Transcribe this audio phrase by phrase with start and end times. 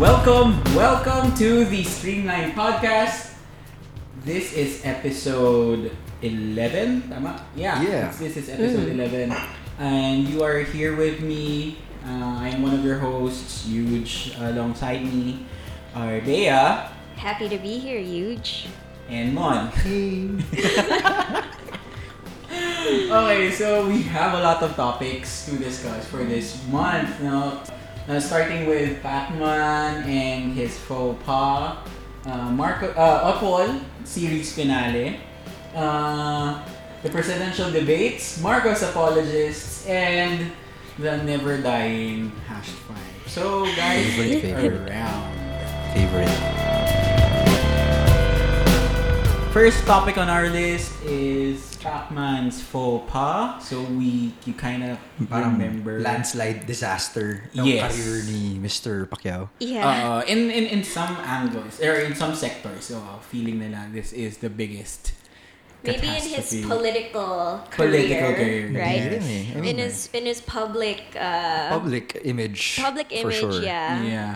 [0.00, 3.36] Welcome, welcome to the Streamline Podcast.
[4.24, 5.92] This is episode
[6.24, 7.44] 11, tama?
[7.52, 8.08] Yeah, Yeah.
[8.16, 9.28] This is episode 11.
[9.76, 11.76] And you are here with me.
[12.00, 14.32] Uh, I'm one of your hosts, Huge.
[14.40, 15.44] Alongside me
[15.94, 16.48] are Bea
[17.20, 18.72] Happy to be here, huge.
[19.12, 19.68] and Mon.
[22.90, 27.20] Okay, so we have a lot of topics to discuss for this month.
[27.22, 27.60] No?
[28.10, 31.78] Uh, starting with Pac-Man and his faux pas,
[32.26, 35.20] uh, Marco, uh, Apol series finale,
[35.76, 36.58] uh,
[37.04, 40.50] the presidential debates, Marcos apologists, and
[40.98, 42.98] the never dying hash five.
[43.30, 44.90] So guys, Favorite, favorite.
[44.90, 45.30] around.
[45.94, 46.34] Favorite.
[49.54, 53.58] First topic on our list is Pac-Man's faux pas.
[53.64, 54.98] So we you kind of
[55.28, 57.92] Parang remember landslide disaster ng Yes.
[57.96, 59.08] career ni Mr.
[59.08, 59.48] Pacquiao.
[59.58, 59.84] Yeah.
[59.88, 63.00] Uh, in, in in some angles or in some sectors, so
[63.32, 65.12] feeling nila this is the biggest
[65.80, 69.00] Maybe in his political career, Political career, right?
[69.00, 69.24] Hindi rin
[69.64, 69.68] eh.
[69.72, 72.76] In his in his public uh, public image.
[72.76, 73.64] public for image, sure.
[73.64, 73.96] yeah.
[74.04, 74.32] Yeah.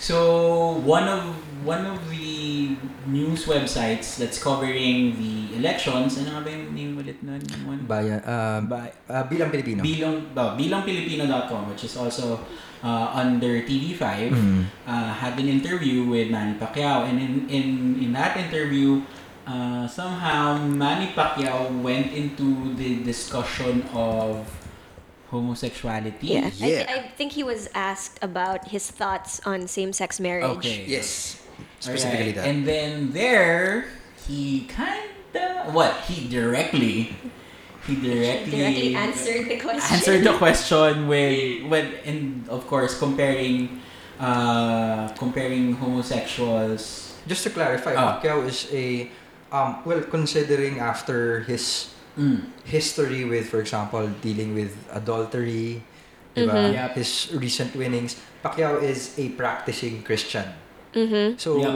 [0.00, 2.72] So one of one of the
[3.04, 7.36] news websites that's covering the elections, ano nga ba yung name ulit nun?
[7.68, 7.84] One?
[7.84, 9.84] Bayan, uh, Ba- uh, bilang Pilipino.
[9.84, 12.40] Bilang, uh, bilangpilipino.com, which is also
[12.80, 14.64] uh, under TV5, Mm.
[14.88, 17.04] uh, had an interview with Manny Pacquiao.
[17.04, 17.66] And in, in,
[18.00, 19.04] in that interview,
[19.44, 24.48] uh, somehow Manny Pacquiao went into the discussion of
[25.30, 26.26] homosexuality.
[26.38, 26.50] Yeah.
[26.60, 26.86] I, Yeah.
[26.90, 30.58] I think he was asked about his thoughts on same-sex marriage.
[30.58, 30.84] Okay.
[30.86, 31.38] Yes.
[31.78, 32.34] Specifically Alright.
[32.36, 32.46] that.
[32.48, 33.86] And then there,
[34.26, 35.94] he kinda, what?
[36.10, 37.14] He directly,
[37.86, 39.94] he directly, Directly answered the question.
[39.96, 43.80] answered the question with when and of course comparing
[44.20, 48.16] uh comparing homosexuals Just to clarify, Ah.
[48.20, 49.08] Pacquiao is a,
[49.52, 52.38] um, well, considering after his mm,
[52.68, 55.80] history with, for example, dealing with adultery,
[56.36, 56.52] diba?
[56.52, 56.72] Mhm.
[56.76, 56.90] Yep.
[56.94, 60.44] his recent winnings, Pacquiao is a practicing Christian.
[60.92, 61.38] Mm-hmm.
[61.40, 61.72] So Yep.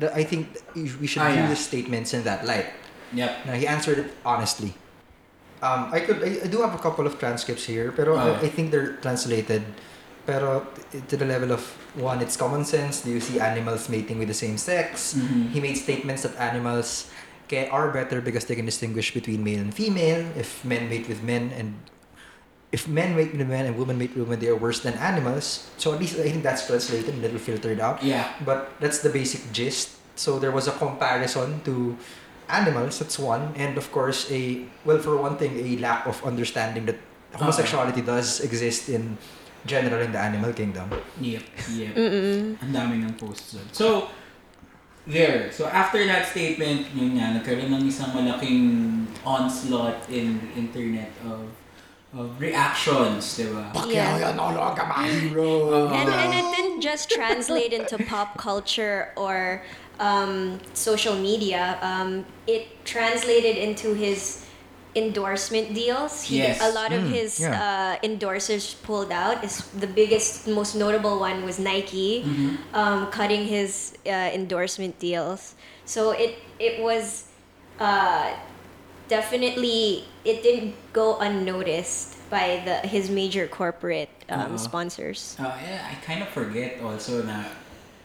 [0.00, 1.52] the, I think we should Ah, view yeah.
[1.52, 2.72] his statements in that light.
[3.12, 4.72] yep Now, he answered it honestly.
[5.62, 8.34] Um, I could I, I do have a couple of transcripts here, pero Ah.
[8.40, 9.62] I, I think they're translated.
[10.26, 10.62] Pero
[11.10, 11.62] to the level of
[11.98, 13.02] one, it's common sense.
[13.02, 15.14] Do you see animals mating with the same sex?
[15.18, 15.50] Mhm.
[15.50, 17.10] He made statements that animals can,
[17.68, 20.24] are better because they can distinguish between male and female.
[20.36, 21.76] If men mate with men and
[22.72, 25.68] if men mate with men and women mate with women, they are worse than animals.
[25.76, 28.00] So at least I think that's translated, and a little filtered out.
[28.02, 30.00] yeah But that's the basic gist.
[30.16, 31.96] So there was a comparison to
[32.48, 33.52] animals, that's one.
[33.56, 36.96] And of course, a, well, for one thing, a lack of understanding that
[37.36, 39.16] homosexuality does exist in
[39.64, 40.90] general in the animal kingdom.
[41.20, 42.58] yep yep Mm-mm.
[42.60, 43.54] ang dami ng posts.
[43.72, 44.10] So,
[45.06, 45.50] there.
[45.52, 51.50] So, after that statement, yun nga, nagkaroon ng isang malaking onslaught in the internet of
[52.12, 53.72] of reactions, di ba?
[53.88, 54.20] Yeah.
[54.20, 55.88] yan, no longer my hero.
[55.88, 59.64] And, and it didn't just translate into pop culture or
[59.98, 61.78] um, social media.
[61.80, 64.41] Um, it translated into his
[64.94, 66.22] endorsement deals.
[66.28, 66.60] He, Yes.
[66.60, 67.56] A lot of Mm, his yeah.
[67.56, 69.40] uh, endorsers pulled out.
[69.44, 72.58] Is the biggest, most notable one was Nike, Mhm.
[72.76, 75.54] um, cutting his uh, endorsement deals.
[75.88, 77.24] So it it was
[77.80, 78.36] uh,
[79.08, 84.58] definitely it didn't go unnoticed by the his major corporate um, Oo.
[84.58, 85.36] sponsors.
[85.38, 87.44] Uh, yeah, I kind of forget also na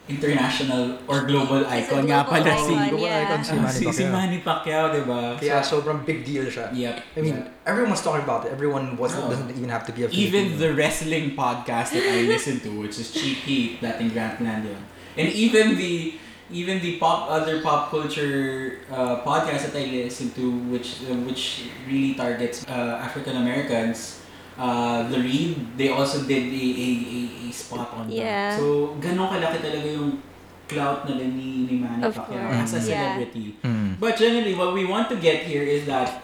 [0.08, 3.24] international or global He's a icon nga global pala si, icon, Global yeah.
[3.28, 4.12] icon si Manny si, si Pacquiao.
[4.16, 5.22] Manny Pacquiao, di ba?
[5.36, 6.72] Kaya sobrang big deal siya.
[6.72, 6.96] Yep.
[6.96, 7.52] I mean, yep.
[7.68, 8.56] everyone was talking about it.
[8.56, 9.32] Everyone wasn't Oo.
[9.36, 12.96] doesn't even have to be a even the wrestling podcast that I listen to, which
[12.96, 14.82] is Cheap Heat, dating Grantland yun.
[15.20, 16.16] And even the
[16.48, 21.68] even the pop other pop culture uh, podcast that I listen to, which uh, which
[21.84, 24.24] really targets uh, African Americans,
[24.58, 28.58] uh, the Read, they also did a, a, a, a spot on Yeah.
[28.58, 28.60] that.
[28.60, 30.20] So, ganun kalaki talaga yung
[30.68, 33.16] clout na din ni, ni Manny Of Pacquiao course, as a yeah.
[33.16, 33.56] celebrity.
[33.64, 33.96] Mm.
[34.02, 36.20] But generally, what we want to get here is that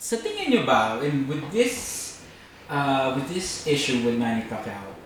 [0.00, 1.74] sa tingin nyo ba, in, with this
[2.72, 4.96] uh, with this issue with Manny Pacquiao,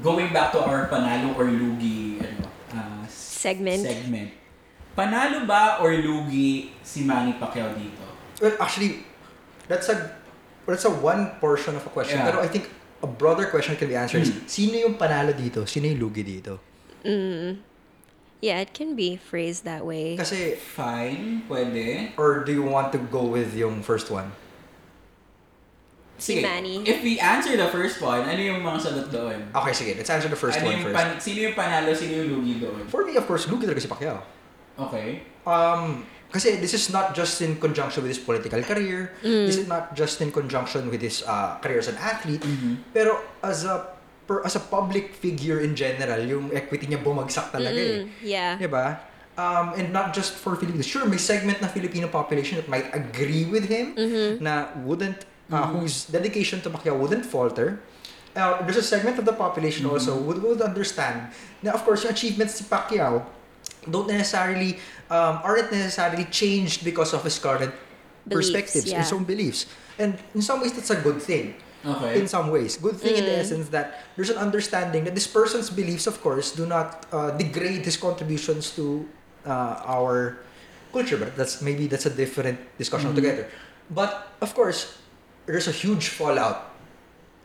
[0.00, 3.82] going back to our panalo or lugi ano, uh, Segment.
[3.82, 4.30] segment,
[4.94, 8.06] panalo ba or lugi si Manny Pacquiao dito?
[8.38, 9.02] Well, actually,
[9.66, 10.14] that's a
[10.66, 12.18] that's a one portion of a question.
[12.18, 12.30] Yeah.
[12.30, 12.68] Pero I think
[13.00, 14.44] a broader question can be answered is, Mm.
[14.46, 15.64] sino yung panalo dito?
[15.64, 16.60] Sino yung lugi dito?
[17.02, 17.64] Mm.
[18.40, 20.16] Yeah, it can be phrased that way.
[20.16, 22.16] Kasi, Fine, pwede.
[22.16, 24.32] or do you want to go with yung first one?
[26.20, 26.84] si Sige, Manny.
[26.84, 29.40] if we answer the first one, ano yung mga sagot doon?
[29.56, 29.96] Okay, sige.
[29.96, 30.96] Let's answer the first ano one yung first.
[31.00, 32.84] pan- sino yung panalo, sino yung lugi doon?
[32.92, 34.20] For me, of course, lugi talaga si Pacquiao.
[34.76, 35.24] Okay.
[35.48, 39.12] Um, kasi this is not just in conjunction with his political career.
[39.22, 42.42] This is not just in conjunction with his uh, career as an athlete.
[42.94, 43.98] Pero as a
[44.30, 48.06] per, as a public figure in general, yung equity niya bumagsak talaga eh.
[48.06, 48.54] Mm, yeah.
[48.54, 49.02] Diba?
[49.34, 50.86] Um, and not just for Filipinos.
[50.86, 53.98] Sure, may segment na Filipino population that might agree with him
[54.38, 57.82] na wouldn't, uh, whose dedication to Pacquiao wouldn't falter.
[58.38, 61.34] Uh, there's a segment of the population also would, would understand
[61.66, 63.26] na of course yung achievements si Pacquiao
[63.88, 64.76] don't necessarily
[65.08, 67.72] um, aren't necessarily changed because of his current
[68.26, 68.98] Beliefs, perspectives yeah.
[68.98, 69.66] and some beliefs.
[69.98, 72.20] And in some ways that's a good thing Okay.
[72.20, 72.76] in some ways.
[72.76, 73.40] Good thing in the Mm.
[73.40, 77.80] essence that there's an understanding that this person's beliefs, of course, do not uh, degrade
[77.88, 79.08] his contributions to
[79.48, 80.44] uh, our
[80.92, 81.16] culture.
[81.16, 83.16] But that's maybe that's a different discussion Mhm.
[83.16, 83.48] altogether.
[83.88, 85.00] But of course,
[85.48, 86.68] there's a huge fallout,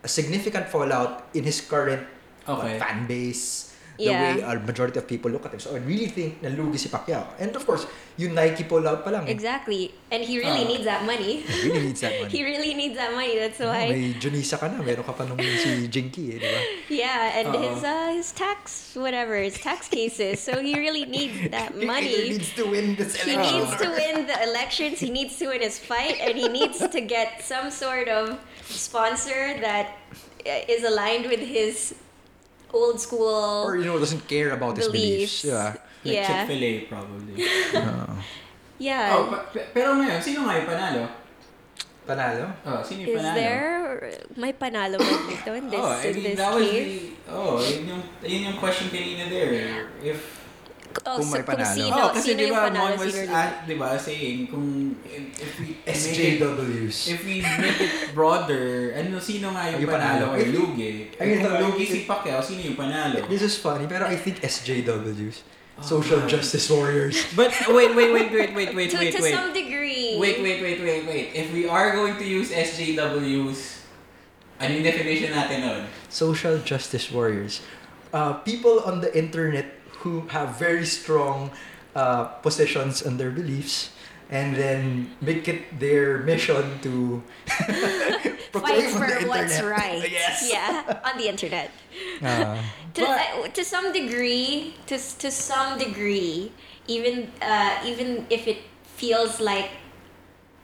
[0.04, 2.04] a significant fallout in his current
[2.46, 3.65] uh, fan base.
[3.96, 4.20] The Yeah.
[4.36, 5.60] way a majority of people look at him.
[5.60, 7.24] So I really think na lugi si Pacquiao.
[7.40, 7.88] And of course,
[8.20, 9.24] yung Nike pullout pa lang.
[9.24, 9.32] eh.
[9.32, 9.88] Exactly.
[10.12, 10.68] And he really Ah.
[10.68, 11.40] needs that money.
[11.48, 12.28] He really needs that money.
[12.28, 13.40] he really needs that money.
[13.40, 13.88] That's Oh, why.
[13.88, 14.84] may Junisa ka na.
[14.84, 16.60] Meron ka pa nung si Jinkee eh, di ba?
[16.92, 17.60] Yeah, and Uh-oh.
[17.72, 20.44] his uh, his tax whatever his tax cases.
[20.44, 22.36] So he really needs that He money.
[22.36, 25.00] needs to win this He needs to win the elections.
[25.00, 28.36] He needs to win his fight, and he needs to get some sort of
[28.68, 29.96] sponsor that
[30.44, 31.94] uh, aligned with his
[32.72, 35.42] old school Or, you know, doesn't care about his beliefs.
[35.42, 35.50] beliefs.
[35.50, 35.74] Yeah.
[36.02, 36.26] Like Yeah.
[36.26, 37.34] Chick-fil-A probably.
[37.74, 38.14] Uh,
[38.78, 39.16] Yeah.
[39.16, 41.02] oh, pa- pe- pero ngayon, sino nga yung panalo?
[42.06, 42.44] panalo?
[42.62, 43.34] Oh, sino yung Is panalo?
[43.34, 43.74] there
[44.36, 46.84] may panalo ba dito in this oh, I in this that was the,
[47.26, 49.90] oh, yun yung, yun yung question kanina there.
[50.04, 50.45] If,
[51.04, 51.76] Oh, Kung may kung panalo.
[51.76, 53.88] sino, oh, kasi sino di yung ba, panalo, Mon was, sino yung at, di ba,
[53.94, 54.66] saying, kung,
[55.04, 56.96] if, we make it, SJWs.
[57.12, 58.66] if we make it broader,
[58.96, 60.40] ano, sino nga yung, Yung panalo, panalo.
[60.40, 60.92] or lugi?
[61.12, 63.20] Kung no, lugi si Pacquiao, sino yung panalo?
[63.28, 65.44] This is funny, pero I think SJWs.
[65.76, 66.32] Oh, Social God.
[66.32, 67.20] Justice Warriors.
[67.36, 69.34] But, wait, wait, wait, wait, wait, wait, to, wait, to wait.
[69.36, 70.16] some degree.
[70.16, 71.26] Wait, wait, wait, wait, wait.
[71.36, 73.84] If we are going to use SJWs,
[74.56, 75.80] ano yung definition natin nun?
[76.08, 77.60] Social Justice Warriors.
[78.16, 81.52] Uh, people on the internet who have very strong
[81.92, 83.92] uh, positions and their beliefs
[84.32, 90.00] and then make it their mission to Fight proclaim on for the what's right.
[90.10, 90.48] yes.
[90.48, 91.68] Yeah, on the internet.
[92.24, 92.56] Uh,
[92.96, 96.48] To, uh, to some degree, to, to some degree,
[96.88, 98.64] even uh, even if it
[98.96, 99.68] feels like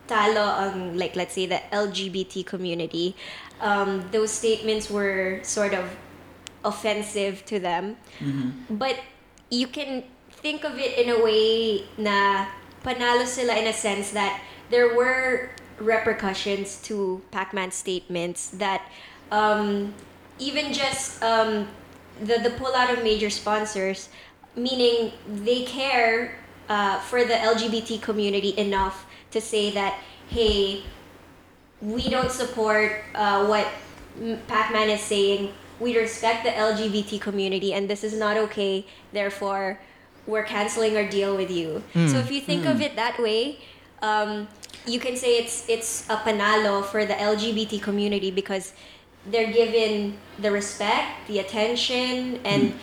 [0.09, 3.13] talo ang like let's say the LGBT community,
[3.61, 5.93] um, those statements were sort of
[6.65, 7.97] offensive to them.
[8.21, 8.77] Mm-hmm.
[8.77, 9.01] But
[9.51, 12.47] you can think of it in a way na
[12.85, 18.83] panalo sila in a sense that there were repercussions to Pac-Man statements that
[19.31, 19.95] um,
[20.39, 21.69] even just um,
[22.21, 24.09] the, the pullout of major sponsors,
[24.57, 26.39] meaning they care
[26.69, 29.99] uh, for the LGBT community enough to say that,
[30.29, 30.85] hey,
[31.81, 33.67] we don't support uh, what
[34.47, 35.53] Pac-Man is saying.
[35.83, 38.87] We respect the LGBT community, and this is not okay.
[39.13, 39.81] Therefore,
[40.31, 41.83] we're canceling our deal with you.
[41.93, 43.59] So if you think of it that way,
[44.01, 44.47] um,
[44.87, 48.73] you can say it's it's a panalo for the LGBT community because
[49.27, 52.75] they're given the respect, the attention, and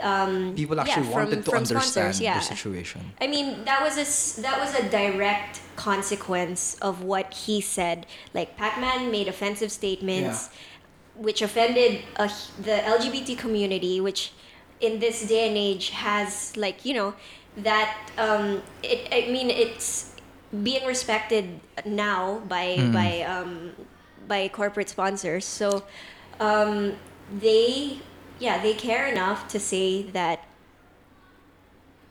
[0.00, 2.38] um, people yeah, actually from- wanted to from understand sponsors, yeah.
[2.38, 3.00] the situation.
[3.20, 8.06] I mean, that was a that was a direct consequence of what he said.
[8.34, 10.50] Like Pac-Man made offensive statements,
[11.18, 12.28] which offended uh,
[12.62, 14.32] the LGBT community, which
[14.80, 17.14] in this day and age has like you know
[17.56, 19.08] that um, it.
[19.12, 20.14] I mean, it's
[20.62, 22.92] being respected now by Mm.
[22.92, 23.72] by um,
[24.26, 25.44] by corporate sponsors.
[25.44, 25.84] So
[26.40, 26.96] um,
[27.30, 27.98] they
[28.38, 30.44] yeah they care enough to say that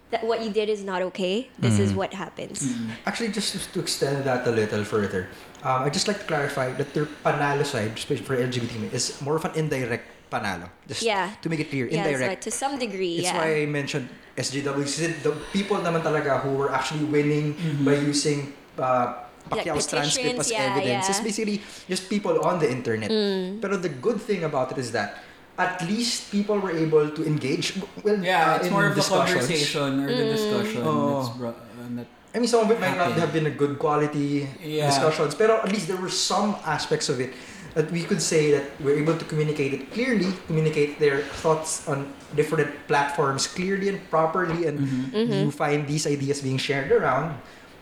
[0.09, 1.49] that what you did is not okay.
[1.59, 1.99] This is Mm.
[1.99, 2.63] what happens.
[3.05, 5.27] Actually, just to extend that a little further,
[5.63, 9.35] um, I'd just like to clarify that their panalo side, especially for LGBT, is more
[9.35, 10.71] of an indirect panalo.
[10.87, 11.35] Just Yeah.
[11.43, 12.43] to make it clear, Yeah, so indirect.
[12.47, 13.39] to some degree, It's yeah.
[13.39, 14.07] why I mentioned
[14.39, 14.83] SJW.
[14.87, 20.51] Kasi the people naman talaga who were actually winning by using uh, Pacquiao's transcript as
[20.51, 21.13] yeah, evidence yeah.
[21.15, 23.07] is basically just people on the internet.
[23.09, 23.63] Mm.
[23.63, 25.23] Pero the good thing about it is that
[25.57, 27.73] at least people were able to engage.
[28.03, 29.41] Well, Yeah, uh, it's in more of a discussions.
[29.47, 30.35] conversation or the Mm.
[30.37, 31.17] discussion Oh.
[31.23, 33.79] that's brought, uh, that I mean, some of it might not have been a good
[33.81, 34.85] quality Yeah.
[34.85, 37.33] discussions, pero at least there were some aspects of it
[37.73, 42.05] that we could say that we're able to communicate it clearly, communicate their thoughts on
[42.35, 45.49] different platforms clearly and properly, and Mm-hmm.
[45.49, 47.33] you find these ideas being shared around.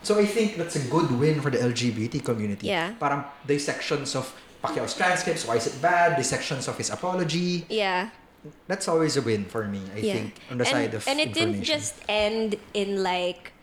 [0.04, 2.68] So I think that's a good win for the LGBT community.
[2.72, 2.94] Yeah.
[3.00, 4.32] Parang dissections of
[4.66, 5.46] Pacquiao's transcripts.
[5.46, 6.18] Why is it bad?
[6.18, 7.66] Dissections of his apology.
[7.70, 8.10] Yeah.
[8.68, 9.82] That's always a win for me.
[9.96, 10.14] I yeah.
[10.14, 13.54] think on the and, side of and it didn't just end in like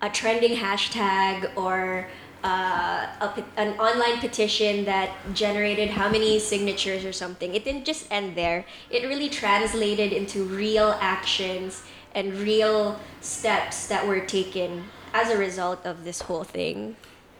[0.00, 2.06] a trending hashtag or
[2.42, 7.54] uh, a, an online petition that generated how many signatures or something.
[7.54, 8.64] It didn't just end there.
[8.90, 11.82] It really translated into real actions
[12.14, 16.96] and real steps that were taken as a result of this whole thing.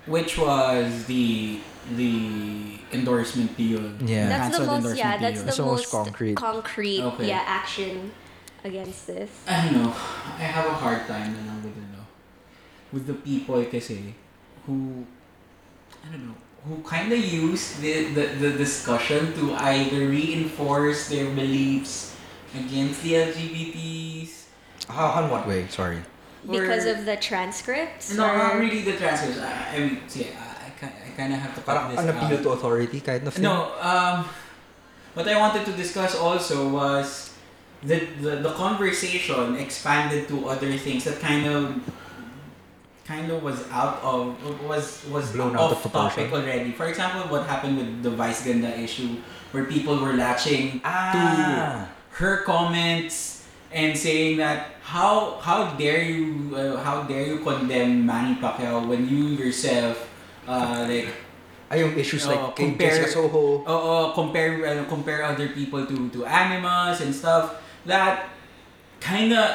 [0.07, 1.61] Which was the
[1.97, 3.81] the endorsement deal.
[4.05, 4.29] Yeah.
[4.29, 5.41] That's the Cancelled most yeah, that's deal.
[5.41, 6.35] the That's the most most concrete.
[6.37, 7.29] concrete Okay.
[7.29, 8.11] yeah, action
[8.65, 9.31] against this.
[9.49, 9.91] I don't know.
[9.91, 12.03] I have a hard time na lang with ano,
[12.93, 14.15] with the people kasi
[14.67, 15.05] who
[16.05, 16.39] I don't know
[16.69, 22.13] who kind of use the, the the discussion to either reinforce their beliefs
[22.53, 24.31] against the LGBTs
[24.91, 25.67] How, in what way?
[25.71, 26.03] Sorry.
[26.49, 28.15] Because of the transcripts?
[28.15, 31.39] no or- not really the transcripts I, I mean see I, I, I kind of
[31.41, 32.43] have to cut Parang this an appeal out.
[32.45, 33.43] to authority kind of thing.
[33.45, 34.25] No, um,
[35.15, 37.35] what I wanted to discuss also was
[37.83, 41.77] the, the the conversation expanded to other things that kind of
[43.05, 46.33] kind of was out of was was Blown out off of topic proportion.
[46.49, 46.73] already.
[46.73, 49.17] For example, what happened with the Vice Ganda issue,
[49.53, 51.89] where people were latching Ah.
[52.23, 53.40] her comments
[53.71, 59.09] and saying that how how dare you uh, how dare you condemn Manny Pacquiao when
[59.09, 60.11] you yourself
[60.47, 61.09] uh, like
[61.71, 63.63] Ay, yung issues like compare- Jessica Soho.
[63.63, 67.63] Oo, compare ano, compare other people to to animals and stuff.
[67.87, 68.27] That
[68.99, 69.55] kind of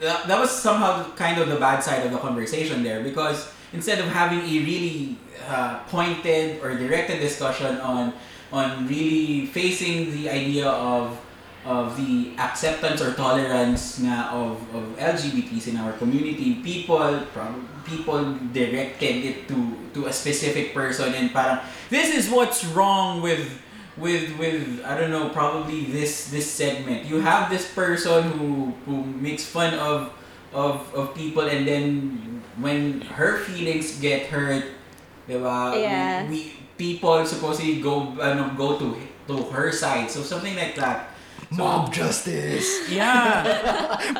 [0.00, 4.00] that, that was somehow kind of the bad side of the conversation there because instead
[4.00, 8.16] of having a really uh, pointed or directed discussion on
[8.48, 11.20] on really facing the idea of
[11.64, 18.34] of the acceptance or tolerance nga of, of LGBTs in our community, people prob- people
[18.50, 21.58] directed it to to a specific person and parang
[21.90, 23.62] this is what's wrong with
[23.96, 27.06] with with I don't know probably this this segment.
[27.06, 30.10] You have this person who who makes fun of
[30.50, 34.64] of of people and then when her feelings get hurt,
[35.28, 35.80] diba?
[35.80, 36.26] Yeah.
[36.26, 38.96] We, we people supposedly go ano, go to
[39.28, 40.10] to her side.
[40.10, 41.11] So something like that.
[41.52, 42.88] So, Mob justice.
[42.88, 43.44] Yeah.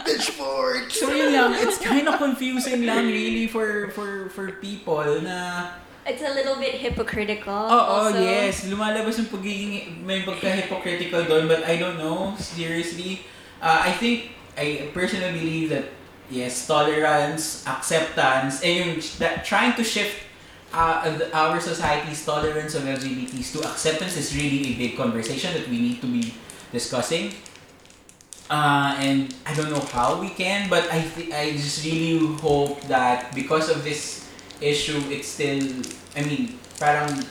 [0.07, 0.93] Pitchfork.
[0.93, 5.73] So yun lang, it's kind of confusing lang really for for for people na
[6.05, 7.55] It's a little bit hypocritical.
[7.55, 8.19] Oh, also.
[8.19, 8.67] yes.
[8.67, 13.23] Lumalabas yung pagiging, may pagka-hypocritical doon, but I don't know, seriously.
[13.63, 15.95] Uh, I think, I personally believe that,
[16.27, 20.27] yes, tolerance, acceptance, and yung that, trying to shift
[20.75, 25.79] uh, our society's tolerance of LGBTs to acceptance is really a big conversation that we
[25.79, 26.35] need to be
[26.73, 27.33] discussing.
[28.51, 32.83] Uh, and I don't know how we can, but I th- I just really hope
[32.85, 34.29] that because of this
[34.61, 35.63] issue, it's still,
[36.17, 37.25] I mean, parang,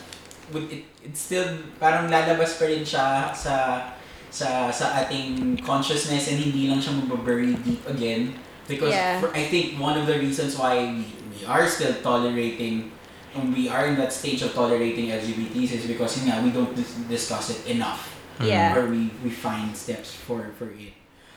[0.50, 1.46] with it, it's still,
[1.78, 3.86] parang lalabas pa rin siya sa,
[4.34, 8.34] sa, sa ating consciousness and hindi lang siya mababury deep again.
[8.66, 9.20] Because Yeah.
[9.22, 12.90] for, I think one of the reasons why we, we are still tolerating,
[13.34, 16.74] and we are in that stage of tolerating LGBTs is because yun nga, we don't
[16.74, 18.10] dis- discuss it enough.
[18.40, 18.74] Yeah.
[18.74, 20.92] where we, we find steps for, for it.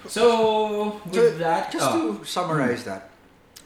[0.07, 3.09] So, with So, that, Just oh, to summarize that,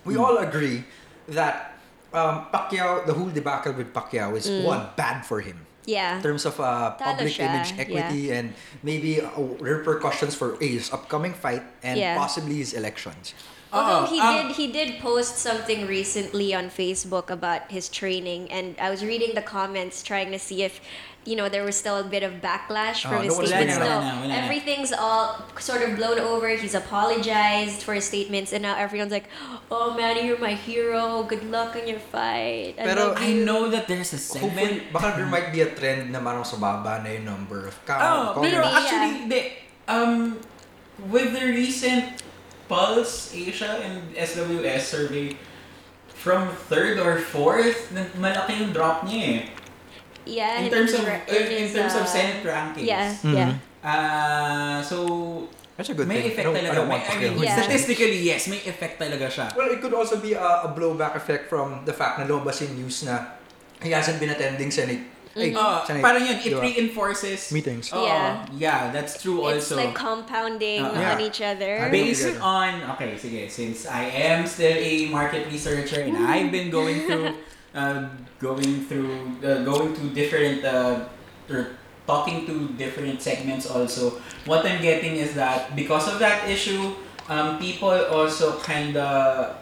[0.06, 0.22] we Hmm.
[0.24, 0.84] all agree
[1.28, 1.76] that
[2.14, 4.64] um, Pacquiao, the whole debacle with Pacquiao is Mm.
[4.66, 6.18] one bad for him Yeah.
[6.18, 9.30] in terms of uh, public siya, image equity and maybe uh,
[9.62, 12.18] repercussions for his upcoming fight and Yeah.
[12.18, 13.34] possibly his elections.
[13.72, 18.74] Although he um, did he did post something recently on Facebook about his training and
[18.82, 20.82] I was reading the comments trying to see if
[21.28, 23.78] you know there was still a bit of backlash Oh, from his no, statements.
[23.78, 24.36] na, No, wala na, wala na.
[24.46, 26.48] everything's all sort of blown over.
[26.56, 29.28] He's apologized for his statements and now everyone's like,
[29.70, 31.22] "Oh Manny, you're my hero.
[31.28, 34.94] Good luck on your fight." I Pero I know that there's a Hopefully, segment.
[34.96, 38.02] baka there might be a trend na marang sa baba na yung number of count.
[38.02, 39.42] Oh, pero Maybe, actually, the,
[39.92, 40.40] um,
[41.12, 42.24] with the recent
[42.72, 45.34] Pulse Asia and SWS survey,
[46.14, 49.40] from third or fourth, nag- malaki yung drop niya eh.
[50.30, 52.86] Yeah, In in terms of in, in terms of uh, Senate rankings.
[52.86, 53.34] Yeah, Mhm.
[53.34, 53.52] yeah.
[53.82, 54.98] Uh, so
[55.76, 56.36] That's a good may thing.
[56.36, 56.76] effect I don't, I talaga.
[56.76, 57.56] don't May, want I mean, Yeah.
[57.56, 59.48] statistically, yes, may effect talaga siya.
[59.56, 62.76] Well, it could also be a, a blowback effect from the fact na lumabas yung
[62.76, 63.40] news na
[63.80, 65.00] he hasn't been attending Senate,
[65.38, 66.62] ay, Uh, Senate parang yun, it diba?
[66.62, 67.94] reinforces meetings.
[67.94, 68.46] Oo, Yeah.
[68.58, 69.78] yeah, that's true It's also.
[69.78, 71.14] like compounding Uh, yeah.
[71.14, 71.88] on each other.
[71.92, 77.06] Based on okay, sige, since I am still a market researcher and I've been going
[77.06, 77.38] through
[77.78, 78.10] uh,
[78.42, 81.06] going through uh, going to different uh,
[81.50, 81.78] or
[82.10, 84.18] talking to different segments also
[84.50, 86.98] what I'm getting is that because of that issue
[87.30, 89.54] um, people also kind of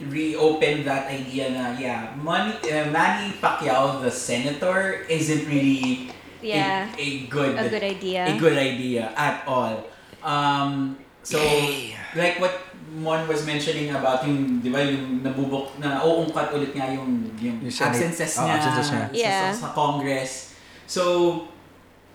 [0.00, 6.10] reopened that idea na yeah, Manny, uh, Manny Pacquiao, the senator, isn't really
[6.44, 6.92] Yeah.
[6.92, 8.28] a, a good A good idea.
[8.28, 9.88] a good idea at all.
[10.20, 11.96] Um, so Yay.
[12.14, 12.52] like what
[12.94, 17.58] Mon was mentioning about yung, di ba, yung nabubok, na uungkat ulit nga yung, yung,
[17.58, 19.02] Yung absences Oh, niya, absences niya.
[19.02, 19.40] sa- Yeah.
[19.50, 20.54] sa, sa Congress.
[20.86, 21.02] So,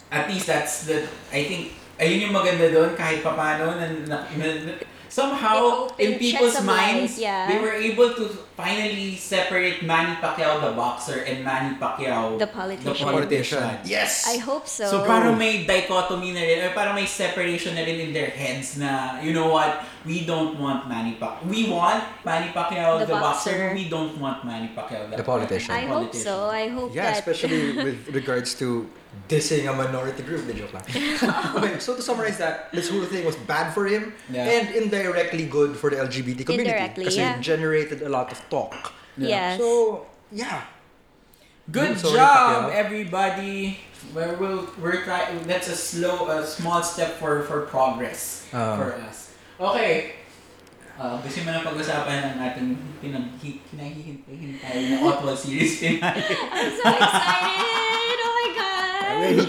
[0.08, 4.46] at least that's the, I think, ayun yung maganda doon kahit papano na, na, na,
[4.64, 7.50] na- somehow It in people's shed some light, minds yeah.
[7.50, 12.52] they were able to finally separate Manny Pacquiao the boxer and Manny Pacquiao The the
[12.52, 13.08] politician.
[13.08, 13.66] politician.
[13.86, 14.28] Yes!
[14.28, 14.86] I hope so.
[14.90, 15.42] So parang oh.
[15.42, 19.32] may dichotomy na rin, or parang may separation na rin in their heads na, you
[19.34, 21.48] know what, we don't want Manny Pacquiao.
[21.48, 23.74] We want Manny Pacquiao, the, The boxer, boxer.
[23.74, 25.72] we don't want Manny Pacquiao, the, The politician.
[25.76, 26.48] I hope so.
[26.52, 27.20] I hope Yeah, that.
[27.20, 28.90] especially with regards to
[29.30, 30.44] dissing a minority group.
[30.50, 30.84] The joke lang.
[31.56, 34.50] okay, so to summarize that, this whole thing was bad for him Yeah.
[34.50, 36.74] and indirectly good for the LGBT community.
[36.74, 37.38] Indirectly, Kasi yeah.
[37.38, 38.92] it generated a lot of talk.
[39.16, 39.62] yes.
[39.62, 40.66] So, yeah.
[41.70, 42.74] Good Sorry, job, Pacquiao.
[42.74, 43.78] everybody.
[44.10, 48.74] We're, we'll, we're try, that's a slow, a small step for for progress Ah.
[48.74, 49.30] for us.
[49.62, 50.18] Okay.
[50.98, 52.70] Uh, gusto mo na pag-usapan ng ating
[53.00, 53.28] pinag
[53.78, 56.20] na Otwol series finale.
[56.58, 58.18] I'm so excited!
[58.20, 58.89] Oh my god!
[59.20, 59.46] Ready?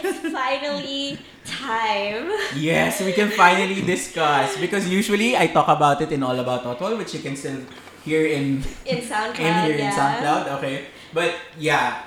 [0.00, 2.30] It's finally time.
[2.56, 6.98] Yes, we can finally discuss because usually I talk about it in All About Otwol,
[6.98, 7.60] which you can still
[8.04, 9.94] hear in In SoundCloud, in here in yeah.
[9.94, 10.42] SoundCloud.
[10.58, 10.76] Okay,
[11.12, 12.02] but yeah,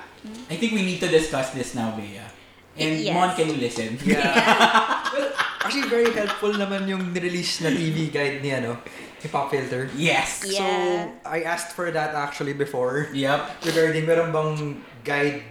[0.50, 2.20] I think we need to discuss this now, Bea.
[2.80, 3.12] And Yes.
[3.12, 3.98] Mon, can you listen?
[4.06, 4.32] Yeah.
[5.12, 5.28] well,
[5.64, 8.78] actually, very helpful naman yung nirelease na TV guide ni, ano,
[9.20, 9.90] ni Pop Filter.
[9.98, 10.46] Yes.
[10.46, 11.10] Yeah.
[11.10, 13.10] So, I asked for that actually before.
[13.12, 13.66] Yep.
[13.68, 14.52] regarding meron bang
[15.04, 15.42] guide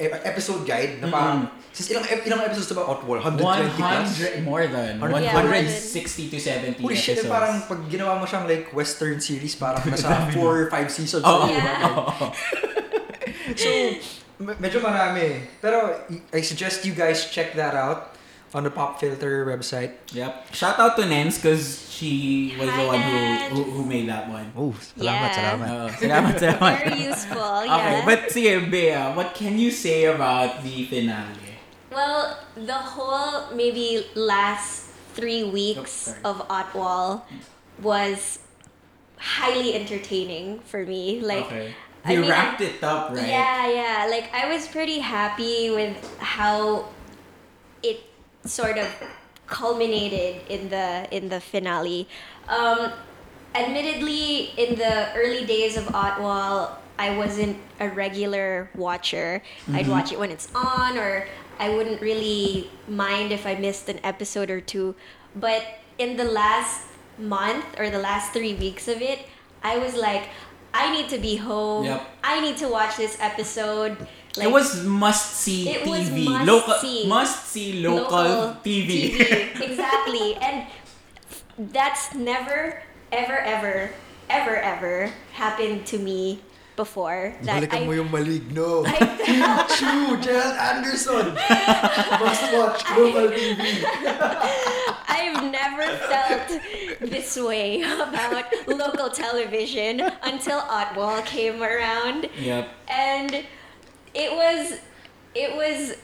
[0.00, 1.70] episode guide na parang Mm-hmm.
[1.70, 6.38] since ilang ilang episodes na ba Outwall 120 plus 100 more than Yeah, 160 to
[6.42, 7.30] 70 Holy shit, eh, episodes.
[7.30, 11.50] parang pag ginawa mo siyang like western series parang nasa 4 or 5 seasons yun.
[11.50, 12.30] Yeah.
[13.50, 13.68] So,
[14.38, 15.42] me- medyo marami.
[15.58, 15.90] Pero
[16.30, 18.14] I suggest you guys check that out
[18.54, 19.94] on the Pop Filter website.
[20.12, 20.54] Yep.
[20.54, 23.18] Shout out to Nance because she was the one who,
[23.54, 24.52] who who made that one.
[24.56, 25.68] Oh, salamat, salamat.
[25.68, 26.74] Oo, salamat, salamat.
[26.84, 27.76] Very useful, yeah.
[27.76, 31.60] Okay, but sige, Bea, uh, what can you say about the finale?
[31.90, 36.24] Well, the whole maybe last three weeks oh, sorry.
[36.24, 37.22] of Otwol
[37.82, 38.38] was
[39.18, 41.20] highly entertaining for me.
[41.20, 41.74] Like, okay.
[42.04, 43.28] I mean, wrapped it up, right?
[43.28, 44.08] yeah, yeah.
[44.08, 46.99] Like, I was pretty happy with how it
[48.44, 48.88] sort of
[49.46, 52.08] culminated in the in the finale.
[52.48, 52.92] Um,
[53.54, 59.42] admittedly, in the early days of Otwol, I wasn't a regular watcher.
[59.72, 59.90] I'd Mm-hmm.
[59.90, 61.26] watch it when it's on, or
[61.58, 64.94] I wouldn't really mind if I missed an episode or two.
[65.34, 65.62] But
[65.98, 66.86] in the last
[67.18, 69.20] month or the last three weeks of it,
[69.62, 70.28] I was like,
[70.72, 71.84] I need to be home.
[71.84, 72.06] Yep.
[72.24, 73.96] I need to watch this episode.
[74.36, 75.90] Like, it was must see It TV.
[75.90, 77.06] was must local see.
[77.06, 79.18] must see local, TV.
[79.60, 80.36] exactly.
[80.36, 80.66] And
[81.58, 83.90] that's never, ever, ever,
[84.30, 86.38] ever, ever happened to me
[86.76, 87.34] before.
[87.42, 88.84] That Balikan I, mo yung maligno.
[88.88, 91.34] I, True, Gerald Anderson.
[91.34, 93.60] Must watch local TV.
[95.10, 96.48] I've never felt
[97.02, 102.30] this way about local television until Otwol came around.
[102.38, 102.68] Yep.
[102.88, 103.44] and
[104.14, 104.78] it was
[105.34, 105.96] it was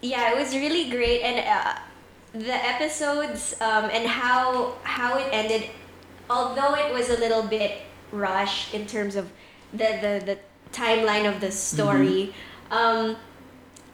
[0.00, 1.22] yeah it was really great.
[1.22, 1.78] And uh,
[2.32, 5.70] the episodes um, and how how it ended
[6.28, 9.30] although it was a little bit rushed in terms of
[9.72, 10.38] the the, the
[10.72, 12.32] timeline of the story
[12.70, 13.16] um,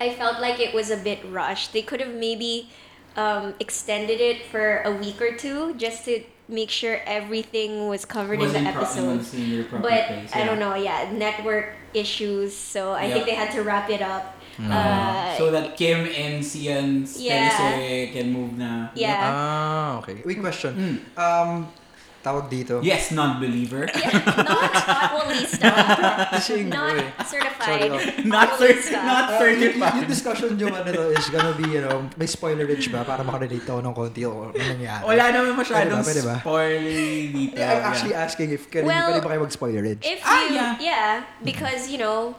[0.01, 1.73] i felt like it was a bit rushed.
[1.73, 2.71] They could have maybe
[3.17, 8.35] um, extended it for a week or two just to make sure everything was covered
[8.35, 10.75] in the Wasn't pro- episode was in your proper but I don't know.
[10.75, 12.55] Yeah, network issues.
[12.57, 14.35] So I think they had to wrap it up.
[14.59, 14.71] Mm.
[14.71, 18.07] Uh, so that Kim and Xian's Yeah.
[18.13, 18.89] can move na.
[18.95, 19.21] yeah.
[19.21, 20.23] Ah, okay.
[20.25, 21.03] Wait, question.
[21.17, 21.19] Mm.
[21.21, 21.69] Um,
[22.27, 22.83] tawag dito.
[22.83, 23.87] Yes, non-believer.
[23.95, 26.75] yeah, not Otwolista, Practicing eh.
[26.75, 27.63] not certified.
[27.63, 28.01] Sorry, oh.
[28.27, 28.99] not cer- Otwolista.
[29.01, 29.95] not Uh, yung, certified.
[29.95, 33.63] yung discussion yung ano to is gonna be, you know, may spoilerage ba para makarelate
[33.63, 35.03] ako ng konti o ano nangyari.
[35.07, 36.03] Wala naman masyadong Pwede ba?
[36.03, 36.37] Pwede ba?
[36.43, 37.55] spoilery dito.
[37.57, 40.03] Yeah, I'm actually asking if can, Well, pwede ba kayo mag-spoilerage?
[40.03, 40.73] If Ah, yeah.
[40.83, 41.11] yeah,
[41.47, 42.35] because you know,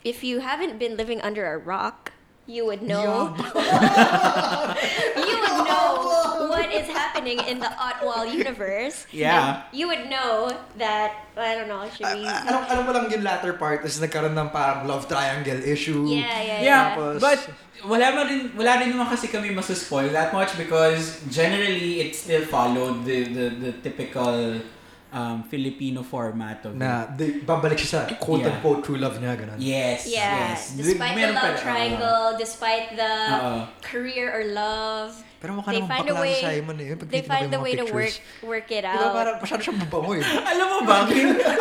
[0.00, 2.16] if you haven't been living under a rock,
[2.48, 3.36] you would know.
[5.20, 9.04] you would know what is happening in the Otwol universe.
[9.12, 9.68] Yeah.
[9.68, 10.48] And you would know
[10.80, 11.84] that I don't know.
[11.92, 12.24] Should we?
[12.24, 16.08] Ah, alam, alam mo lang yung latter part is nagkaroon ng parang love triangle issue.
[16.08, 16.60] Yeah, yeah, yeah.
[16.64, 17.40] Yeah, Tapos- but
[17.84, 22.42] wala man rin wala rin naman kasi kami masuspoil that much because generally it still
[22.48, 24.58] followed the the, the typical
[25.10, 29.56] um, Filipino format of Na, di, babalik siya sa quote-unquote true love niya, ganun.
[29.56, 30.74] Yes, Yeah, yes.
[30.74, 33.54] despite the Meron love pala- triangle, despite the Oo.
[33.80, 36.34] career or love, Pero mukha they find a way.
[36.34, 36.98] si Simon eh.
[36.98, 38.42] Pag They find a way mga to work pictures.
[38.42, 39.14] work it out.
[39.14, 40.22] parang masyado siyang mabango eh.
[40.50, 41.06] alam mo bang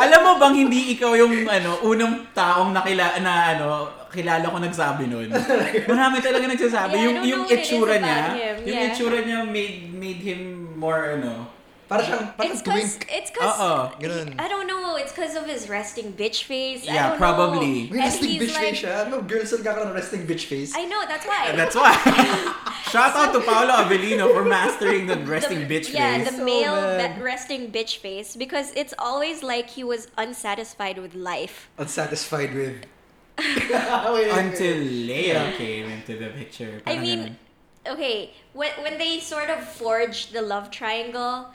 [0.01, 3.67] alam mo bang hindi ikaw yung ano unang taong nakila na ano
[4.09, 5.29] kilala ko nagsabi noon.
[5.93, 8.55] Marami talaga nagsasabi Yeah, yung yung itsura niya, him.
[8.65, 8.87] yung Yeah.
[8.89, 10.41] itsura niya made made him
[10.73, 11.45] more ano.
[11.87, 13.07] Para siyang, parang It's cause twink.
[13.07, 14.01] it's cause uh-uh, Oo.
[14.03, 14.35] Ganun.
[14.35, 14.99] I don't know.
[14.99, 16.83] It's cause of his resting bitch face.
[16.83, 17.87] I Yeah, don't probably.
[17.87, 17.95] Know.
[17.95, 19.07] May resting bitch like, face siya.
[19.07, 20.75] Ano, girls ang kakaroon resting bitch face.
[20.75, 20.99] I know.
[21.07, 21.55] That's why.
[21.55, 21.95] That's why.
[22.91, 26.27] Shout out to Paulo Avelino for mastering the resting The- bitch yeah, face.
[26.27, 30.99] Yeah, the Oh, male be- resting bitch face because it's always like he was unsatisfied
[30.99, 31.71] with life.
[31.79, 32.83] Unsatisfied with...
[33.39, 36.81] Until Leah came into the picture.
[36.85, 37.37] I mean,
[37.87, 41.53] okay, when when they sort of forged the love triangle,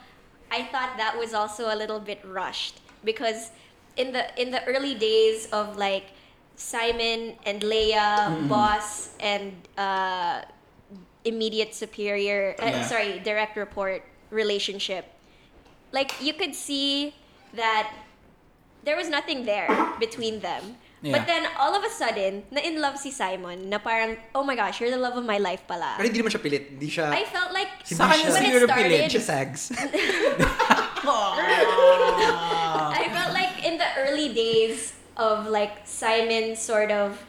[0.53, 3.49] I thought that was also a little bit rushed because
[3.97, 6.13] in the in the early days of like
[6.55, 10.45] Simon and Leah, boss and uh,
[11.25, 12.85] immediate superior, uh, Yeah.
[12.85, 15.09] sorry, direct report relationship,
[15.91, 17.15] like you could see
[17.57, 17.89] that
[18.85, 20.77] there was nothing there between them.
[21.03, 21.19] Yeah.
[21.19, 24.55] But then all of a sudden, na in love si Simon, na parang, oh my
[24.55, 25.99] gosh, you're the love of my life pala.
[25.99, 26.79] Pero hindi naman siya pilit.
[26.79, 27.11] Hindi siya...
[27.11, 29.11] I felt like Sa kanya when it siguro started, pilit.
[29.11, 29.61] Siya sags.
[33.03, 37.19] I felt like in the early days of like Simon sort of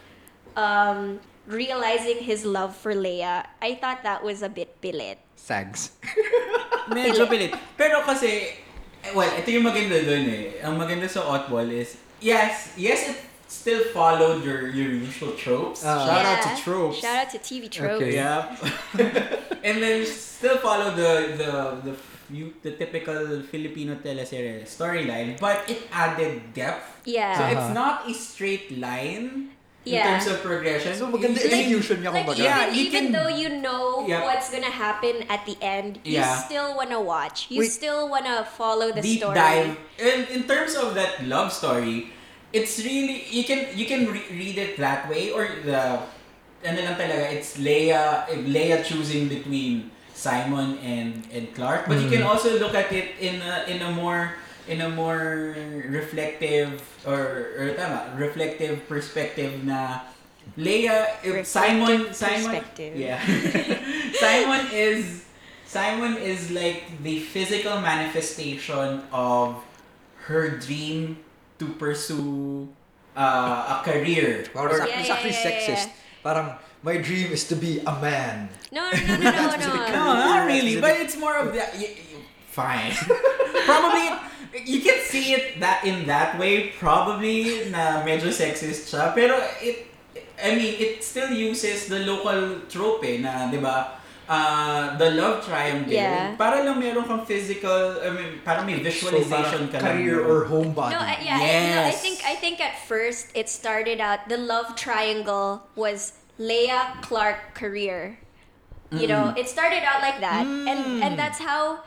[0.55, 5.19] um, realizing his love for Leia, I thought that was a bit pilit.
[5.35, 5.91] sags.
[6.95, 7.53] Medyo pilit.
[7.77, 8.55] Pero kasi,
[9.05, 10.57] eh, well, ito yung maganda dun eh.
[10.65, 13.19] Ang maganda sa Oddball is, yes, yes, it
[13.55, 15.79] still followed your your usual tropes.
[15.87, 16.03] Ah.
[16.05, 16.97] Shout out to tropes.
[16.99, 18.03] Shout out to TV tropes.
[18.03, 18.15] Okay.
[18.19, 18.51] Yeah.
[19.67, 21.51] and then still follow the the
[21.87, 21.93] the
[22.29, 27.05] you, the typical Filipino teleserye storyline, but it added depth.
[27.05, 27.37] Yeah.
[27.37, 27.73] So it's Uh-huh.
[27.81, 29.53] not a straight line
[29.85, 30.97] in terms of progression.
[30.97, 32.41] So maganda It's- execution niya Like kumbaga.
[32.41, 34.21] even, Yeah, you even can- though you know Yep.
[34.25, 36.33] what's gonna happen at the end, you Yeah.
[36.49, 37.45] still wanna watch.
[37.53, 37.69] You Wait.
[37.69, 39.37] still wanna follow the deep story.
[39.37, 39.77] dive.
[40.01, 42.09] In, in terms of that love story,
[42.53, 45.99] it's really you can you can re- read it that way or the
[46.65, 51.85] ano lang talaga it's Leah Leah choosing between Simon and and Clark.
[51.91, 52.31] But you can Mm.
[52.31, 54.33] also look at it in a, in a more
[54.65, 55.53] in a more
[55.91, 60.07] reflective or or tama reflective perspective na
[60.57, 62.63] Leah if Simon Simon
[62.95, 63.19] yeah.
[64.23, 65.25] Simon is
[65.67, 69.59] Simon is like the physical manifestation of
[70.31, 71.19] her dream
[71.59, 72.67] to pursue
[73.15, 74.45] uh, a career.
[74.53, 75.87] Wow, Or- it's, Yeah, it's yeah, actually yeah, yeah, sexist.
[76.23, 76.49] Parang,
[76.83, 78.49] my dream is to be a man.
[78.71, 79.75] No, no, no, no, no, no.
[79.87, 82.93] no, not really, but it's more of the y- y- fine.
[83.65, 84.09] probably
[84.65, 86.73] you can see it that in that way.
[86.79, 89.91] Probably na medyo sexist siya, pero it
[90.35, 93.95] I mean, it still uses the local trope eh, na, di ba?
[94.27, 95.93] Uh, the love triangle.
[95.93, 96.33] Yeah.
[96.35, 100.01] Para lang meron kang physical, I mean, para may visualization so, ka lang.
[100.01, 100.97] career or homebody.
[100.97, 104.37] No, I, yeah, I, no, I think I think at first it started out the
[104.41, 108.17] love triangle was Leah Clark career.
[108.95, 111.83] You know, it started out like that, and and that's how.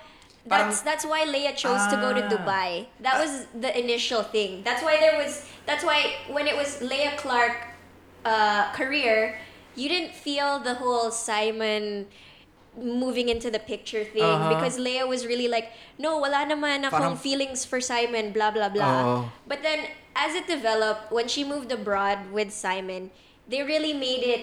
[0.49, 2.33] That's that's why Leah chose to go to Ah.
[2.33, 2.71] Dubai.
[3.05, 4.65] That was the initial thing.
[4.65, 5.45] That's why there was.
[5.69, 7.69] That's why when it was Leah Clark
[8.25, 9.37] uh, career,
[9.77, 12.09] you didn't feel the whole Simon
[12.79, 14.55] moving into the picture thing Uh-huh.
[14.55, 18.71] because Leah was really like, no, wala naman akong Parang- feelings for Simon, blah blah
[18.71, 18.95] blah.
[18.97, 19.17] Oo.
[19.45, 19.83] But then
[20.15, 23.11] as it developed, when she moved abroad with Simon,
[23.45, 24.43] they really made it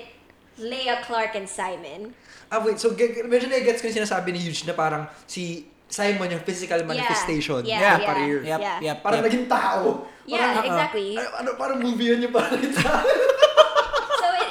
[0.55, 2.15] Leah Clark and Simon.
[2.47, 2.79] Ah, wait.
[2.79, 6.79] So, g- medyo na-gets ko yung sinasabi ni Huge na parang si Simon yung physical
[6.83, 7.65] manifestation.
[7.65, 8.37] Yeah, Yeah, yeah, career.
[8.41, 8.77] Yep, yeah.
[8.79, 9.27] yep, Parang yep.
[9.27, 10.07] naging tao.
[10.25, 11.13] Yeah, exactly.
[11.13, 13.03] Ano, ano, parang movie yun yung parang tao.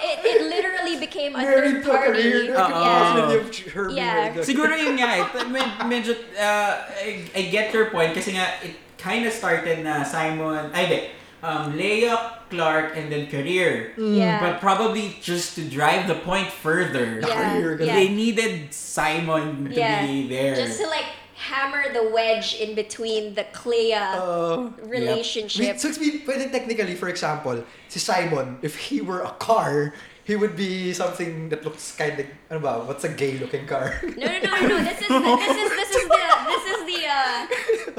[0.05, 2.53] So it, it, it literally became a Married third to a career.
[2.53, 2.53] party.
[2.53, 2.85] No, Oo.
[2.85, 3.01] Yeah.
[3.01, 4.15] possibility of her being Yeah.
[4.15, 5.25] married to- Siguro yun nga eh.
[5.49, 10.05] Med- medyo, uh, I, I get your point kasi nga it kind of started na
[10.05, 10.99] Simon, ay di,
[11.43, 13.93] um, Leah, Clark, and then career.
[13.97, 14.41] Yeah.
[14.41, 17.21] But probably just to drive the point further.
[17.25, 17.29] Yeah.
[17.29, 17.95] yeah, career, yeah.
[17.97, 20.05] They needed Simon to Yeah.
[20.05, 20.55] be there.
[20.55, 25.61] Just to like hammer the wedge in between the Clea Uh, relationship.
[25.61, 29.95] Wait, so it's pwede technically, for example, si Simon, if he were a car,
[30.25, 34.01] he would be something that looks kind of, ano ba, what's a gay-looking car?
[34.17, 34.79] No, no, no, no, no.
[34.81, 37.39] This is the, this is this is the this is the uh,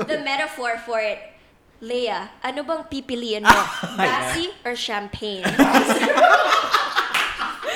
[0.10, 1.20] the metaphor for it.
[1.84, 3.62] Leah, ano bang pipiliin mo?
[4.00, 5.44] Basi or champagne?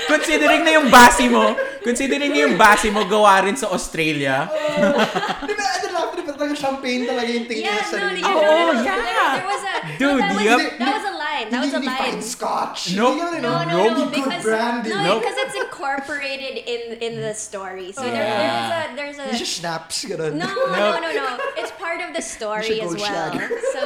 [0.10, 1.54] considering na yung basi mo,
[1.89, 4.45] Considering yung base mo gawa rin sa Australia.
[5.49, 8.21] Di ba, ano lang, di ba talaga champagne talaga yung tingin Yeah, sa no, no,
[8.21, 8.93] no, Oh, no, no, no, yeah.
[8.93, 11.47] There, there was a Dude, no, that, was, that was a line.
[11.49, 11.97] That was a Hindi line.
[11.97, 12.80] fine scotch.
[12.93, 13.17] Nope.
[13.19, 13.89] Hindi yun, No, no, Nope.
[13.89, 14.93] no, Good because branding.
[14.93, 15.19] no, Nope.
[15.23, 17.89] because it's incorporated in in the story.
[17.91, 18.38] So there, Yeah.
[18.38, 20.34] there's a there's a Hindi siya schnapps, gano'n.
[20.38, 20.47] no,
[20.78, 21.28] no, no, no.
[21.60, 23.34] It's part of the story as well.
[23.75, 23.82] So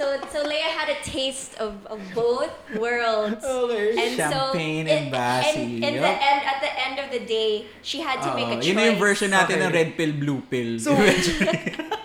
[0.00, 2.48] so so Leia had a taste of, of both
[2.80, 3.44] worlds.
[3.44, 3.92] Okay.
[4.00, 6.04] And Champagne so, and Basi, And, and, yup.
[6.08, 8.64] the, and at the end of the day, she had to make a choice.
[8.64, 9.66] yun yung version natin Okay.
[9.68, 10.80] ng red pill, blue pill.
[10.80, 10.96] So,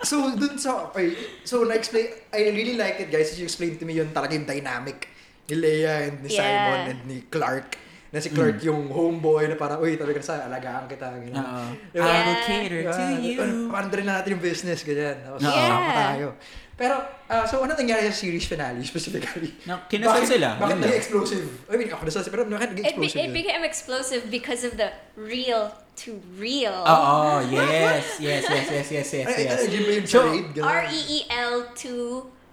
[0.03, 1.15] so dun sa, okay,
[1.47, 5.07] so na-explain, I really like it guys, you explained to me yun talaga yung dynamic
[5.47, 6.43] ni Leia and ni Yeah.
[6.43, 7.79] Simon and ni Clark.
[8.11, 11.03] Na si Clark yung homeboy na parang, uy, talaga sa alagaan kita.
[11.19, 11.35] Ganyan.
[11.35, 11.63] Oo.
[11.91, 12.05] Diba?
[12.05, 12.47] I will Yeah.
[12.47, 13.37] cater to Ah, you.
[13.39, 15.15] ano, Parang rin na natin yung business, ganyan.
[15.19, 15.79] Tapos, Yeah.
[15.91, 16.27] tayo.
[16.75, 16.99] Pero,
[17.31, 19.55] ah, so ano nangyari sa series finale specifically?
[19.63, 20.49] Na- kinasal Bakit- sila.
[20.59, 21.45] Bakit naging explosive?
[21.71, 24.75] I mean, ako nasal pero bakit naging It, be, explosive it became explosive because of
[24.75, 25.71] the real
[26.03, 26.75] to real.
[26.83, 29.59] Oo, yes, yes, yes, yes, yes, yes, Ay, ay, yes.
[29.63, 30.19] ay, yun ba yung So.
[30.67, 31.93] R E E L to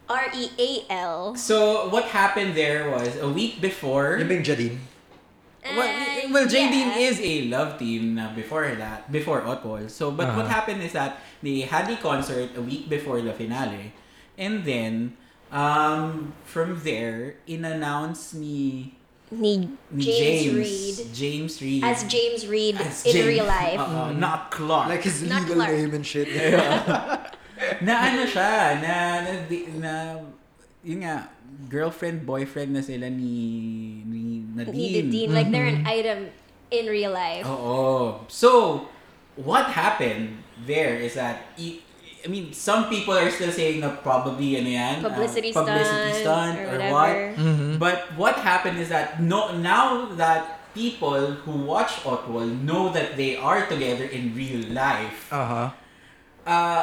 [0.07, 1.35] R E A L.
[1.35, 4.79] So, what happened there was, a week before, Yun ba Jadine?
[5.75, 7.07] well, Uh, well Jadine yeah.
[7.11, 9.91] is a love team na before that, before Otwol.
[9.91, 10.63] So, but what Uh-huh.
[10.63, 13.91] happened is that they had the concert a week before the finale.
[14.43, 15.15] And then,
[15.55, 18.95] um, from there, in-announce ni,
[19.33, 21.83] Ni ni James, James, Reid James Reid.
[21.89, 23.29] as James Reid as in James.
[23.33, 23.81] real life.
[23.81, 24.93] Oo, not Clark.
[24.93, 25.73] Like his Not legal Clark.
[25.73, 26.29] name and shit.
[27.87, 30.21] na ano siya, na, na, di- na,
[30.85, 31.33] yun nga,
[31.73, 34.77] girlfriend, boyfriend na sila ni, ni Nadine.
[34.77, 35.87] Ni Nadine, like they're Mm-hmm.
[35.89, 36.19] an item
[36.69, 37.49] in real life.
[37.49, 38.29] Oo.
[38.29, 38.85] So,
[39.41, 41.57] what happened there is that,
[42.23, 46.23] i- I mean, some people are still saying na probably ano yan, uh, Publicity publicity
[46.23, 46.95] stunt stunt or or, whatever.
[46.95, 47.15] what.
[47.37, 47.79] Mhm.
[47.79, 53.37] But what happened is that no, now that people who watch Otwol know that they
[53.37, 55.69] are together in real life, Uh-huh.
[56.47, 56.83] uh,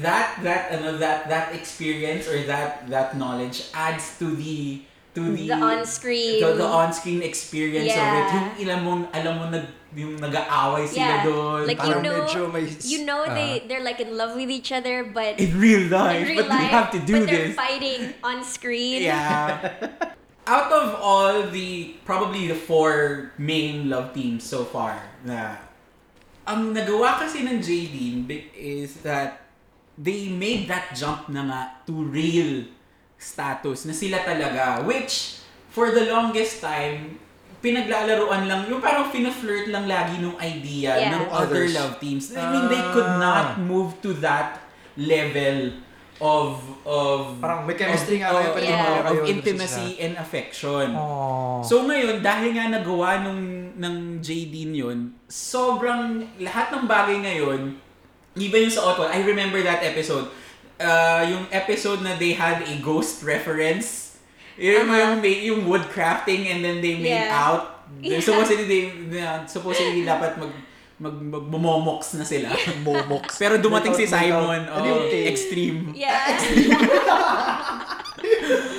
[0.00, 4.82] that that ano that that experience or that that knowledge adds to the
[5.14, 6.42] to the The on-screen.
[6.42, 8.26] the, the on-screen experience of it.
[8.26, 8.34] Yeah.
[8.34, 11.22] Yung ilan mo alam mo nag yung nag-aaway sila Yeah.
[11.22, 11.60] doon.
[11.70, 12.64] Like, Parang you know, medyo may...
[12.82, 13.66] You know they Ah.
[13.70, 16.60] they're like in love with each other, but in real life, in real but life,
[16.66, 17.54] they have to do but they're this.
[17.54, 19.06] fighting on screen.
[19.06, 19.62] Yeah.
[20.50, 25.56] Out of all the probably the four main love teams so far na
[26.44, 29.48] ang nagawa kasi ng JD is that
[29.96, 32.66] they made that jump na nga to real
[33.24, 35.40] status na sila talaga which
[35.72, 37.16] for the longest time
[37.58, 41.16] pinaglalaruan lang yung parang fina-flirt lang lagi nung idea Yeah.
[41.16, 41.72] ng other Others.
[41.72, 42.28] love teams.
[42.36, 43.16] I mean, they could Ah.
[43.18, 44.60] not move to that
[45.00, 45.72] level
[46.20, 49.08] of of Parang may chemistry nga of, kayo, of, Yeah.
[49.08, 50.92] of sa intimacy and affection.
[50.92, 51.64] Oh.
[51.64, 53.40] So ngayon, dahil nga nagawa nung
[53.74, 57.80] ng JD yun, sobrang lahat ng bagay ngayon,
[58.36, 60.28] even yung sa Otwal, I remember that episode.
[60.74, 64.18] Uh, yung episode na they had a ghost reference.
[64.54, 64.98] Yung, Uh-huh.
[64.98, 67.30] yung, may- yung wood crafting and then they made Yeah.
[67.30, 67.86] out.
[67.98, 68.18] Yeah.
[68.18, 68.82] Supposedly, they,
[69.12, 70.50] na- supposedly dapat mag
[70.94, 72.54] mag magmomox na sila.
[72.86, 73.34] Momox.
[73.36, 75.26] Pero dumating si Simon, ano oh, yung K?
[75.26, 75.90] extreme.
[75.90, 76.38] Yeah.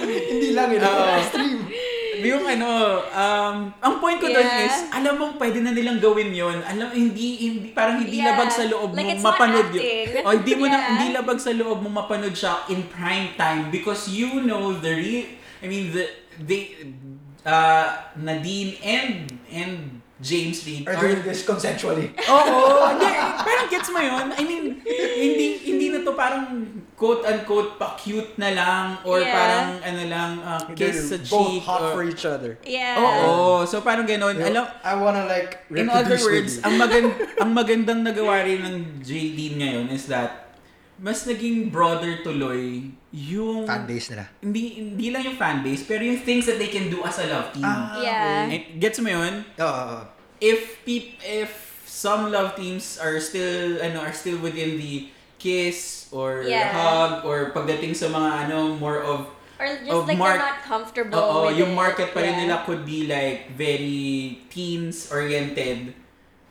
[0.05, 0.81] Hindi lang yun.
[0.85, 1.05] Oo.
[1.19, 1.61] Extreme.
[2.25, 2.69] Yung ano,
[3.05, 4.65] um, ang point ko doon Yeah.
[4.65, 8.33] is, alam mo, pwede na nilang gawin yon Alam, hindi, hindi, parang hindi Yeah.
[8.33, 9.85] labag sa loob Like, mo it's not mapanood yun.
[10.25, 10.89] O, hindi mo na, Yeah.
[10.95, 15.25] hindi labag sa loob mo mapanood siya in prime time because you know the real,
[15.61, 16.05] I mean, the,
[16.41, 16.81] they,
[17.45, 22.09] uh, Nadine and, and James Reed Are doing this consensually.
[22.33, 22.57] Oo,
[22.89, 23.05] hindi,
[23.39, 24.25] parang gets mo yun.
[24.31, 24.81] I mean,
[25.13, 26.49] hindi hindi na to parang
[26.95, 29.29] quote-unquote pa-cute na lang or Yeah.
[29.31, 31.61] parang ano lang, uh, kiss sa They're both cheek.
[31.61, 32.57] hot or, for each other.
[32.63, 32.97] yeah.
[32.97, 34.33] Oo, so parang ganun.
[34.33, 36.63] You know, Alam, I wanna like in other reproduce with words, you.
[36.63, 37.07] ang, magand
[37.43, 40.41] ang magandang nagawa rin ng JD ngayon is that
[40.95, 44.31] mas naging broader tuloy yung Fanbase nila.
[44.39, 47.27] hindi hindi lang yung fan base pero yung things that they can do as a
[47.27, 47.61] love team.
[47.61, 48.47] Ah, Yeah.
[48.47, 49.43] Eh, Gets mo yun?
[49.59, 50.14] Oo.
[50.39, 51.51] If peop if
[51.85, 56.71] some love teams are still ano are still within the kiss or Yeah.
[56.71, 60.59] hug or pagdating sa mga ano more of Or just of like mark- they're not
[60.61, 61.79] comfortable oo with yung it.
[61.79, 62.41] market pa rin Yeah.
[62.43, 65.95] nila could be like very teens oriented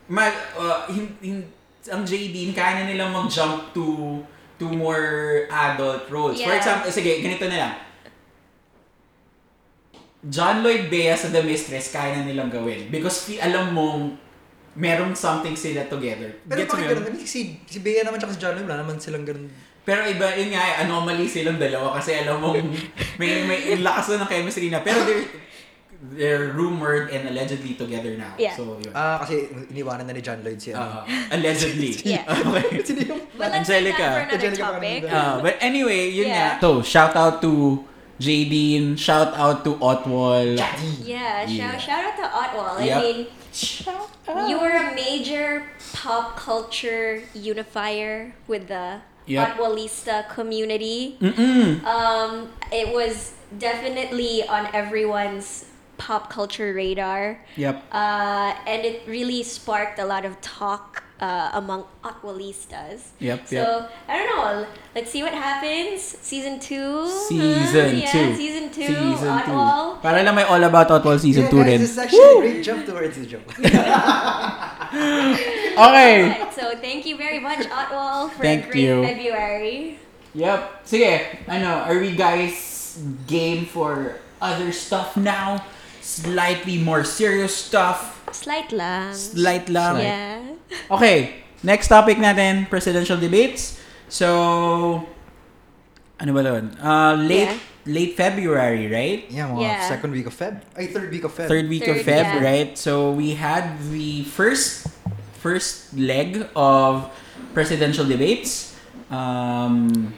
[0.09, 1.49] mag uh, hin, hin-
[1.85, 4.21] ang JD kaya na nilang mag-jump to
[4.57, 6.57] to more adult roles for Yeah.
[6.57, 7.75] example sige ganito na lang
[10.25, 14.17] John Lloyd Bea sa The Mistress kaya na nilang gawin because fi- alam mong
[14.75, 16.35] merong something sila together.
[16.43, 17.05] Pero Gets bakit ganun?
[17.07, 19.47] I mean, Si, si Bea naman tsaka si John Lloyd, wala naman silang ganun.
[19.85, 22.57] Pero iba, yun nga, anomaly silang dalawa kasi alam mong
[23.21, 24.81] may, may lakas na ng chemistry na.
[24.81, 25.29] Pero they're,
[26.17, 28.33] they're rumored and allegedly together now.
[28.35, 28.57] Yeah.
[28.57, 28.97] So, yun.
[28.97, 31.05] Ah, kasi iniwanan na ni John Lloyd si ano.
[31.05, 31.93] Uh, allegedly.
[32.17, 32.25] Yeah.
[32.27, 32.81] okay.
[32.81, 33.21] Sino yung...
[33.37, 34.09] But let's save Angelica.
[34.27, 35.05] Angelica topic.
[35.05, 35.13] Panganiban.
[35.13, 36.57] Uh, but anyway, yun Yeah.
[36.57, 36.65] nga.
[36.65, 37.85] So, shout out to
[38.21, 40.57] Jadine, shout out to Otwol.
[41.03, 41.77] Yeah, Yeah.
[41.77, 42.85] shout shout out to Otwol.
[42.85, 42.97] Yep.
[44.29, 49.57] I mean, you were a major pop culture unifier with the Yep.
[49.57, 51.17] Otwolista community.
[51.21, 51.83] Mm-mm.
[51.85, 55.65] Um, it was definitely on everyone's
[55.97, 57.41] pop culture radar.
[57.57, 57.83] Yep.
[57.93, 63.15] Uh, and it really sparked a lot of talk uh, among Aqualistas.
[63.21, 63.91] Yep, So yep.
[64.09, 64.67] I don't know.
[64.95, 66.03] Let's see what happens.
[66.03, 67.09] Season two.
[67.29, 68.13] Season huh?
[68.13, 68.19] 2.
[68.19, 68.87] Yeah, season two.
[68.87, 69.99] Season Otwol.
[69.99, 70.03] 2.
[70.03, 71.81] Para lang may all about Otwol season 2 yeah, rin.
[71.81, 73.47] this is actually a great jump towards the joke.
[74.95, 75.75] Okay.
[75.77, 79.03] Alright, so thank you very much, Otwol, for Thank a great you.
[79.03, 79.99] February.
[80.35, 80.87] Yep.
[80.87, 82.95] Sige, ano, are we guys
[83.27, 85.67] game for other stuff now?
[86.01, 88.14] Slightly more serious stuff.
[88.35, 89.15] Slight lang.
[89.15, 89.95] Slight lang.
[90.03, 90.39] Yeah.
[90.95, 93.79] Okay, next topic natin, presidential debates.
[94.11, 95.07] So,
[96.19, 96.75] ano ba doon?
[96.77, 97.87] Uh, late, Yeah.
[97.87, 99.21] late February, right?
[99.31, 99.81] Yeah, mga Yeah.
[99.87, 100.61] second week of Feb.
[100.75, 101.47] Ay, third week of Feb.
[101.47, 102.43] Third week of Third, Feb, yeah.
[102.43, 102.71] right?
[102.75, 104.91] So, we had the first
[105.39, 107.13] first leg of
[107.53, 108.73] presidential debates.
[109.13, 110.13] Um,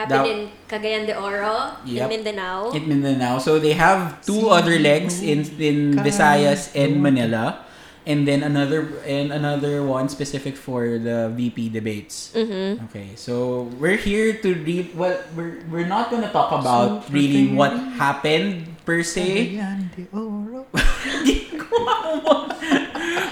[0.00, 2.00] Happened That- in Cagayan de Oro, Yep.
[2.00, 2.72] in Mindanao.
[2.72, 3.36] in Mindanao.
[3.36, 7.68] So they have two Si other legs in in Ka- Visayas and Manila,
[8.08, 12.32] and then another and another one specific for the VP debates.
[12.32, 12.80] mm-hmm.
[12.88, 14.96] Okay, so we're here to read.
[14.96, 19.52] Well, we're we're not gonna talk about really what happened per se.
[19.60, 20.64] Cagayan de Oro.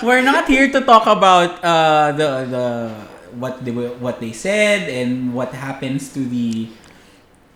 [0.03, 2.67] we're not here to talk about uh, the the
[3.39, 6.69] what they were- what they said and what happens to the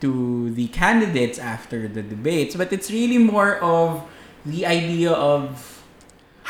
[0.02, 4.02] to the candidates after the debates, but it's really more of
[4.42, 5.78] the idea of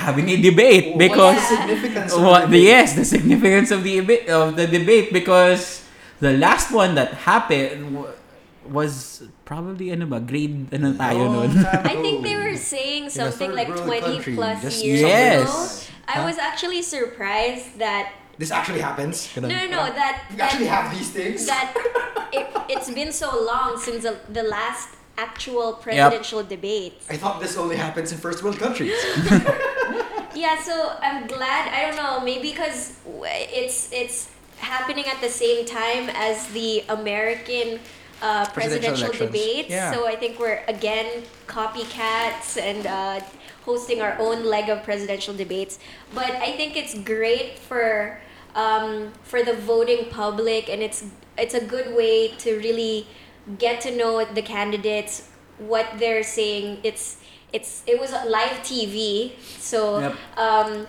[0.01, 2.73] having a debate because What's the significance of what the the, debate?
[2.73, 5.85] yes the significance of the debate of the debate because
[6.25, 8.01] the last one that happened
[8.65, 13.53] was probably ano ba grade ano tayo Long nun I think they were saying something
[13.53, 15.45] like 20 country, plus years Yes.
[15.45, 15.53] ago.
[16.09, 19.29] I was actually surprised that This actually happens.
[19.37, 21.47] no, no, no, that We that, actually have these things.
[21.47, 21.75] that
[22.33, 26.95] it, it's been so long since the, the last actual presidential debate.
[27.11, 28.97] I thought this only happens in first world countries.
[30.35, 31.69] Yeah, so I'm glad.
[31.73, 37.81] I don't know, maybe because it's it's happening at the same time as the American
[38.23, 39.69] uh, Presidential presidential, debates.
[39.69, 39.93] Yeah.
[39.93, 43.21] So I think we're again copycats and uh,
[43.65, 45.79] hosting our own leg of presidential debates.
[46.15, 48.21] But I think it's great for
[48.55, 51.05] um, for the voting public, and it's
[51.39, 53.07] it's a good way to really
[53.59, 56.79] get to know the candidates, what they're saying.
[56.83, 57.19] It's
[57.53, 60.15] it's it was live TV, so Yep.
[60.37, 60.87] um,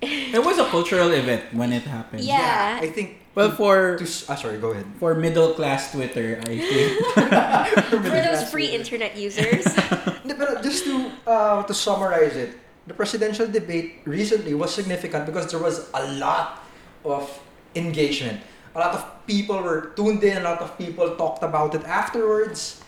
[0.00, 2.78] it was a cultural event when it happened Yeah.
[2.80, 3.16] I think.
[3.38, 4.86] Well for To, s- ah, sorry, go ahead.
[4.98, 6.90] for middle class Twitter I think
[8.10, 9.62] for those free internet users.
[10.26, 12.58] Hindi, pero just to uh, to summarize it,
[12.90, 16.66] the presidential debate recently was significant because there was a lot
[17.06, 17.30] of
[17.78, 18.42] engagement.
[18.74, 20.38] A lot of people were tuned in.
[20.38, 22.82] A lot of people talked about it afterwards.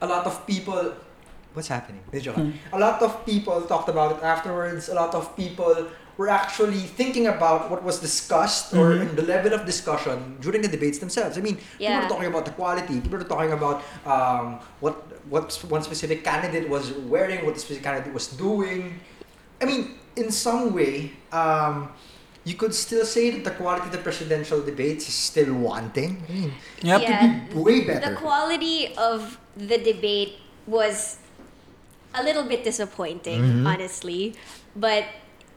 [0.00, 0.94] A lot of people.
[1.52, 2.00] What's happening?
[2.14, 2.46] Medyo ka.
[2.72, 4.86] A lot of people talked about it afterwards.
[4.88, 5.90] A lot of people
[6.20, 9.16] were actually thinking about what was discussed or Mhm.
[9.20, 11.34] the level of discussion during the debates themselves.
[11.40, 12.02] I mean, people Yeah.
[12.02, 12.96] were talking about the quality.
[13.04, 13.76] People were talking about
[14.14, 14.46] um,
[14.84, 14.96] what
[15.34, 18.82] what one specific candidate was wearing, what the specific candidate was doing.
[19.62, 19.80] I mean,
[20.22, 20.94] in some way,
[21.40, 21.74] um,
[22.48, 26.10] you could still say that the quality of the presidential debates is still wanting.
[26.28, 26.50] I mean,
[26.90, 27.08] yep Yeah.
[27.12, 28.06] it could be way better.
[28.10, 28.78] the quality
[29.08, 29.18] of
[29.70, 30.32] the debate
[30.76, 30.96] was
[32.20, 33.66] a little bit disappointing, Mhm.
[33.72, 34.22] honestly.
[34.86, 35.04] But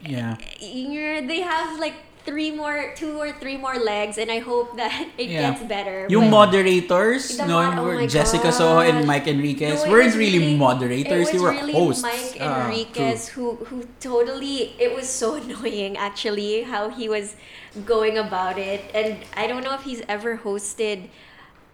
[0.06, 4.78] yeah you're, they have like three more, two or three more legs, and I hope
[4.80, 5.52] that it Yeah.
[5.52, 6.08] gets better.
[6.08, 9.04] yung But moderators no mod- oh were my Jessica Soho and.
[9.06, 13.60] Mike Enriquez No, weren't really, really- moderators they were really hosts Mike Ah, Enriquez who
[13.68, 17.36] who totally it was so annoying actually how he was
[17.84, 21.12] going about it, and I don't know if he's ever hosted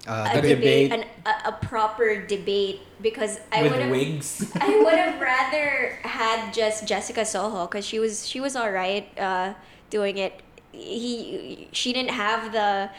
[0.08, 0.88] Uh, a debate, debate.
[0.96, 6.52] An, a, a proper debate because I would have wigs I would have rather had
[6.52, 9.54] just Jessica Soho because she was she was all right uh,
[9.90, 10.40] doing it.
[10.72, 12.90] He she didn't have the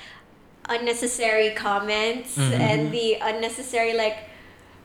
[0.69, 2.53] unnecessary comments Mhm.
[2.59, 4.30] and the unnecessary like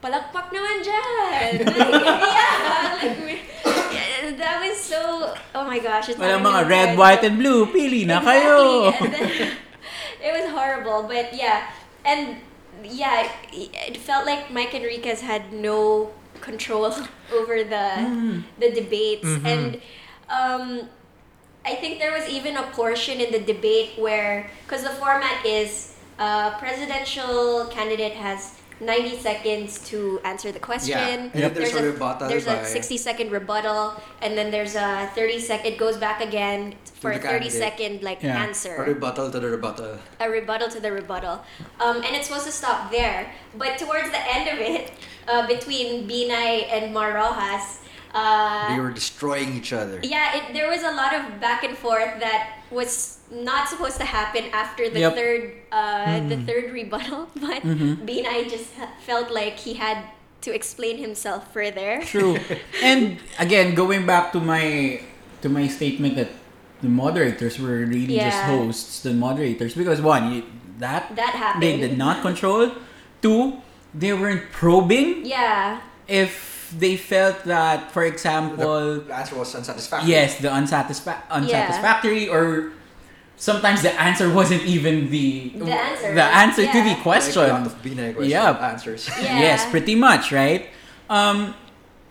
[0.01, 1.53] palakpak naman dyan.
[1.67, 1.77] Like,
[2.37, 5.35] yeah, like, that was so.
[5.55, 6.09] Oh my gosh!
[6.09, 6.99] It's Walang mga red, fair.
[6.99, 7.67] white, and blue.
[7.73, 8.89] Pili na kayo.
[8.93, 9.07] Exactly.
[9.07, 9.29] And then,
[10.27, 11.69] it was horrible, but yeah,
[12.05, 12.37] and
[12.85, 16.11] yeah, it, it felt like Mike Enriquez had no
[16.41, 16.93] control
[17.33, 18.43] over the Mm.
[18.59, 19.47] the debates Mhm.
[19.47, 19.81] and
[20.29, 20.89] um,
[21.65, 25.95] I think there was even a portion in the debate where because the format is
[26.19, 30.99] uh, presidential candidate has 90 seconds to answer the question.
[30.99, 34.75] And then there's, a, a rebuttal there's by a 60 second rebuttal and then there's
[34.77, 37.53] a 30 second it goes back again for a 30 candidate.
[37.53, 38.43] second like Yeah.
[38.43, 39.99] answer a rebuttal to the rebuttal.
[40.21, 41.45] a rebuttal to the rebuttal.
[41.81, 43.33] Um, and it's supposed to stop there.
[43.57, 44.93] But towards the end of it,
[45.29, 47.81] uh, between Binay and Mar Roxas,
[48.15, 50.01] uh, they were destroying each other.
[50.03, 54.05] yeah, it, there was a lot of back and forth that was not supposed to
[54.05, 55.15] happen after the Yep.
[55.15, 55.43] third
[55.73, 56.47] uh, the Hmm.
[56.47, 57.29] third rebuttal.
[57.39, 58.03] But Mhm.
[58.07, 58.71] Binay just
[59.07, 59.99] felt like he had
[60.43, 62.01] to explain himself further.
[62.05, 62.39] True.
[62.83, 65.01] and again, going back to my
[65.43, 66.31] to my statement that
[66.83, 70.43] the moderators were really just hosts, the moderators, because one, you,
[70.79, 71.63] that That happened.
[71.63, 72.71] they did not control.
[73.23, 73.63] Two,
[73.95, 75.81] they weren't probing Yeah.
[76.07, 80.11] if they felt that, for example, The answer was unsatisfactory.
[80.11, 82.73] yes, the unsatisfa- unsatisfactory, or
[83.37, 86.15] sometimes the answer wasn't even the The answer.
[86.15, 87.43] the answer to the question.
[87.43, 88.51] Like a lot of Yeah.
[88.73, 89.09] answers.
[89.21, 89.41] Yeah.
[89.53, 90.69] Yes, pretty much, right?
[91.09, 91.55] Um,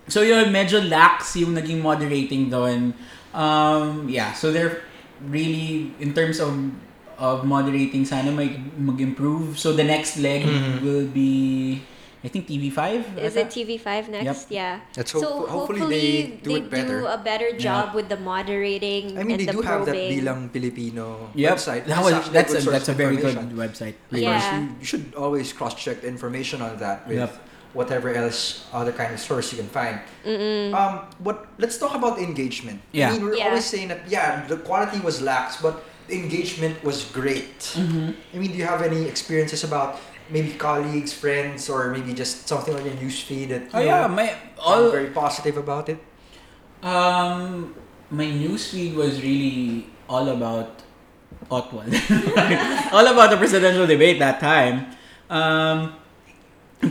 [0.08, 2.94] so yun, medyo lax yung naging moderating doon.
[3.34, 4.82] Um, yeah, so they're
[5.28, 6.54] really, in terms of
[7.18, 9.56] of moderating, sana may mag-improve.
[9.56, 10.84] So the next leg Mhm.
[10.84, 11.80] will be,
[12.26, 13.22] I think TV5?
[13.22, 14.50] Is it TV5 next?
[14.50, 14.80] Yeah.
[14.98, 17.06] Let's so hope- hopefully hopefully they do it better.
[17.06, 17.62] a better Yeah.
[17.70, 20.10] job with the moderating I mean, and they the do have that probing.
[20.10, 21.86] bilang Filipino Yep, website.
[21.86, 23.94] that was, that's, a, that's a very good website.
[24.10, 24.58] Because Yeah.
[24.58, 27.38] you, you should always cross-check the information on that with Yep.
[27.78, 30.02] whatever else other kind of source you can find.
[30.26, 30.74] Mm-mm.
[30.74, 31.46] Um, what?
[31.62, 32.82] Let's talk about engagement.
[32.92, 33.14] Yeah.
[33.14, 33.54] I mean, we're Yeah.
[33.54, 37.60] always saying that yeah, the quality was lax, but engagement was great.
[37.78, 38.16] Mhm.
[38.34, 42.74] I mean, do you have any experiences about maybe colleagues, friends, or maybe just something
[42.76, 46.00] on your newsfeed that Oh you yeah, know, my all very positive about it?
[46.84, 47.74] Um,
[48.10, 50.82] my newsfeed was really all about
[51.50, 51.86] Otwol.
[52.94, 54.88] all about the presidential debate that time.
[55.30, 55.96] Um,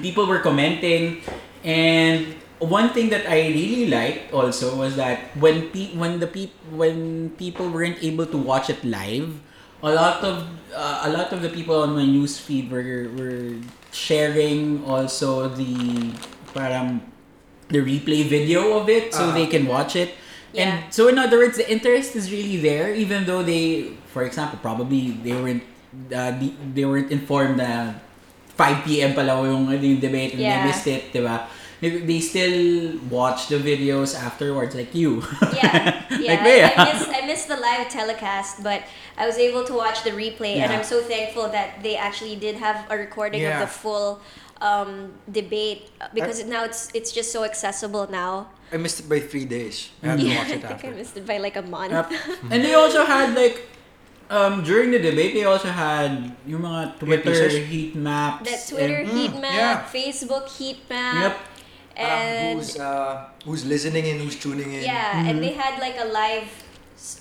[0.03, 1.23] people were commenting,
[1.63, 6.59] and one thing that I really liked also was that when pe- when the peop-
[6.71, 9.41] when people weren't able to watch it live,
[9.85, 13.61] a lot of uh, a lot of the people on my newsfeed were were
[13.93, 16.11] sharing also the
[16.57, 17.05] parang
[17.69, 19.35] the replay video of it so Ah.
[19.37, 20.17] they can watch it.
[20.55, 20.63] Yeah.
[20.65, 24.59] And so in other words, the interest is really there, even though they, for example,
[24.63, 25.65] probably they weren't
[26.15, 26.31] uh,
[26.75, 27.99] they weren't informed na
[28.55, 29.15] 5 p.m.
[29.19, 30.63] pala yung, yung debate and Yeah.
[30.63, 31.43] they missed it, diba?
[31.43, 31.51] They,
[31.91, 35.23] they still watch the videos afterwards, like you.
[35.53, 36.33] yeah, yeah.
[36.33, 38.83] Like me, I, I missed I missed the live telecast, but
[39.19, 42.57] I was able to watch the replay, and I'm so thankful that they actually did
[42.57, 43.61] have a recording Yeah.
[43.63, 44.21] of the full
[44.61, 48.49] um, debate uh, because now it's it's just so accessible now.
[48.73, 49.91] I missed it by three days.
[50.03, 51.93] I had to Yeah, watch I it think I missed it by like a month.
[51.93, 52.11] Yep.
[52.51, 53.69] and they also had like
[54.31, 58.49] um, during the debate, they also had yung mga Twitter heat maps.
[58.49, 59.85] That Twitter Mm, heat map, yeah.
[59.93, 61.35] Facebook heat map, yep.
[61.97, 64.83] Parang and who's uh, who's listening in, who's tuning in.
[64.83, 65.43] yeah, and Mhm.
[65.43, 66.49] they had like a live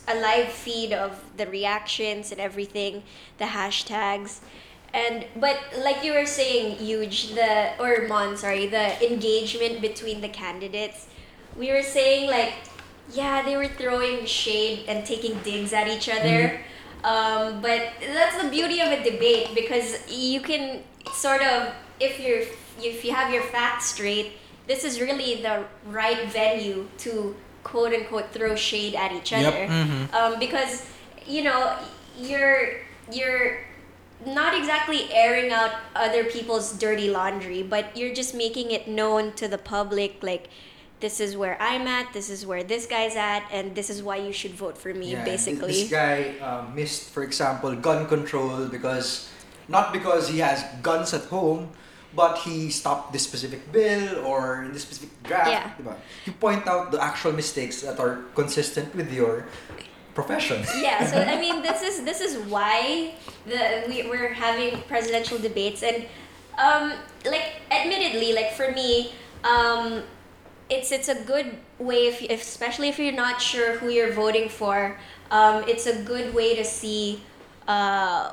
[0.08, 3.04] a live feed of the reactions and everything,
[3.38, 4.40] the hashtags.
[4.94, 10.30] And but like you were saying, huge the or Mon, sorry, the engagement between the
[10.30, 11.08] candidates.
[11.58, 12.54] We were saying like,
[13.14, 16.62] yeah, they were throwing shade and taking digs at each other.
[17.04, 22.46] Um, but that's the beauty of a debate because you can sort of if you're
[22.80, 24.34] if you have your facts straight,
[24.68, 29.48] this is really the right venue to quote unquote throw shade at each Yep.
[29.48, 30.14] other Mhm.
[30.14, 30.84] um, because
[31.26, 31.76] you know
[32.18, 32.80] you're
[33.12, 33.60] you're
[34.26, 39.48] not exactly airing out other people's dirty laundry but you're just making it known to
[39.48, 40.48] the public like
[41.02, 44.16] this is where i'm at this is where this guy's at and this is why
[44.16, 48.68] you should vote for me Yeah, basically This guy uh, missed, for example, gun control
[48.72, 49.28] because
[49.68, 51.72] not because he has guns at home,
[52.16, 55.50] but he stopped this specific bill or this specific draft.
[55.50, 55.72] Yeah.
[55.80, 55.96] diba?
[56.26, 59.48] You point out the actual mistakes that are consistent with your
[60.14, 60.64] profession.
[60.78, 63.14] yeah so i mean this is this is why
[63.46, 66.06] the we, we're having presidential debates and
[66.58, 66.94] um
[67.26, 69.12] like admittedly like for me
[69.44, 70.04] um
[70.70, 74.48] it's it's a good way if, if especially if you're not sure who you're voting
[74.50, 74.98] for
[75.32, 77.22] um it's a good way to see
[77.68, 78.32] uh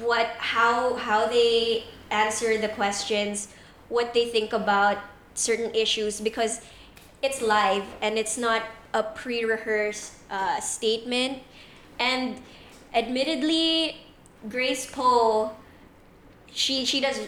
[0.00, 1.84] what how how they
[2.14, 3.48] answer the questions
[3.88, 4.98] what they think about
[5.34, 6.60] certain issues because
[7.22, 8.62] it's live and it's not
[8.94, 11.42] a pre-rehearsed uh, statement
[11.98, 12.38] and
[12.94, 13.96] admittedly
[14.48, 15.50] grace poe
[16.52, 17.18] she she does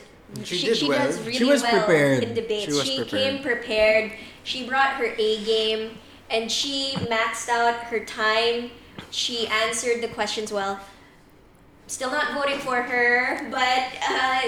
[0.44, 1.06] She did well.
[1.06, 2.22] does really She was well prepared.
[2.22, 2.64] in debates.
[2.66, 3.22] She was She prepared.
[3.22, 4.12] came prepared.
[4.42, 5.98] She brought her A game,
[6.30, 8.70] and she maxed out her time.
[9.10, 10.78] She answered the questions well.
[11.86, 14.40] Still not voting for her, but uh,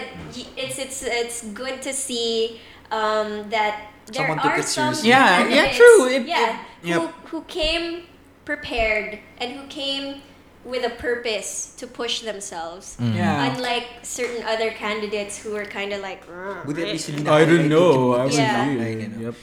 [0.57, 2.61] it's it's it's good to see
[2.91, 5.11] um, that there Someone are some seriously.
[5.11, 6.07] Yeah, yeah, true.
[6.09, 7.01] It- yeah, it- yep.
[7.01, 8.05] who who came
[8.45, 10.23] prepared and who came
[10.65, 12.97] with a purpose to push themselves.
[13.01, 13.15] Mm.
[13.15, 13.55] Yeah.
[13.55, 16.91] Unlike certain other candidates who were kind of like, "Ugh." Buti at
[17.31, 18.15] I don't know.
[18.19, 18.65] I kibot Yeah.
[18.65, 19.21] sa was line, know.
[19.31, 19.37] Yep.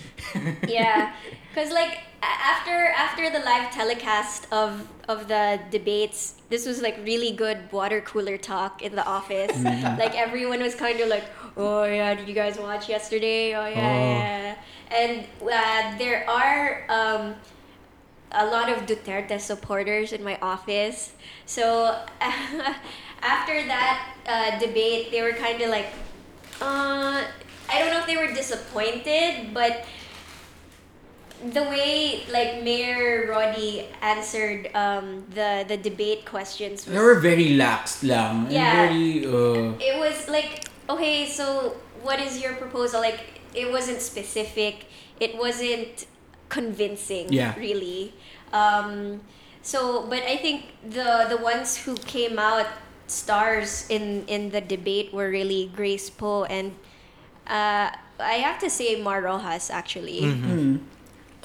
[0.67, 1.13] yeah,
[1.49, 6.97] because like a- after after the live telecast of of the debates, this was like
[7.03, 9.51] really good water cooler talk in the office.
[9.65, 9.99] Mm-hmm.
[9.99, 11.25] Like everyone was kind of like,
[11.57, 13.53] "Oh yeah, did you guys watch yesterday?
[13.55, 14.09] Oh yeah, Oh.
[14.09, 14.55] yeah."
[14.91, 17.35] And uh, there are um,
[18.31, 21.13] a lot of Duterte supporters in my office.
[21.45, 21.97] So
[23.21, 25.87] after that uh, debate, they were kind of like,
[26.61, 27.25] uh,
[27.69, 29.85] I don't know if they were disappointed, but
[31.53, 37.55] the way like Mayor Roddy answered um, the the debate questions was They were very
[37.55, 38.47] lax lang.
[38.49, 38.87] Yeah.
[38.87, 44.01] And very, uh, it was like okay so what is your proposal like it wasn't
[44.01, 44.85] specific
[45.19, 46.05] it wasn't
[46.49, 47.55] convincing Yeah.
[47.57, 48.13] really
[48.53, 49.21] um,
[49.61, 52.67] so but i think the the ones who came out
[53.07, 56.77] stars in in the debate were really grace poe and
[57.49, 57.89] uh,
[58.21, 60.77] i have to say mar roxas actually hmm.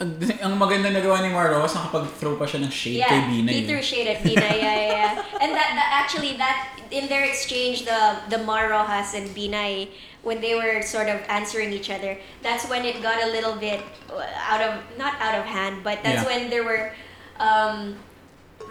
[0.01, 3.53] Ang, ang maganda nagawa ni Marcos, nakapag-throw pa siya ng shade kay Bina.
[3.53, 3.69] he eh.
[3.69, 5.13] threw shade at Bina, yeah, yeah, yeah.
[5.45, 9.93] And that, that actually that in their exchange, the the Mar Rojas and Binay,
[10.25, 13.85] when they were sort of answering each other, that's when it got a little bit
[14.49, 16.33] out of not out of hand, but that's Yeah.
[16.33, 16.97] when there were
[17.37, 18.01] um,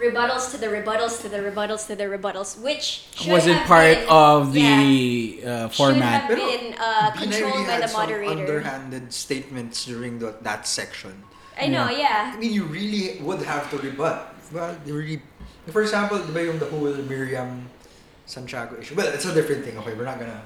[0.00, 3.98] rebuttals to the rebuttals to the rebuttals to the rebuttals, which should wasn't have part
[3.98, 6.22] been, of the yeah, uh, should format.
[6.22, 8.30] have been uh, controlled really by had the some moderator.
[8.32, 11.22] underhanded statements during the, that section.
[11.60, 12.32] I know, yeah.
[12.34, 14.34] I mean, you really would have to rebut.
[14.50, 15.22] Well, they really...
[15.68, 17.68] For example, di ba yung the whole Miriam
[18.24, 18.96] Santiago issue?
[18.96, 19.76] Well, it's a different thing.
[19.78, 20.40] Okay, we're not gonna...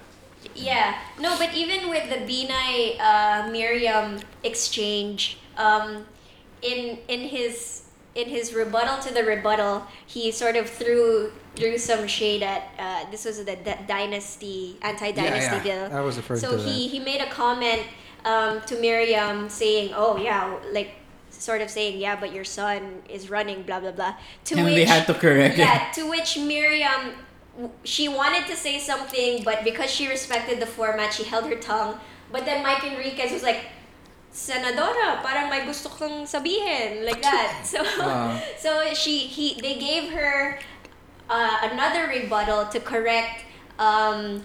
[0.59, 0.99] Yeah.
[1.21, 6.05] No, but even with the Binay uh, Miriam exchange, um,
[6.65, 7.84] in in his
[8.15, 13.11] in his rebuttal to the rebuttal, he sort of threw threw some shade at uh,
[13.11, 15.93] this was the, the dynasty anti-dynasty bill.
[15.93, 17.83] I was referring So to he he made a comment
[18.25, 20.91] um, to Miriam saying, "Oh yeah, like."
[21.31, 24.15] Sort of saying, yeah, but your son is running, blah blah blah.
[24.45, 25.59] To And which they had to correct it.
[25.59, 27.11] yeah, to which Miriam,
[27.83, 31.99] she wanted to say something, but because she respected the format, she held her tongue.
[32.31, 33.67] But then Mike Enriquez was like,
[34.35, 37.63] Senadora, parang may gusto kang sabihin, like that.
[37.63, 38.35] So, Ah.
[38.59, 40.59] so she, he, they gave her
[41.31, 43.47] uh, another rebuttal to correct
[43.79, 44.43] um,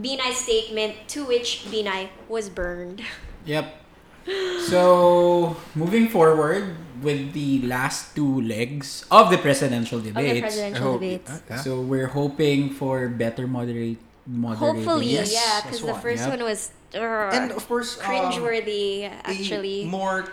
[0.00, 3.04] Binay's statement, to which Binay was burned.
[3.46, 3.78] Yep.
[4.66, 10.40] So, moving forward with the last two legs of the presidential Of the debates.
[10.40, 11.30] presidential hope- debates.
[11.46, 11.56] uh.
[11.62, 14.82] So, we're hoping for better moderate moderating.
[14.82, 16.34] Hopefully, Yes, yeah, because the first yep.
[16.34, 19.84] one was ugh, And of course, um, cringeworthy, a actually.
[19.86, 20.28] more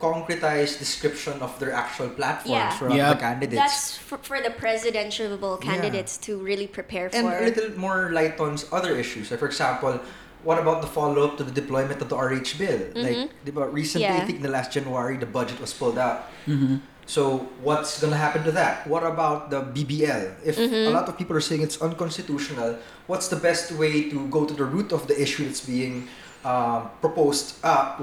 [0.00, 2.70] concretized description of their actual platforms Yeah.
[2.78, 3.08] for Yep.
[3.18, 3.62] the candidates.
[3.62, 7.36] That's for, for the presidential candidates to really prepare and for.
[7.36, 9.30] a little more light on other issues.
[9.30, 9.98] Like for example,
[10.44, 12.78] what about the follow-up to the deployment of the RH bill?
[12.94, 14.26] Like, di ba, recently, I Mm-hmm.
[14.26, 16.30] Think in the last January, the budget was pulled out.
[16.46, 16.78] Mhm.
[17.08, 18.84] So what's gonna happen to that?
[18.86, 20.44] What about the BBL?
[20.44, 20.88] If Mm-hmm.
[20.88, 22.76] a lot of people are saying it's unconstitutional,
[23.08, 26.06] what's the best way to go to the root of the issue that's being
[26.44, 27.56] um, proposed?
[27.64, 27.96] Uh,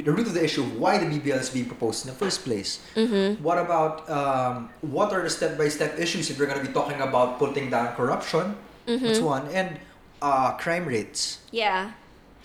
[0.00, 2.42] the root of the issue of why the BBL is being proposed in the first
[2.48, 2.80] place.
[2.96, 3.44] Mm-hmm.
[3.44, 7.68] What about um, what are the step-by-step issues if we're gonna be talking about putting
[7.70, 8.56] down corruption?
[8.88, 9.78] That's one, and
[10.22, 11.44] uh, crime rates.
[11.52, 11.92] yeah.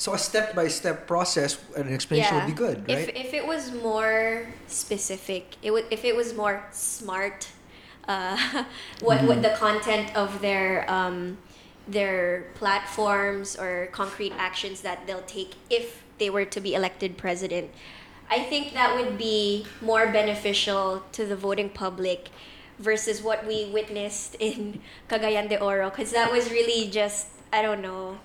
[0.02, 2.44] So a step-by-step process and an explanation yeah.
[2.44, 3.08] would be good, right?
[3.08, 7.48] If, if it was more specific, it would if it was more smart,
[8.08, 8.66] uh,
[9.02, 11.38] what what the content of their um,
[11.88, 17.70] their platforms or concrete actions that they'll take if they were to be elected president,
[18.28, 22.30] I think that would be more beneficial to the voting public
[22.80, 27.84] versus what we witnessed in Cagayan de Oro because that was really just I don't
[27.84, 28.18] know.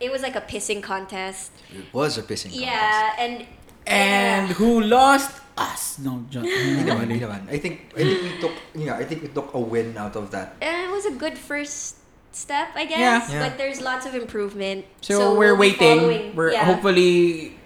[0.00, 1.50] It was like a pissing contest.
[1.74, 2.70] it was a pissing contest.
[2.70, 3.46] Yeah, and
[3.88, 5.32] And who lost?
[5.58, 5.98] Us.
[5.98, 6.44] No, John.
[6.46, 7.50] Hindi naman, hindi naman.
[7.50, 10.30] I think I think we took yeah, I think we took a win out of
[10.30, 10.54] that.
[10.62, 11.98] Uh, it was a good first
[12.30, 13.26] step, I guess.
[13.26, 13.26] Yeah.
[13.26, 13.42] Yeah.
[13.42, 14.86] But there's lots of improvement.
[15.02, 16.36] So, we're we'll waiting.
[16.38, 16.62] We're yeah.
[16.62, 17.58] hopefully,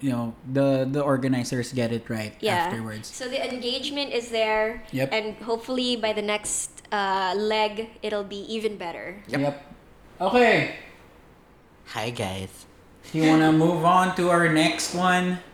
[0.00, 2.72] you know, the the organizers get it right yeah.
[2.72, 3.12] afterwards.
[3.12, 5.12] So the engagement is there, Yep.
[5.12, 9.20] and hopefully by the next uh, leg, it'll be even better.
[9.28, 9.60] Yep.
[10.16, 10.80] Okay.
[11.92, 12.48] Hi guys.
[13.12, 15.44] You wanna move on to our next one,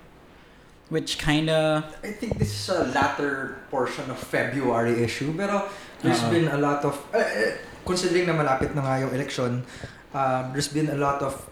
[0.86, 5.66] which kinda I think this is a latter portion of February issue, pero
[5.98, 6.30] there's Uh-oh.
[6.30, 9.66] been a lot of, uh, uh, considering na malapit na nga yung election,
[10.14, 11.42] um, there's been a lot of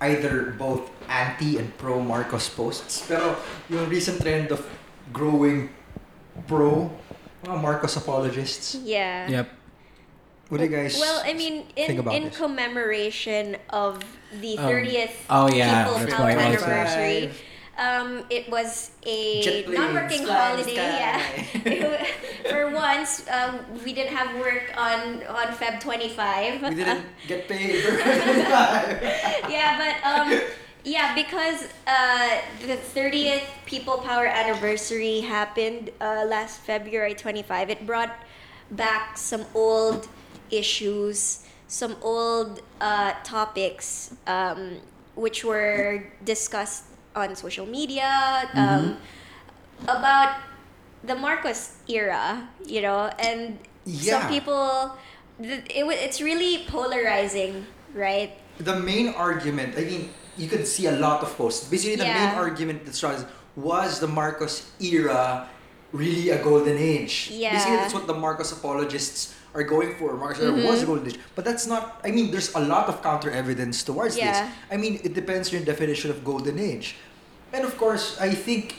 [0.00, 3.04] either both anti and pro Marcos posts.
[3.04, 3.36] Pero
[3.68, 4.64] yung recent trend of
[5.12, 5.68] growing
[6.48, 6.88] pro
[7.44, 8.80] mga Marcos apologists.
[8.80, 9.28] Yeah.
[9.28, 9.55] Yep.
[10.48, 12.36] What do you guys Well, I mean, think in about in this?
[12.38, 14.02] commemoration of
[14.40, 17.30] the Um, 30th oh yeah, People's that's Power why anniversary,
[17.78, 20.74] um, it was a Jet non-working holiday.
[20.74, 21.62] sky.
[21.66, 22.06] Yeah.
[22.50, 26.62] For once, um, we didn't have work on on Feb 25.
[26.62, 27.82] We didn't get paid.
[29.50, 30.40] yeah, but um,
[30.84, 37.70] yeah, because uh, the 30th People Power anniversary happened uh, last February 25.
[37.70, 38.14] It brought
[38.70, 40.08] back some old
[40.50, 44.78] issues, some old uh, topics, um,
[45.14, 46.84] which were discussed
[47.14, 48.96] on social media um,
[49.88, 50.36] about
[51.04, 54.20] the Marcos era, you know, and Yeah.
[54.20, 54.96] some people,
[55.38, 58.32] it, it's really polarizing, right?
[58.58, 61.68] the main argument, I mean, you could see a lot of posts.
[61.68, 62.40] Basically, the main Yeah.
[62.40, 65.48] argument that started was the Marcos era
[65.92, 67.30] really a golden age?
[67.32, 67.52] Yeah.
[67.52, 70.08] Basically, that's what the Marcos apologists are going for.
[70.16, 70.68] Marcos era Mm-hmm.
[70.68, 71.18] was a golden age.
[71.36, 74.38] But that's not, I mean, there's a lot of counter evidence towards this.
[74.70, 76.96] I mean, it depends on your definition of golden age.
[77.52, 78.76] And of course, I think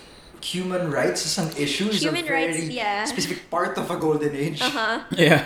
[0.54, 3.04] human rights is an issue, is Human a very rights, yeah.
[3.06, 4.62] specific part of a golden age.
[4.68, 4.98] Uh huh.
[5.18, 5.42] Yeah.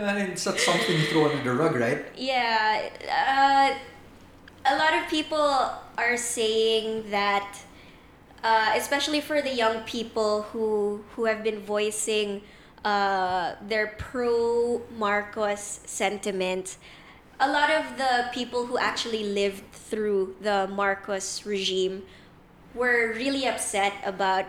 [0.00, 2.00] And it's not something you throw under the rug, right?
[2.16, 2.88] Yeah.
[3.04, 3.74] Uh,
[4.64, 5.44] a lot of people
[5.98, 7.48] are saying that,
[8.42, 12.40] uh, especially for the young people who who have been voicing
[12.84, 16.76] uh, their pro Marcos sentiment.
[17.38, 22.02] A lot of the people who actually lived through the Marcos regime
[22.74, 24.44] were really upset about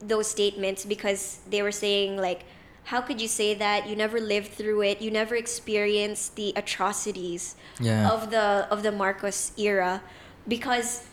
[0.00, 2.44] those statements because they were saying like
[2.84, 7.56] how could you say that you never lived through it you never experienced the atrocities
[7.80, 8.10] Yeah.
[8.10, 10.02] of the of the Marcos era
[10.46, 11.04] because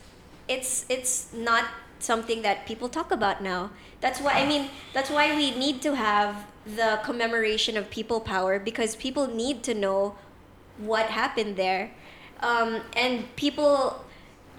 [0.48, 1.66] it's it's not
[2.04, 3.72] something that people talk about now.
[4.00, 8.60] That's why I mean that's why we need to have the commemoration of people power
[8.60, 10.16] because people need to know
[10.78, 11.92] what happened there.
[12.42, 14.04] Um, and people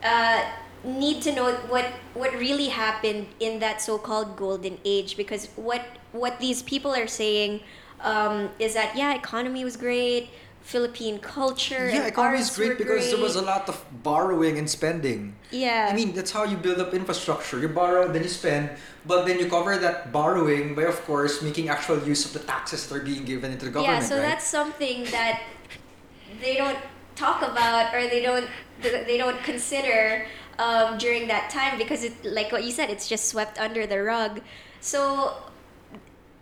[0.03, 0.45] uh,
[0.85, 5.83] need to know what what really happened in that so-called golden age because what
[6.13, 7.61] what these people are saying
[8.01, 10.31] um, is that yeah economy was great
[10.63, 15.35] Philippine culture Yeah, economy is great because there was a lot of borrowing and spending.
[15.51, 17.59] yeah I mean, that's how you build up infrastructure.
[17.59, 18.71] You borrow, then you spend,
[19.05, 22.87] but then you cover that borrowing by, of course, making actual use of the taxes
[22.89, 24.23] that are being given into the government, yeah so right?
[24.23, 25.43] that's something that
[26.41, 26.79] they don't
[27.17, 28.49] talk about or they don't
[28.81, 30.27] they don't consider
[30.59, 34.03] um, during that time because it like what you said it's just swept under the
[34.03, 34.41] rug
[34.81, 35.35] so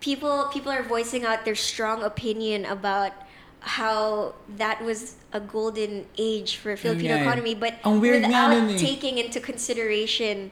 [0.01, 3.13] people people are voicing out their strong opinion about
[3.61, 7.23] how that was a golden age for Filipino yeah.
[7.23, 8.79] economy but Ang weird nga without eh.
[8.81, 10.51] taking into consideration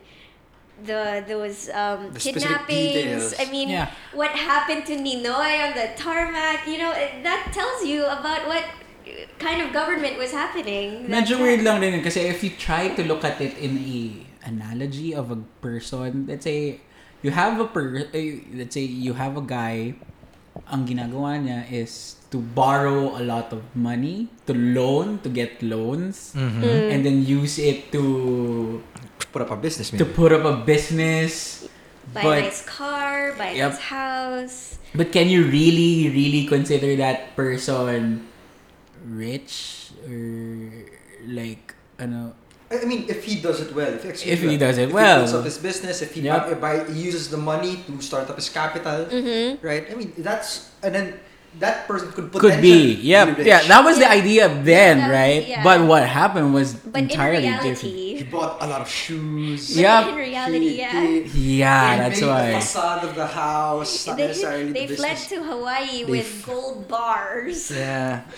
[0.84, 3.34] the those um, The kidnappings.
[3.38, 3.90] I mean Yeah.
[4.14, 8.62] what happened to Ninoy on the tarmac, you know, that tells you about what
[9.42, 11.08] kind of government was happening.
[11.08, 11.42] that Medyo time.
[11.42, 13.98] weird lang din yun kasi if you try to look at it in a
[14.46, 16.78] analogy of a person, let's say
[17.26, 19.98] you have a per eh, let's say you have a guy
[20.66, 26.34] ang ginagawa niya is to borrow a lot of money, to loan, to get loans,
[26.36, 26.60] Mm-hmm.
[26.64, 26.88] Mm.
[26.92, 28.02] and then use it to
[29.28, 31.68] Put up a business, to put up a business.
[32.16, 33.70] Buy but a nice car, buy a Yep.
[33.76, 34.58] nice house.
[34.96, 38.24] But can you really, really consider that person
[39.04, 40.88] rich or
[41.28, 42.32] like ano?
[42.70, 44.76] I I mean, if he does it well, if he, executes If he well, does
[44.78, 45.16] it if well.
[45.16, 46.60] he builds up his business, if he, Yep.
[46.60, 49.64] buy, buy, he uses the money to start up his capital, Mm-hmm.
[49.66, 49.84] right?
[49.90, 51.06] I mean, that's and then
[51.58, 53.46] that person could Could be, potentially yep, rich.
[53.46, 53.62] yeah.
[53.72, 54.20] That was the Yeah.
[54.20, 55.42] idea then, That was- right?
[55.48, 55.64] yeah.
[55.64, 59.72] But what happened was But in entirely reality, He bought a lot of shoes.
[59.74, 60.92] Yeah, in reality, He- yeah.
[61.00, 61.34] he- different.
[61.34, 62.46] Yeah, he that's made why.
[62.52, 66.28] the facade of the house, not They, necessarily they the fled to Hawaii They with
[66.28, 67.70] f- gold bars.
[67.72, 68.28] Yeah.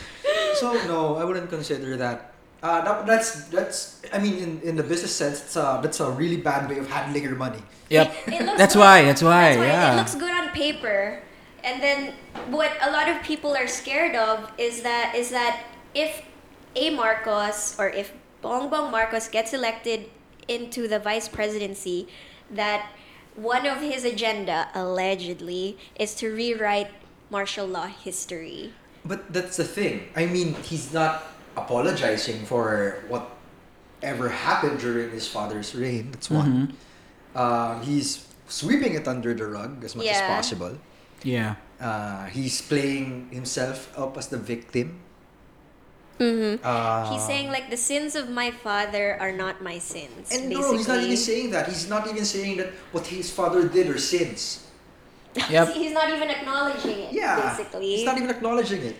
[0.62, 2.29] So no, I wouldn't consider that.
[2.62, 4.02] Uh, that that's that's.
[4.12, 6.90] I mean, in, in the business sense, it's a, that's a really bad way of
[6.90, 7.62] handling your money.
[7.88, 8.14] Yep.
[8.26, 8.80] It looks That's good.
[8.80, 9.02] why.
[9.02, 9.56] That's why.
[9.56, 9.92] That's why yeah.
[9.92, 11.22] it looks good on paper.
[11.64, 12.14] And then
[12.48, 16.22] what a lot of people are scared of is that is that if
[16.76, 20.08] A Marcos or if Bongbong Marcos gets elected
[20.48, 22.08] into the vice presidency,
[22.50, 22.92] that
[23.36, 26.90] one of his agenda allegedly is to rewrite
[27.28, 28.72] martial law history.
[29.04, 30.08] But that's the thing.
[30.16, 31.24] I mean, he's not
[31.56, 36.12] apologizing for whatever happened during his father's reign.
[36.12, 36.50] That's one.
[36.50, 36.66] Mhm.
[37.34, 40.78] Uh, he's sweeping it under the rug as much as possible.
[41.22, 41.54] Yeah.
[41.80, 45.00] Uh, he's playing himself up as the victim.
[46.20, 46.60] Mm-hmm.
[46.60, 50.28] Uh, He's saying like the sins of my father are not my sins.
[50.28, 50.60] and basically.
[50.60, 51.64] no, he's not even saying that.
[51.68, 54.66] He's not even saying that what his father did are sins.
[55.48, 55.72] Yep.
[55.72, 57.12] He's not even acknowledging it.
[57.14, 57.96] Yeah, basically.
[57.96, 58.96] he's not even acknowledging it.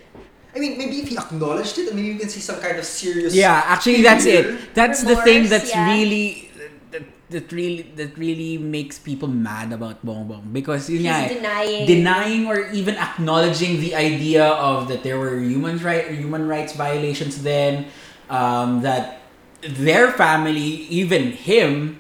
[0.55, 2.85] I mean, maybe if he acknowledged it, then maybe you can see some kind of
[2.85, 3.35] serious.
[3.35, 4.75] Yeah, actually that's it.
[4.75, 5.87] That's the thing that's yeah.
[5.87, 6.51] really
[6.91, 11.29] that, that really that really makes people mad about Bongbong because yun He's nga eh,
[11.39, 11.87] denying.
[11.87, 17.43] denying or even acknowledging the idea of that there were human right human rights violations
[17.43, 17.87] then
[18.29, 19.23] um, that
[19.63, 22.00] their family even him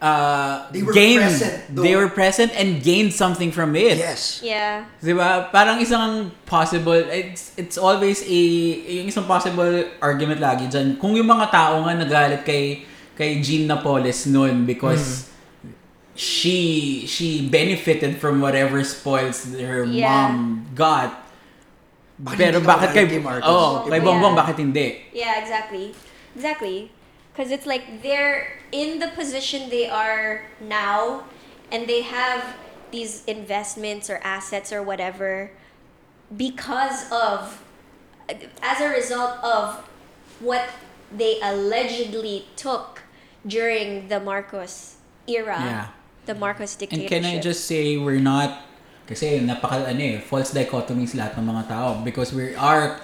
[0.00, 1.82] uh, They were gained present, though.
[1.84, 4.40] they were present and gained something from it Yes.
[4.42, 4.88] Yeah.
[4.98, 5.48] Di ba?
[5.48, 8.40] Parang isang possible, it's, it's always a,
[9.00, 9.68] yung isang possible
[10.00, 12.84] argument lagi dyan, kung yung mga tao nga nagalit kay,
[13.14, 15.28] kay Jean Napoles noon because
[16.16, 20.32] she, she benefited from whatever spoils her Yeah.
[20.32, 21.28] mom got.
[22.20, 23.48] Bakit Pero bakit kay, kay Marcos?
[23.48, 24.04] oh, kay Yeah.
[24.04, 25.08] Bongbong, bakit hindi?
[25.12, 25.96] Yeah, exactly.
[26.36, 26.92] Exactly.
[27.32, 31.24] Because it's like they're in the position they are now
[31.70, 32.56] and they have
[32.90, 35.50] these investments or assets or whatever
[36.36, 37.62] because of,
[38.62, 39.76] as a result of
[40.40, 40.68] what
[41.10, 43.02] they allegedly took
[43.46, 45.86] during the Marcos era, Yeah.
[46.26, 48.66] the Marcos dictatorship And can I just say we're not
[49.10, 53.02] kasi napaka ano eh, false dichotomies lahat ng mga tao because we are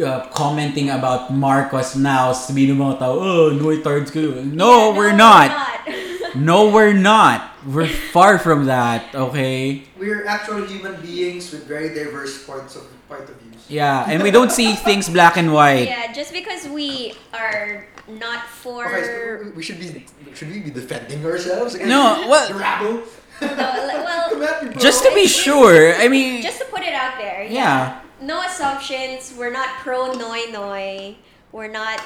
[0.00, 4.38] uh, commenting about Marcos now sabihin ng mga tao, oh, no retards kayo.
[4.44, 5.48] No, Yeah, we're not.
[5.50, 5.74] not.
[6.36, 7.56] No, we're not.
[7.64, 9.82] We're far from that, okay?
[9.96, 13.64] We're actual human beings with very diverse points of point of views.
[13.66, 15.88] Yeah, and we don't see things black and white.
[15.88, 20.04] yeah, just because we are not for Okay, so we should be
[20.36, 23.02] should we be defending ourselves against No, well- the rabble?
[23.40, 24.78] No, well, Come at me, bro.
[24.82, 27.46] Just to be sure, I mean, just to put it out there.
[27.48, 28.02] Yeah.
[28.20, 29.32] No assumptions.
[29.36, 31.16] We're not pro Noynoy.
[31.52, 32.00] We're not.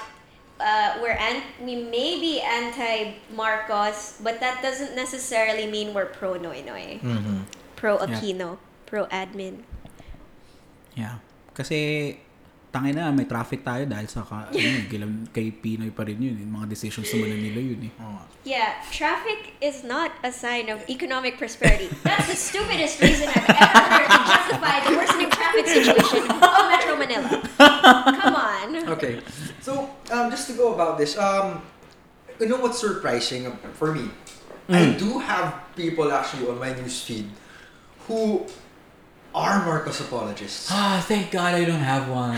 [0.61, 6.35] Uh, we're an- we may be anti Marcos, but that doesn't necessarily mean we're pro
[6.39, 7.01] Noynoy.
[7.03, 7.49] Mhm.
[7.75, 8.07] Pro Yeah.
[8.07, 8.59] Aquino.
[8.87, 9.65] Pro admin.
[10.95, 11.19] yeah.
[11.57, 12.21] Kasi
[12.73, 16.41] tangin na, may traffic tayo dahil sa ka, ano, gilam, kay Pinoy pa rin yun.
[16.41, 17.93] Yung mga decisions naman na nila yun eh.
[18.01, 18.25] Oh.
[18.43, 21.93] Yeah, traffic is not a sign of economic prosperity.
[22.03, 26.95] That's the stupidest reason I've ever heard to justify the worsening traffic situation of Metro
[26.97, 27.31] Manila.
[28.17, 28.69] Come on.
[28.97, 29.21] Okay.
[29.63, 31.63] So, um, just to go about this, um,
[32.43, 33.47] you know what's surprising
[33.79, 34.11] for me?
[34.69, 37.31] I do have people actually on my news feed
[38.11, 38.43] who
[39.35, 40.69] are Marcos apologists.
[40.71, 42.37] Ah, thank God I don't have one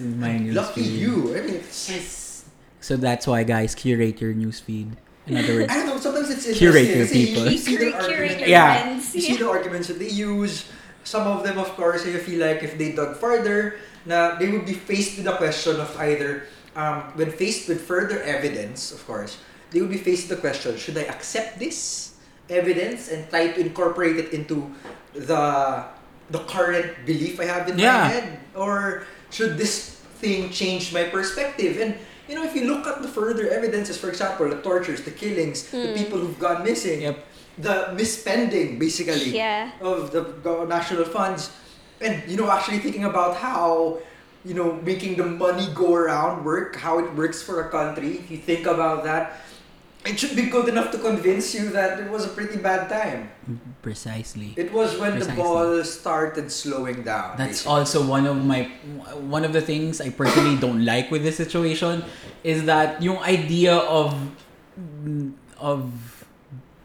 [0.00, 0.54] in my newsfeed.
[0.54, 1.36] Lucky you.
[1.36, 2.44] I mean, it's, Yes.
[2.80, 4.92] So that's why, guys, curate your newsfeed.
[5.26, 5.96] In other words, I don't know.
[5.98, 7.48] Sometimes it's Curate your you- people.
[7.48, 8.40] You, see the Curate- curate argument.
[8.40, 8.82] your Yeah.
[8.82, 9.14] friends.
[9.14, 10.68] You see the arguments that they use.
[11.04, 14.66] Some of them, of course, I feel like if they dug further, na they would
[14.68, 16.44] be faced with the question of either,
[16.76, 19.38] um, when faced with further evidence, of course,
[19.72, 22.12] they would be faced with the question: Should I accept this
[22.52, 24.68] evidence and try to incorporate it into
[25.16, 25.84] the
[26.30, 27.92] the current belief I have in Yeah.
[27.98, 31.78] my head, or should this thing change my perspective?
[31.80, 31.94] And
[32.28, 35.68] you know, if you look at the further evidences, for example, the tortures, the killings,
[35.68, 35.94] the Hmm.
[35.94, 37.18] people who've gone missing, Yep.
[37.58, 39.70] the misspending, basically Yeah.
[39.82, 40.24] of the
[40.66, 41.50] national funds
[42.00, 43.98] and you know actually thinking about how
[44.44, 48.26] you know making the money go around work how it works for a country if
[48.32, 49.40] you think about that
[50.04, 53.30] it should be good enough to convince you that it was a pretty bad time
[53.80, 54.52] precisely.
[54.56, 55.36] it was when Precisely.
[55.36, 57.72] the ball started slowing down That's basically.
[57.72, 58.68] also one of my
[59.20, 62.04] one of the things I personally don't like with this situation
[62.44, 64.12] is that yung idea of
[65.60, 65.88] of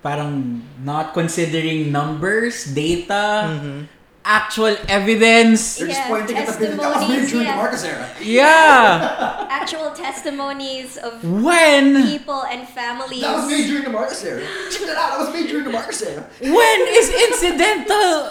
[0.03, 3.87] parang not considering numbers, data, Mhm.
[4.29, 5.77] Actual evidence.
[5.77, 7.55] they're just Yeah, pointing at the building that was made testimonies, during yeah.
[7.57, 9.47] the Marcos era Yeah.
[9.61, 13.21] Actual testimonies of When people and families.
[13.25, 15.71] that was made during the Marcos era check that out that was made during the
[15.73, 18.29] Marcos era when is incidental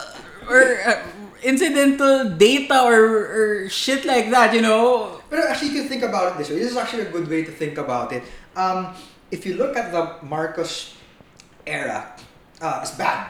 [0.49, 1.03] or uh,
[1.42, 2.99] incidental data or,
[3.64, 5.20] or shit like that, you know?
[5.30, 6.59] But actually, if you think about it this way.
[6.59, 8.22] This is actually a good way to think about it.
[8.57, 8.94] Um,
[9.30, 10.96] if you look at the Marcos
[11.66, 12.16] era
[12.61, 13.28] uh, as bad,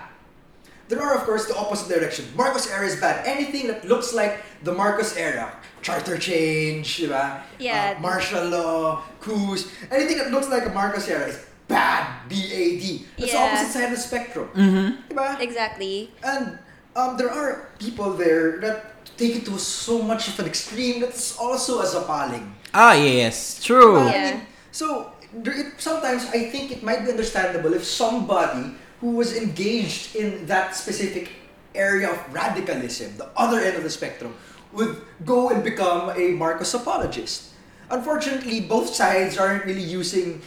[0.88, 2.24] there are, of course, the opposite direction.
[2.34, 3.26] Marcos era is bad.
[3.26, 7.40] Anything that looks like the Marcos era, charter change, diba?
[7.58, 7.94] Yeah.
[7.96, 12.28] Uh, martial law, coups, anything that looks like a Marcos era is bad.
[12.28, 13.06] B-A-D.
[13.18, 14.48] That's the opposite side of the spectrum.
[14.54, 15.12] Mm-hmm.
[15.12, 15.40] Diba?
[15.40, 16.10] Exactly.
[16.24, 16.58] And
[16.96, 21.36] um, there are people there that take it to so much of an extreme that's
[21.38, 22.54] also as appalling.
[22.72, 23.94] Ah, yes, true.
[23.94, 24.30] Well, I Yeah.
[24.36, 29.36] mean, so there, it, sometimes I think it might be understandable if somebody who was
[29.36, 31.30] engaged in that specific
[31.74, 34.34] area of radicalism, the other end of the spectrum,
[34.72, 37.52] would go and become a Marcos apologist.
[37.90, 40.42] Unfortunately, both sides aren't really using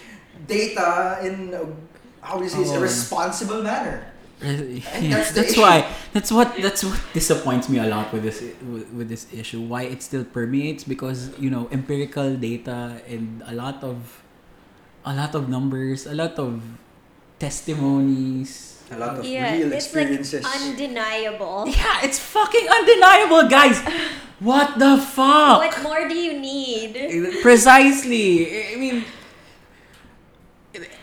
[0.47, 1.53] data in
[2.21, 2.81] how do you say a Oh.
[2.81, 4.05] responsible manner.
[4.41, 9.29] that's, that's why that's what that's what disappoints me a lot with this with this
[9.29, 14.25] issue why it still permeates because you know empirical data and a lot of
[15.05, 16.57] a lot of numbers a lot of
[17.41, 20.43] testimonies A lot of Yeah, real it's like experiences.
[20.43, 21.63] undeniable.
[21.79, 23.79] yeah it's fucking undeniable guys
[24.43, 26.97] what the fuck What more do you need?
[26.97, 28.49] Eh, eh, Precisely.
[28.49, 29.05] Eh, I mean,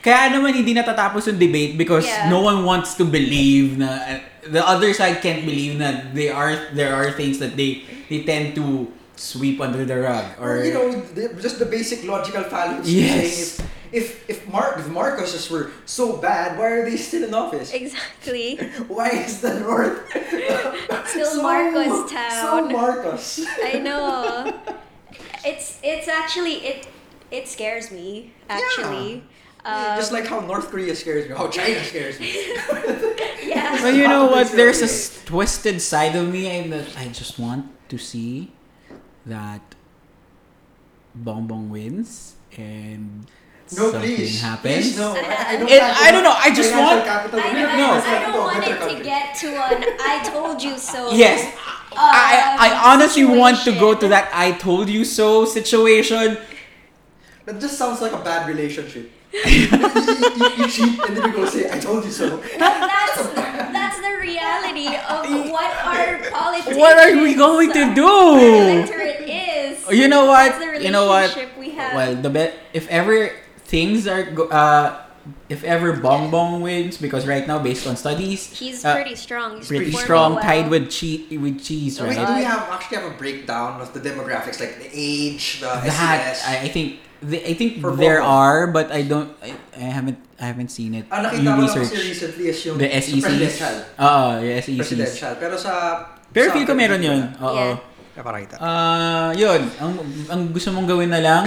[0.03, 2.26] kaya naman hindi natatapos yung debate because Yeah.
[2.32, 4.18] no one wants to believe na uh,
[4.49, 8.59] the other side can't believe that they are there are things that they they tend
[8.59, 13.07] to sweep under the rug or or you know the, just the basic logical fallacy
[13.07, 13.07] Yes.
[13.07, 17.34] saying if if if Mar- if Marcoses were so bad why are they still in
[17.34, 18.57] office Exactly.
[18.89, 19.99] why is the north
[21.09, 22.72] Still Marcos so town.
[22.72, 24.53] Marcos I know.
[25.45, 26.89] It's it's actually it
[27.30, 29.22] it scares me actually.
[29.64, 32.30] Um, just like how North Korea scares me how China scares me
[33.45, 33.76] yeah.
[33.82, 34.51] But you know what?
[34.53, 34.95] There's a really.
[34.95, 38.53] s- twisted side of me and that I just want to see
[39.26, 39.61] that
[41.16, 43.26] Bongbong wins and
[43.77, 44.75] no something please happens.
[44.77, 47.49] please no I, I don't, It- I don't know, I just want- capital I, to
[47.49, 47.95] I, live No.
[47.95, 51.11] in I a don't want it to get to an I told you so.
[51.12, 51.55] Yes,
[51.97, 56.39] I, I um, honestly want to go to that I told you so situation.
[57.45, 61.33] that just sounds like a bad relationship you, you, you, you cheat and then you
[61.37, 63.23] go say I told you so that's
[63.77, 66.77] that's the reality of what our politics.
[66.77, 68.09] What are we going to do?
[68.09, 69.87] electorate is.
[69.91, 70.53] You know what?
[70.53, 71.37] That's the You know what?
[71.59, 71.95] we have.
[71.95, 73.31] Well, the bet if ever
[73.69, 75.05] things are go- uh
[75.53, 79.61] if ever Bongbong wins because right now based on studies He's uh, pretty strong.
[79.61, 80.45] He's pretty strong well.
[80.45, 83.93] tied with Chiz with Chiz Do we, do we have actually have a breakdown of
[83.93, 86.49] the demographics like the age the that SES?
[86.49, 88.41] I, I think the, I think For there Bongbong.
[88.41, 91.05] are but I don't I, I haven't I haven't seen it.
[91.11, 93.23] Ah, nakita You ko research kasi recently is yung the sa SECs.
[93.27, 93.75] presidential.
[93.99, 94.79] Oo, yung SECs.
[94.81, 95.33] Presidential.
[95.37, 95.73] Pero sa...
[96.31, 97.21] Pero sa feel ko meron yun.
[97.43, 97.75] Oo.
[97.75, 98.16] Yeah.
[98.16, 98.55] Napakita.
[98.62, 99.66] Ah, yun.
[99.83, 99.93] Ang,
[100.31, 101.45] ang gusto mong gawin na lang,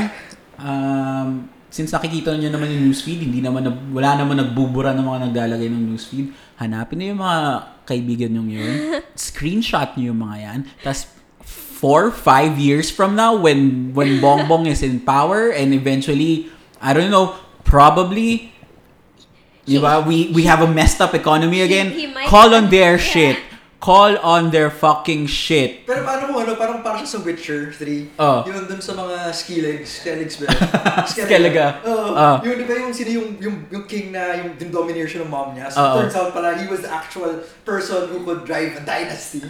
[0.59, 5.19] um, since nakikita nyo naman yung newsfeed, hindi naman, na, wala naman nagbubura ng mga
[5.31, 7.39] naglalagay ng newsfeed, hanapin nyo yung mga
[7.87, 8.75] kaibigan nyo yun,
[9.15, 11.07] screenshot nyo yung mga yan, tapos
[11.81, 16.51] four, five years from now, when when Bongbong is in power, and eventually,
[16.83, 18.51] I don't know, probably,
[19.63, 22.99] di ba, we, we have a messed up economy again, he might- call on their
[22.99, 23.09] yeah.
[23.15, 23.37] shit.
[23.81, 25.89] Call on their fucking shit.
[25.89, 28.13] Pero paano mo ano, parang parang sa Witcher 3.
[28.21, 28.45] Oh.
[28.45, 30.53] Yun dun sa mga Skelligs, Skelligs ba?
[31.09, 31.81] Skellige.
[31.89, 32.13] Oo.
[32.13, 32.35] Oh.
[32.45, 35.57] Yun, di ba yung sino yung, yung, yung king na yung dinominate siya ng mom
[35.57, 35.73] niya?
[35.73, 35.97] So Oo.
[35.97, 39.41] turns out pala, he was the actual person who could drive a dynasty.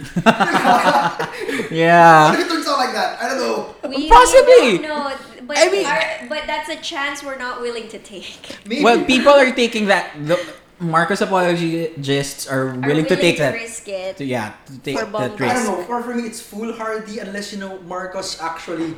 [1.68, 2.32] Yeah.
[2.32, 3.20] What if it turns out like that?
[3.20, 3.76] I don't know.
[3.84, 4.80] We Possibly.
[4.80, 5.12] No,
[5.44, 6.00] but I mean- our,
[6.32, 8.40] but that's a chance we're not willing to take.
[8.64, 8.80] Maybe.
[8.80, 10.16] Well, people are taking that.
[10.16, 10.40] The
[10.82, 13.54] Marcos apologists are Are willing to take to that.
[13.54, 14.18] risk it.
[14.18, 15.46] To, yeah, to take For that Bongbong.
[15.46, 15.66] I don't risk.
[15.70, 15.82] know.
[15.86, 18.94] For, for me, it's foolhardy unless, you know, Marcos actually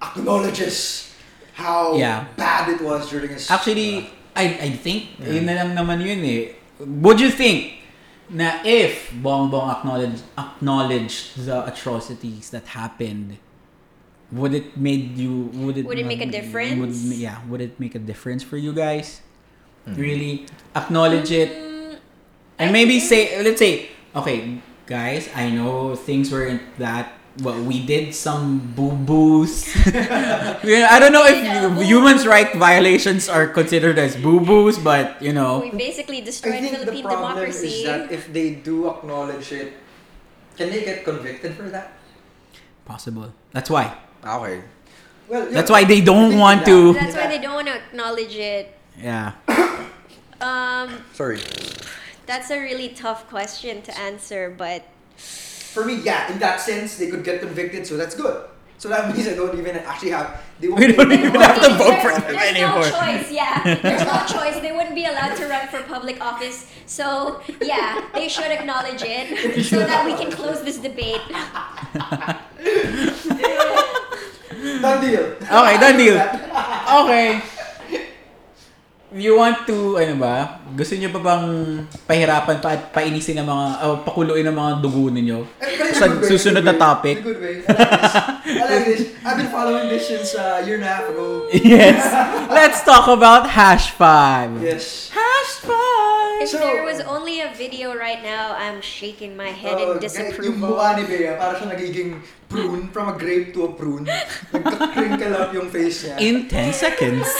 [0.00, 1.10] acknowledges
[1.54, 2.24] how Yeah.
[2.36, 3.50] bad it was during his...
[3.50, 6.54] Actually, I I think yun na lang naman yun eh.
[6.80, 7.82] Would you think
[8.30, 13.36] na if Bongbong acknowledge acknowledged the atrocities that happened,
[14.30, 16.78] would it made you would it Would it make a difference?
[16.78, 19.20] Would, yeah, would it make a difference for you guys?
[19.96, 21.96] Really acknowledge it Mm,
[22.60, 27.16] And I maybe think- say, let's say, okay, guys, I know things weren't that.
[27.40, 29.64] Well, we did some boo boos.
[29.86, 31.86] I don't know if Yeah, boo-boos.
[31.88, 36.60] humans' right violations are considered as boo boos, but you know, We basically I destroyed
[36.60, 37.80] think the problem democracy.
[37.80, 39.72] is that if they do acknowledge it,
[40.58, 41.96] can they get convicted for that?
[42.84, 43.32] possible.
[43.54, 43.94] That's why.
[44.26, 44.66] Okay.
[45.30, 46.92] Well, yeah, That's why they don't want that- to.
[46.92, 48.74] That's why they don't want to acknowledge it.
[48.98, 49.38] Yeah.
[50.40, 51.40] Um, Sorry.
[52.26, 54.84] that's a really tough question to answer, but
[55.16, 58.44] For me, yeah, in that sense, they could get convicted, so that's good.
[58.78, 60.40] So that means I don't even actually have.
[60.58, 62.56] They won't We be don't able even to- have to vote for there's, them there's
[62.56, 62.80] anymore.
[62.80, 63.30] no choice.
[63.30, 64.56] Yeah, there's no choice.
[64.64, 66.64] They wouldn't be allowed to run for public office.
[66.86, 71.20] So yeah, they should acknowledge it so that we can close this debate.
[74.80, 75.24] Done deal.
[75.40, 76.16] Okay, done deal.
[77.04, 77.40] Okay.
[79.10, 80.62] You want to, ano ba?
[80.70, 85.10] Gusto niyo pa bang pahirapan pa at painisin ng mga, o pakuluin ng mga dugo
[85.10, 85.50] ninyo?
[85.98, 87.18] Sa susunod na topic.
[87.18, 87.54] In a good way.
[87.66, 88.14] I like this.
[88.46, 89.00] I like this.
[89.26, 91.50] I've been following this since uh, a year and a half ago.
[91.50, 91.98] Yes.
[92.54, 94.62] Let's talk about Hash 5.
[94.62, 95.10] Yes.
[95.10, 96.46] Hash 5!
[96.46, 99.98] If So- there was only a video right now, I'm shaking my head Oh, in
[99.98, 100.78] Yung disapproval.
[100.78, 104.06] mukha ni Bea, para siya nagiging prune, from a grape to a prune.
[104.54, 106.14] Nagka-crinkle up yung face niya.
[106.22, 107.26] In 10 seconds.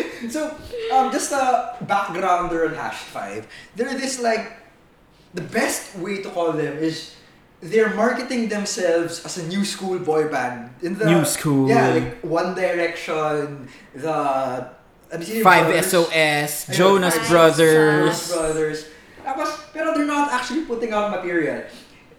[0.30, 0.50] So,
[0.92, 3.46] um, just a backgrounder on Hash 5.
[3.76, 4.52] They're this like,
[5.34, 7.14] the best way to call them is
[7.60, 10.70] they're marketing themselves as a new school boy band.
[10.82, 11.68] In the, New school.
[11.68, 14.72] Yeah, like One Direction, the...
[15.12, 15.86] ano sino yung 5 brothers?
[15.86, 17.76] SOS, Ayun, Jonas Five Brothers.
[18.10, 18.78] Jonas Brothers.
[19.22, 21.62] Tapos, pero they're not actually putting out material.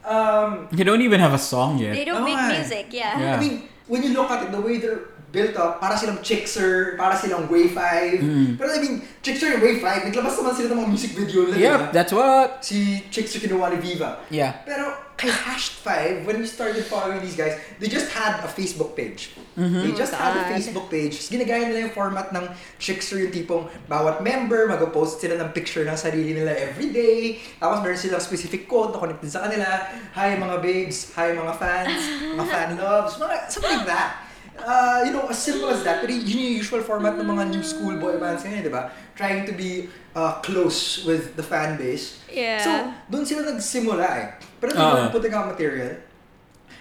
[0.08, 1.92] Um, You don't even have a song yet.
[1.96, 2.62] They don't Oh, make man.
[2.62, 3.20] music, yeah.
[3.20, 3.36] Yeah.
[3.36, 6.96] I mean, when you look at it, the way they're built up, para silang Chickser,
[6.96, 8.24] para silang Wave 5.
[8.24, 8.58] Mm.
[8.58, 11.58] Pero I mean, Chickser and Wave 5, naglabas naman sila ng mga music video nila.
[11.58, 11.92] Yep, diba?
[11.92, 12.50] that's what.
[12.64, 14.24] Si Chickser kinuha ni Viva.
[14.32, 14.64] Yeah.
[14.64, 18.94] Pero kay Hashed 5, when we started following these guys, they just had a Facebook
[18.94, 19.34] page.
[19.58, 19.90] Mm-hmm.
[19.90, 20.46] They just had a.
[20.48, 21.18] Facebook page.
[21.28, 22.46] Ginagaya nila yung format ng
[22.80, 27.42] Chickser, yung tipong bawat member, mag-post sila ng picture ng sarili nila everyday.
[27.58, 29.66] Tapos meron silang specific code na connected sa kanila.
[30.14, 32.00] Hi mga babes, hi mga fans,
[32.38, 34.27] mga fan loves, mga, something like that.
[34.58, 36.02] Uh, you know, as simple as that.
[36.02, 38.90] Pero yun yung usual format ng mga new school boy bands ngayon, di ba?
[39.16, 42.20] Trying to be uh, close with the fan base.
[42.28, 42.60] Yeah.
[42.60, 42.72] So,
[43.08, 44.28] doon sila nagsimula eh.
[44.58, 44.94] Pero they Oo.
[44.94, 45.98] weren't putting out material.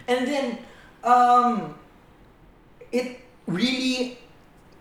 [0.08, 0.46] And then,
[1.04, 1.74] um,
[2.90, 4.18] it really,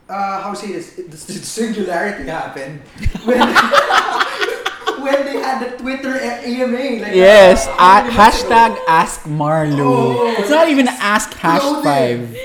[0.08, 2.82] uh, how to say this, it, the singularity happened
[3.26, 3.42] when,
[5.04, 7.02] when they had the Twitter AMA.
[7.04, 8.50] Like, Yes, uh, at how many months ago?
[8.50, 10.16] hashtag Ask Marlou.
[10.16, 10.36] Oh.
[10.40, 12.32] it's not even Ask Hash Clothing.
[12.32, 12.38] 5.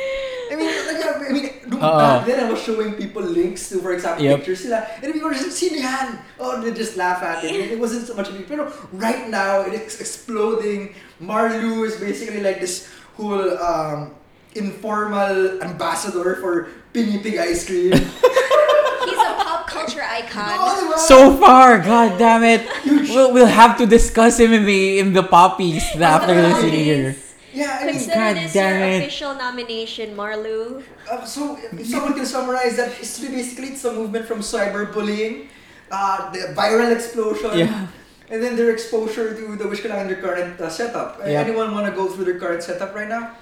[0.51, 1.99] I mean, like, I mean, nung Oo.
[2.03, 4.43] back then, I was showing people links to, for example, Yep.
[4.43, 4.83] pictures sila.
[5.01, 6.19] And people were just, sino yan?
[6.43, 7.71] Oh, they just laugh at it.
[7.71, 10.99] It wasn't so much of a Pero right now, it's exploding.
[11.23, 14.19] Marlou is basically like this whole um,
[14.59, 17.93] informal ambassador for Pinipig ice cream.
[19.07, 20.59] He's a pop culture icon.
[20.59, 20.99] Oh, diba?
[20.99, 22.67] So far, god damn it.
[23.11, 27.17] We'll, we'll have to discuss him in the in the poppies after this year.
[27.53, 28.99] yeah, I mean, Consider God this damn your it.
[29.03, 30.83] official nomination, Marlou.
[31.11, 35.49] Uh, so, if someone can summarize that, it's basically it's a movement from cyberbullying,
[35.91, 37.87] uh, the viral explosion, Yeah.
[38.31, 41.19] and then their exposure to the Wish Ko Lang and their current uh, setup.
[41.19, 41.43] Uh, Yeah.
[41.43, 43.35] Anyone want to go through their current setup right now?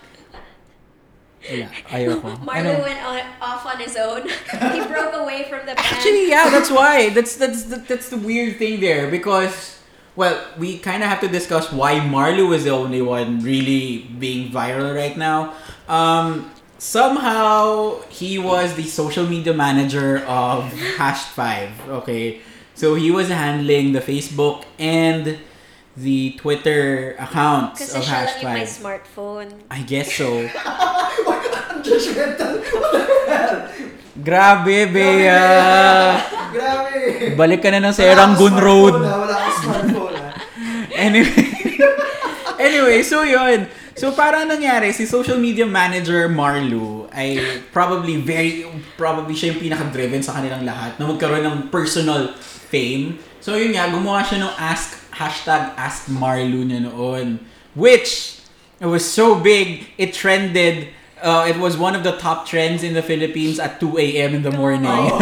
[1.45, 2.41] Wala, ayoko.
[2.49, 4.23] Marlou went on, off on his own.
[4.73, 5.93] he broke away from the band.
[5.93, 7.11] Actually, yeah, that's why.
[7.11, 9.79] That's that's the, that's the weird thing there because
[10.17, 14.51] well, we kind of have to discuss why Marlou is the only one really being
[14.51, 15.55] viral right now.
[15.87, 20.65] Um, somehow he was the social media manager of
[20.97, 21.71] Hash Five.
[22.03, 22.41] Okay,
[22.75, 25.39] so he was handling the Facebook and
[25.99, 28.71] the Twitter accounts Kasi of siya Hash lang yung may Five.
[28.71, 29.49] smartphone.
[29.71, 30.47] I guess so.
[31.83, 32.63] Judgmental.
[32.63, 33.57] What the hell?
[34.19, 35.31] Grabe, Bea.
[36.51, 37.35] Grabe.
[37.39, 38.95] Balik ka na ng Wala Seranggun akong Road.
[38.99, 39.19] smartphone, ah.
[39.19, 40.15] Wala akong smartphone.
[40.19, 40.27] ah.
[40.99, 41.31] Anyway,
[42.59, 43.71] anyway, so yun.
[43.99, 48.63] So parang nangyari, si social media manager Marlu ay probably very,
[48.95, 52.31] probably siya yung pinaka-driven sa kanilang lahat na magkaroon ng personal
[52.71, 53.19] fame.
[53.43, 57.43] So yun nga, gumawa siya ng ask, hashtag ask Marlu niya noon.
[57.75, 58.39] Which,
[58.79, 62.95] it was so big, it trended, uh, it was one of the top trends in
[62.95, 64.39] the Philippines at 2 a.m.
[64.39, 64.95] in the morning.
[64.95, 65.19] Oh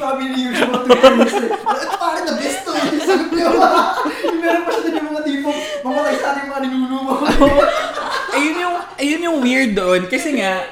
[0.00, 0.82] kami ni usual.
[0.82, 2.72] Ito parang the best to.
[4.40, 5.19] Meron pa siya din yung mga
[5.80, 6.98] mamatay sa ating mga ninuno
[8.36, 10.06] ayun yung, ayun yung weird doon.
[10.06, 10.62] Kasi nga,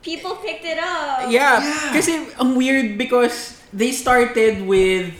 [0.00, 1.26] People picked it up.
[1.26, 1.90] Yeah, Yeah.
[1.90, 5.10] kasi ang weird because they started with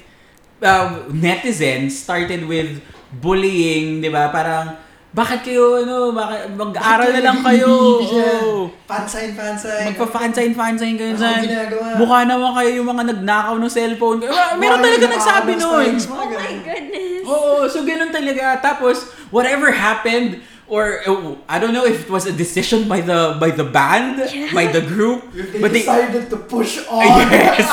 [0.63, 2.79] uh, netizens started with
[3.13, 4.31] bullying, 'di ba?
[4.31, 4.79] Parang
[5.11, 7.99] bakit kayo ano, bakit mag-aral na lang kayo.
[7.99, 8.71] Oh.
[8.87, 9.91] Fansign, fansign.
[9.91, 11.41] Magpa-fansign fansign kayo Ano dyan.
[11.43, 11.87] ginagawa?
[11.97, 14.19] Mukha naman kayo yung mga nagnakaw ng cellphone.
[14.23, 15.89] Ah, Meron talaga nagsabi nun.
[15.99, 17.16] Oh my goodness.
[17.27, 18.57] Oo, so ganun talaga.
[18.63, 23.37] Tapos, whatever happened, or uh, I don't know if it was a decision by the
[23.39, 24.19] by the band,
[24.51, 27.03] by the group, They but they decided to push on.
[27.31, 27.67] yes,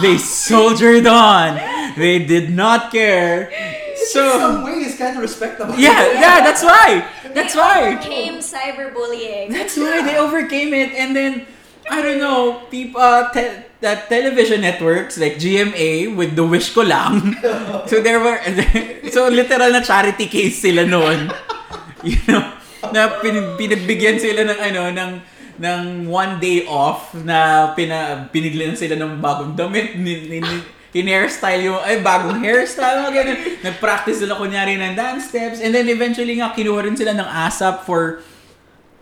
[0.00, 1.56] they soldiered on.
[1.96, 3.50] They did not care.
[4.08, 5.76] So In So some ways, it's kind of respectable.
[5.76, 7.04] yeah, yeah, that's why.
[7.36, 7.78] That's they why.
[8.00, 9.52] overcame cyberbullying.
[9.52, 11.44] That's why they overcame it, and then
[11.90, 16.84] I don't know, people, uh, te- that television networks like GMA with the Wish Ko
[16.84, 17.36] Lang.
[17.90, 18.40] so there were,
[19.14, 21.32] so literal na charity case sila noon.
[22.00, 22.40] You know,
[22.96, 25.10] na pin, pinagbigyan sila ng ano ng
[25.60, 30.54] ng one day off na pina, biniglan sila ng bagong damit, ni, ni, ni,
[30.96, 33.38] in-hairstyle yung, ay, bagong hairstyle, mga ganun.
[33.68, 37.84] Nag-practice sila kunyari ng dance steps, and then eventually nga, kinuha rin sila ng ASAP
[37.84, 38.24] for,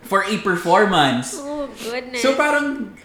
[0.02, 1.38] for a performance.
[1.38, 2.18] Oh, goodness.
[2.18, 2.98] So parang,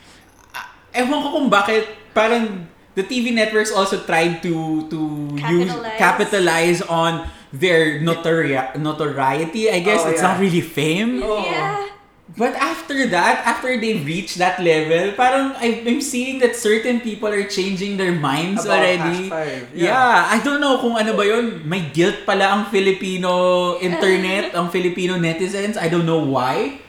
[0.96, 5.00] ewan ko kung bakit, parang, the TV networks also tried to to
[5.34, 5.98] use Capitalize.
[5.98, 7.12] capitalize on
[7.50, 9.70] their notori- notoriety.
[9.70, 10.30] I guess Oh, it's yeah.
[10.30, 11.22] not really fame.
[11.22, 11.42] Oh.
[11.42, 11.90] yeah.
[12.34, 17.46] But after that, after they reach that level, parang I'm seeing that certain people are
[17.46, 19.28] changing their minds About already.
[19.28, 19.94] Hash Five, Yeah.
[19.94, 20.34] yeah.
[20.34, 21.62] I don't know kung ano ba yun.
[21.62, 23.30] May guilt pala ang Filipino
[23.78, 25.78] internet, ang Filipino netizens.
[25.78, 26.82] I don't know why.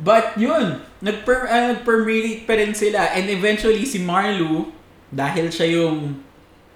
[0.00, 3.12] But yun, nag-per, uh, nag-permeate pa rin sila.
[3.12, 4.72] And eventually, si Marlu,
[5.12, 6.24] dahil siya yung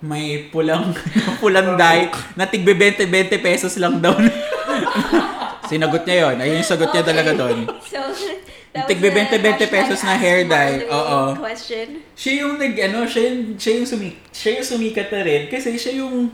[0.04, 0.92] may pulang
[1.42, 4.12] pulang dye na tigbe 20-20 pesos lang daw.
[5.70, 6.36] Sinagot niya yon.
[6.44, 7.64] Ayun yung sagot niya talaga doon.
[8.74, 10.82] So, Tigbe the 20-20 hashtag pesos na hair dye.
[10.82, 11.38] Marlo Oo.
[11.38, 12.02] question.
[12.18, 15.78] Siya yung nag ano, siya yung siya yung sumik, siya yung sumikat na rin kasi
[15.78, 16.26] siya yung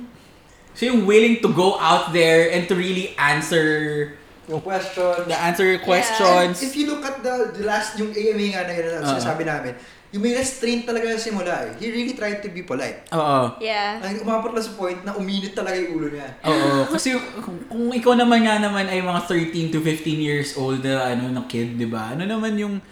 [0.72, 4.16] siya yung willing to go out there and to really answer
[4.50, 5.14] Yung question.
[5.30, 6.58] the answer questions.
[6.58, 9.06] If you look at the, the last, yung AMA nga na yun, Oo.
[9.14, 9.78] sinasabi namin,
[10.10, 11.78] yung may restraint talaga sa simula eh.
[11.78, 13.06] He really tried to be polite.
[13.14, 13.62] Oo.
[13.62, 14.02] Yeah.
[14.02, 16.34] Ay, umabot lang sa point na uminit talaga yung ulo niya.
[16.42, 20.82] Oo, kasi kung, kung ikaw naman nga naman ay mga 13 to 15 years old
[20.82, 22.18] na ano na kid, 'di ba?
[22.18, 22.82] Ano naman yung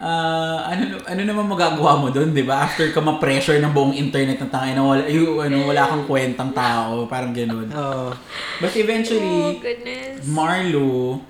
[0.00, 2.64] ah, ano ano naman magagawa mo doon, 'di ba?
[2.64, 6.50] After ka ma-pressure ng buong internet na tangay na wala yung, ano, wala kang kwentang
[6.50, 7.68] tao, parang ganoon.
[7.68, 8.10] Oo.
[8.58, 10.24] But Oh, eventually goodness.
[10.24, 11.20] Marlo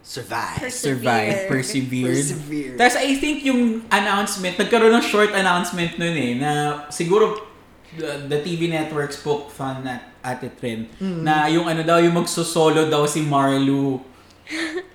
[0.00, 0.72] Survive.
[0.72, 2.16] survived, persevered.
[2.16, 2.76] Persevered.
[2.80, 6.50] Tapos I think yung announcement, nagkaroon ng short announcement nun eh, na
[6.88, 7.36] siguro
[7.92, 12.16] the, the TV network spoke fan at, at it rin, na yung ano daw, yung
[12.16, 14.00] magsusolo daw si Marlu.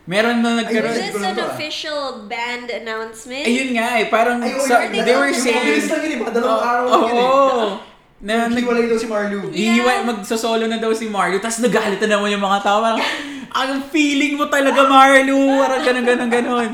[0.04, 0.94] Meron na Is nagkaroon.
[0.94, 3.46] Ay, this an official band announcement?
[3.46, 6.20] Ayun nga eh, parang Ay, oh, sa- they were yung saying, mabilis lang yun eh,
[6.20, 6.92] mga dalawang araw Oo.
[6.92, 7.92] lang yun eh.
[8.24, 9.52] na nag, Naghiwalay daw si Marlu.
[9.52, 10.08] Yeah.
[10.08, 12.80] Magsosolo na daw si Marlo, tapos nagalit na naman yung mga tao.
[12.80, 13.04] Parang,
[13.52, 15.36] ang feeling mo talaga, Marlo.
[15.60, 16.70] Parang ganun, ganun, ganun.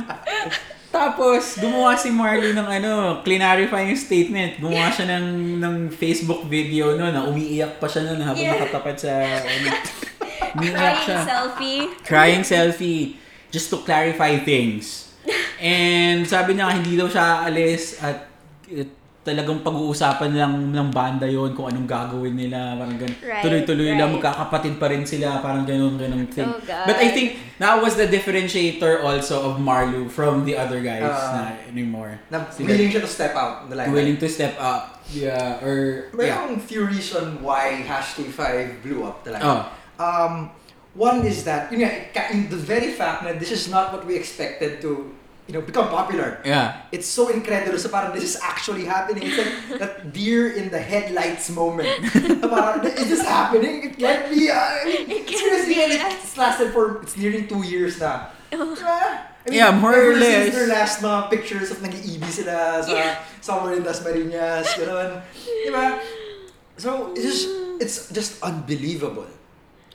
[0.89, 4.61] Tapos, gumawa si Marlo ng ano, clarifying statement.
[4.61, 8.53] Gumawa siya ng, ng Facebook video no, na umiiyak pa siya noon habang Yeah.
[8.57, 9.11] nakatapat sa,
[10.53, 11.81] umiiyak Crying siya selfie.
[12.01, 13.01] crying selfie
[13.49, 15.09] just to clarify things.
[15.59, 18.29] And sabi niya hindi daw siya aalis at
[18.67, 18.87] eh,
[19.19, 23.17] talagang pag-uusapan lang ng banda yon kung anong gagawin nila parang ganun.
[23.19, 24.15] Right, Tuloy-tuloy lang right.
[24.15, 26.47] magkakapatid pa rin sila parang ganun ganun thing.
[26.47, 26.87] Oh, God.
[26.87, 27.27] But I think
[27.57, 31.35] that was the differentiator also of Marlu from the other guys Ah.
[31.35, 32.17] na anymore.
[32.31, 33.93] Na Sila- willing siya to step out in the limelight.
[33.93, 35.03] willing to step up.
[35.09, 36.39] Yeah, or yeah.
[36.39, 39.43] Mayroong few reason why Hashtag 5 blew up talaga.
[39.43, 39.61] Oh.
[40.00, 40.50] Um,
[40.95, 44.16] one is that, nga, ka- in the very fact that this is not what we
[44.16, 45.12] expected to,
[45.45, 46.39] you know, become popular.
[46.45, 46.82] Yeah.
[46.91, 47.78] It's so incredible.
[47.78, 49.28] na parang this is actually happening.
[49.28, 51.89] It's like that deer in the headlights moment.
[52.41, 53.91] Parang, is this happening?
[53.91, 54.50] It can't be.
[54.50, 55.74] Uh, mean, It it's can't crazy.
[55.74, 56.14] be, yeah.
[56.16, 58.00] it's lasted for, it's nearing two years.
[58.00, 58.30] Diba?
[58.54, 60.54] I Yeah, more or less.
[60.54, 63.18] Since their last mga pictures of nag-iibi sila sa Yeah.
[63.41, 65.22] somewhere in Dasmariñas, gano'n.
[65.66, 65.97] Diba?
[66.78, 67.45] So, it's just,
[67.82, 69.26] it's just unbelievable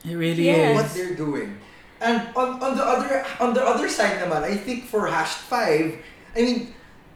[0.04, 0.76] It really Yes.
[0.76, 1.56] what they're doing.
[2.00, 5.96] And on, on the other on the other side naman, I think for Hash 5,
[6.36, 6.74] I mean,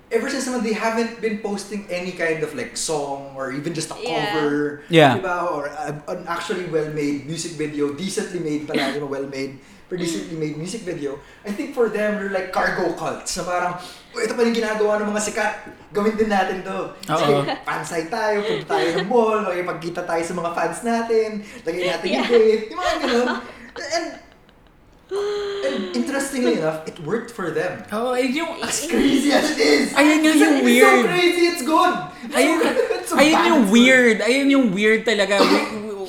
[0.09, 3.93] ever since naman they haven't been posting any kind of like song or even just
[3.93, 4.33] a Yeah.
[4.33, 5.21] cover, Yeah.
[5.21, 5.37] diba?
[5.53, 9.05] Or a- an actually well-made music video, decently made pala, diba?
[9.05, 11.17] well-made, pero decently made music video.
[11.43, 13.73] I think for them, they're like cargo cults na parang,
[14.13, 15.53] "Oh, ito pa yung ginagawa ng mga sikat,
[15.91, 16.93] gawin din natin to.
[17.03, 17.35] Sige,
[17.65, 21.29] fansite tayo, punta tayo ng mall, makipagkita tayo sa mga fans natin,
[21.63, 22.29] lagay natin yung Yeah.
[22.29, 23.29] date, yung mga ganun.
[23.79, 24.07] And,
[25.65, 27.81] and interestingly enough, it worked for them.
[27.89, 29.87] Oh, ayun yung As crazy as it is!
[29.95, 31.01] Ayun It's- yung it's weird.
[31.01, 31.95] so crazy, it's good!
[32.29, 32.59] It's Ayun.
[32.61, 33.73] It's so ayun yung it's good.
[33.73, 34.17] weird.
[34.21, 35.41] Ayun yung weird talaga.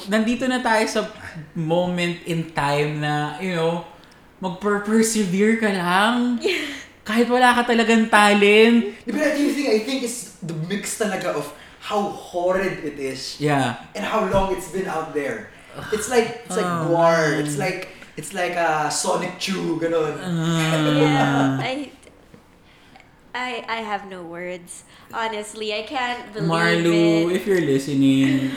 [0.06, 1.08] Nandito na tayo sa
[1.56, 3.86] moment in time na, you know,
[4.40, 6.40] mag-persevere ka lang.
[7.10, 8.94] Kahit wala ka talagang talent.
[9.08, 11.50] But I think, I think it's the mix talaga of
[11.82, 13.82] how horrid it is Yeah.
[13.98, 15.50] and how long it's been out there.
[15.96, 17.46] It's like, it's like Oh, Guar, man.
[17.46, 20.22] it's like, it's like a Sonic Chew, ganun.
[20.22, 21.00] Uh.
[21.02, 21.90] yeah, I,
[23.34, 24.84] I, I have no words.
[25.14, 27.36] Honestly, I can't believe Marlou, it.
[27.42, 28.52] if you're listening,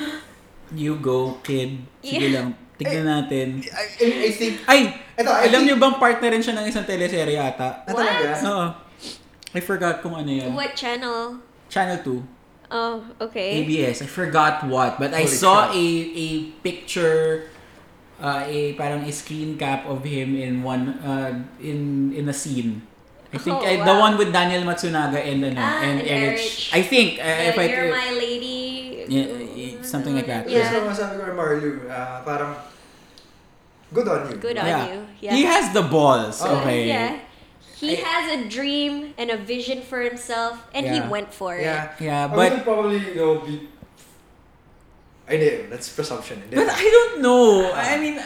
[0.74, 1.78] you go, kid.
[2.04, 2.36] Sige Yeah.
[2.40, 2.48] lang.
[2.82, 3.46] Tignan natin.
[3.62, 4.80] I, I, I think, Ay!
[5.14, 7.86] ito, I Alam think, niyo bang partner rin siya ng isang teleserye ata?
[7.86, 8.66] na talaga, Oo.
[9.52, 10.50] I forgot kung ano yan.
[10.50, 11.38] What channel?
[11.68, 12.72] Channel 2.
[12.72, 13.60] Oh, okay.
[13.60, 14.00] ABS.
[14.00, 15.76] I forgot what, but I Holy saw crap.
[15.76, 15.84] a
[16.16, 16.26] a
[16.64, 17.52] picture
[18.16, 22.80] uh, a parang a screen cap of him in one uh, in in a scene.
[23.28, 24.08] I think Oh, I- the wow.
[24.08, 26.72] one with Daniel Matsunaga and ano, Ah, and and Erich.
[26.72, 28.56] I think uh, Yeah, if I you're my lady.
[29.04, 29.28] Yeah,
[29.84, 30.48] something like that.
[30.48, 30.64] Yeah.
[30.64, 30.72] Yeah.
[30.72, 32.56] So, masabi ko Marlu, ah, parang,
[33.92, 34.36] good on you.
[34.36, 34.92] Good on yeah.
[34.92, 34.98] you.
[35.20, 35.34] Yeah.
[35.36, 36.40] He has the balls.
[36.42, 36.60] Oh.
[36.60, 36.88] Okay.
[36.88, 37.20] Yeah.
[37.76, 41.62] He I- has a dream and a vision for himself, and he went for it.
[41.66, 41.92] Yeah.
[41.98, 43.68] Yeah, I but would probably, you know, be...
[45.28, 45.50] Ay, hindi.
[45.70, 46.40] That's presumption.
[46.42, 46.56] Hindi.
[46.56, 47.70] but I don't know.
[47.74, 48.18] I mean,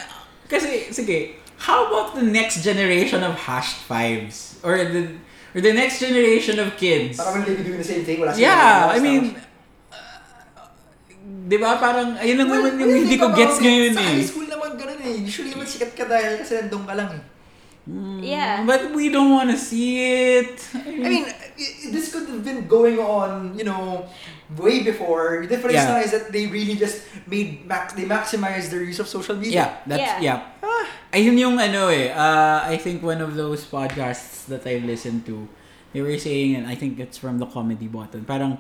[0.48, 5.12] kasi sige, how about the next generation of hashed fives or the
[5.56, 7.16] or the next generation of kids?
[7.20, 8.20] Parang will they be doing the same thing?
[8.20, 9.40] Wala silang Yeah, ginagawa I mean, sa-
[9.97, 10.68] uh,
[11.48, 13.64] di ba parang, ayun lang Well, naman yung you hindi think ko about gets it,
[13.64, 14.09] ngayon Sa eh.
[14.09, 14.45] high school naman ganun
[15.06, 15.22] eh.
[15.22, 17.24] Usually naman sikat ka dahil kasi nandun ka lang eh.
[18.18, 18.66] Yeah.
[18.66, 20.02] But we don't want to see
[20.42, 20.58] it.
[20.74, 24.10] I mean, i- this could have been going on, you know,
[24.58, 25.46] way before.
[25.46, 25.94] The difference Yeah.
[25.94, 29.54] now is that they really just made max they maximize their use of social media.
[29.54, 30.42] Yeah, that's Yeah.
[30.58, 30.66] yeah.
[31.14, 32.10] Ayun yung ano eh.
[32.10, 35.46] Uh, I think one of those podcasts that I've listened to,
[35.94, 38.26] they were saying, and I think it's from the comedy button.
[38.26, 38.58] Parang,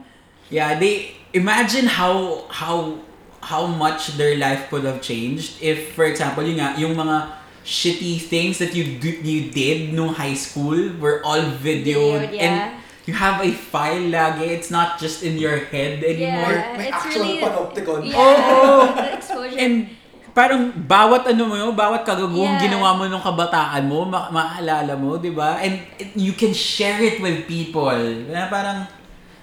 [0.48, 3.02] yeah, they imagine how how
[3.46, 7.30] how much their life could have changed if, for example, yung nga, yung mga
[7.62, 12.54] shitty things that you do, you did nung high school were all videoed Videoed, and
[12.58, 12.80] yeah.
[13.06, 14.50] you have a file lagi.
[14.50, 16.54] It's not just in your head anymore.
[16.54, 18.00] Yeah, May it's actual really panopticon.
[18.06, 18.66] Yeah, Oo.
[18.98, 19.58] the exposure.
[19.58, 19.74] And
[20.30, 22.66] parang bawat ano mo yun, bawat kagaguhang Yeah.
[22.70, 25.58] ginawa mo nung kabataan mo, ma- maalala mo, di ba?
[25.62, 27.94] And it- you can share it with people.
[28.30, 28.86] Na parang,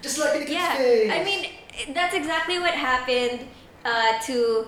[0.03, 1.15] Just like in the yeah.
[1.15, 1.47] I mean
[1.95, 3.47] that's exactly what happened
[3.85, 4.68] uh, to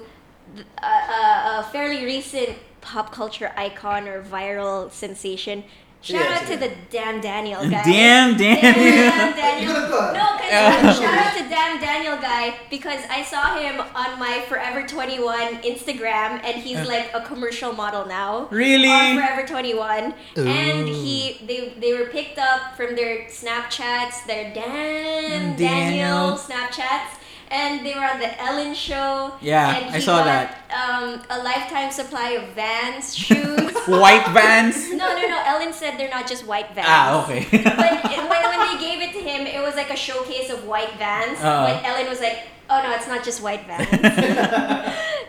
[0.81, 5.63] a, a, a fairly recent pop culture icon or viral sensation.
[6.01, 6.59] Shout Yeah, out to yeah.
[6.59, 7.81] the Damn Daniel guy.
[7.83, 8.61] damn, damn.
[8.61, 9.73] Damn Daniel.
[9.73, 10.93] No, cause Yeah.
[10.93, 16.43] shout out to Damn Daniel guy because I saw him on my Forever 21 Instagram
[16.43, 18.47] and he's like a commercial model now.
[18.51, 18.87] Really?
[18.87, 20.13] On Forever 21.
[20.37, 25.57] And he they they were picked up from their Snapchats, their Damn Daniel.
[25.57, 27.17] Daniel Snapchats.
[27.51, 29.33] And they were on the Ellen show.
[29.41, 30.65] Yeah, and I saw got, that.
[30.73, 33.75] Um, a lifetime supply of Vans shoes.
[33.87, 34.89] White vans?
[34.91, 35.41] no, no, no.
[35.45, 37.45] Ellen said they're not just white Vans Ah, okay.
[37.51, 40.91] but when, when they gave it to him, it was like a showcase of white
[40.97, 41.39] vans.
[41.39, 41.73] Uh-uh.
[41.73, 43.87] But Ellen was like, "Oh no, it's not just white vans."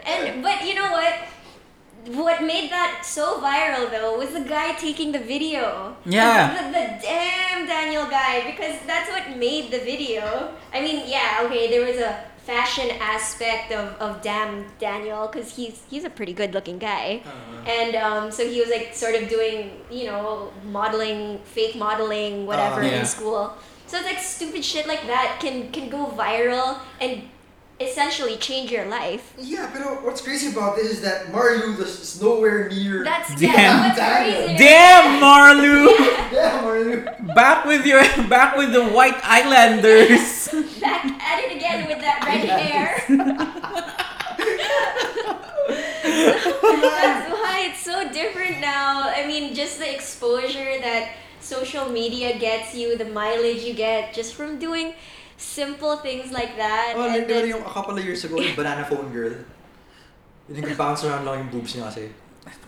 [0.06, 1.14] and but you know what?
[2.06, 5.96] What made that so viral though was the guy taking the video.
[6.04, 6.54] Yeah.
[6.56, 10.54] The, the, damn Daniel guy because that's what made the video.
[10.72, 15.82] I mean, yeah, okay, there was a fashion aspect of, of damn Daniel because he's
[15.90, 17.22] he's a pretty good looking guy.
[17.24, 17.70] Uh-huh.
[17.70, 22.82] And um, so he was like sort of doing, you know, modeling, fake modeling, whatever
[22.82, 23.00] Uh, yeah.
[23.00, 23.52] in school.
[23.88, 27.22] So it's like stupid shit like that can can go viral and
[27.78, 29.34] essentially change your life.
[29.38, 33.04] Yeah, but uh, what's crazy about this is that Marlou is nowhere near.
[33.04, 33.54] That's Damn.
[33.54, 34.56] yeah, what's crazy.
[34.56, 35.90] damn, Marlou!
[36.32, 37.34] yeah, Marlou.
[37.34, 40.48] back with your, back with the white islanders.
[40.80, 43.02] Back at it again with that red hair.
[46.80, 49.08] That's why it's so different now.
[49.08, 54.34] I mean, just the exposure that social media gets you, the mileage you get just
[54.34, 54.94] from doing
[55.36, 56.96] simple things like that.
[56.96, 59.32] Oh, and literally then, yung a couple of years ago, yung banana phone girl.
[60.48, 62.08] Yung nag-bounce around lang yung boobs niya kasi.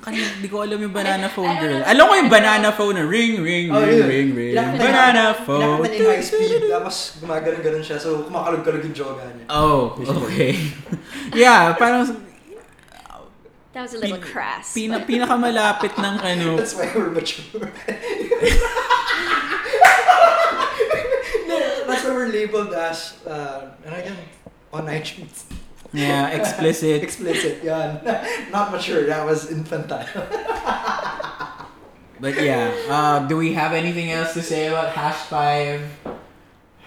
[0.03, 1.78] Kanina, di ko alam yung banana phone girl.
[1.78, 1.86] know.
[1.86, 4.09] Alam ko yung banana phone na ring, ring, Oh, ring, yun.
[4.11, 4.53] ring, ring.
[4.59, 5.62] Niya- Banana phone.
[5.62, 7.97] Pinakita niya yung high speed, tapos gumaganon-ganon siya.
[7.97, 9.47] So, kumakalog-kalog yung joga niya.
[9.49, 10.59] Oh, okay.
[11.39, 12.11] yeah, parang
[13.70, 14.74] that was a little Pin- crass.
[14.74, 16.59] pina, pinakamalapit ng ano.
[16.59, 17.62] That's why we're mature.
[22.39, 24.19] labeled as, uh, ano yan?
[24.73, 25.51] On iTunes.
[25.93, 27.02] Yeah, explicit.
[27.06, 27.98] Explicit, yan.
[28.55, 30.06] Not mature, that was infantile.
[32.20, 35.86] But yeah, uh, do we have anything else to say about hash five?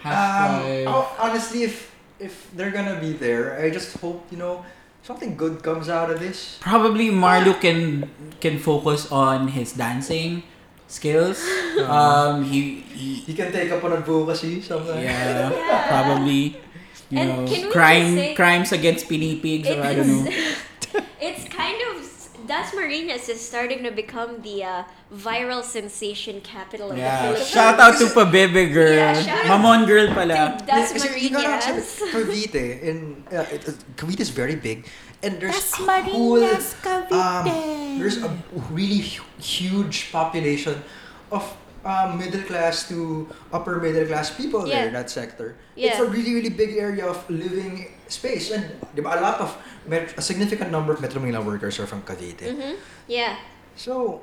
[0.04, 0.84] Hash Um, five.
[0.92, 1.88] oh, honestly, if
[2.20, 4.60] if they're gonna be there, I just hope you know
[5.00, 6.60] something good comes out of this.
[6.60, 8.12] Probably Marlou can
[8.44, 10.44] can focus on his dancing
[10.92, 11.40] skills.
[11.72, 11.88] Uh-huh.
[11.88, 15.00] Um, he, he He can take up on advocacy something.
[15.00, 15.88] yeah, Yeah.
[15.88, 16.42] probably.
[17.08, 20.28] You And know, can crime say- crimes against pinipigs or I don't know.
[21.28, 21.81] it's kind of
[22.52, 24.84] Dasmariñas is starting to become the uh,
[25.14, 27.48] viral sensation capital of the Yeah, Philippines.
[27.48, 28.92] shout out to Pabebe girl.
[28.92, 30.58] Yeah, shout out Mamon girl pala.
[30.60, 31.80] to Das Kasi you gotta Marinas.
[31.80, 34.84] accept Cavite in uh, it, uh, Cavite is very big,
[35.24, 37.44] and there's Das a Marinas, whole, um,
[37.98, 38.28] there's a
[38.68, 40.76] really hu- huge population
[41.32, 41.40] of
[41.88, 44.92] um, middle class to upper middle class people there Yeah.
[44.92, 45.56] in that sector.
[45.74, 46.04] It's Yeah.
[46.04, 49.56] a really really big area of living space, and di ba, a lot of
[49.88, 52.44] met- a significant number of Metro Manila workers are from Cavite.
[52.44, 52.76] hmm
[53.08, 53.40] Yeah,
[53.72, 54.20] So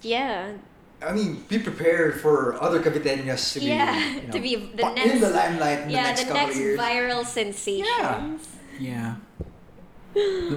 [0.00, 0.56] yeah.
[1.00, 4.82] I mean, be prepared for other Caviteños to be, Yeah, you know, to be the
[4.84, 6.76] pa- next- in the limelight in yeah, the next the couple next years.
[6.80, 8.40] viral sensations.
[8.76, 9.16] Yeah.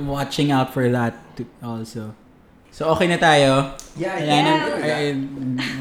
[0.04, 2.16] Watching out for that too, also.
[2.74, 3.78] So, okay na tayo.
[3.94, 4.42] Yeah, Wala Yeah.
[4.42, 5.06] na- ay,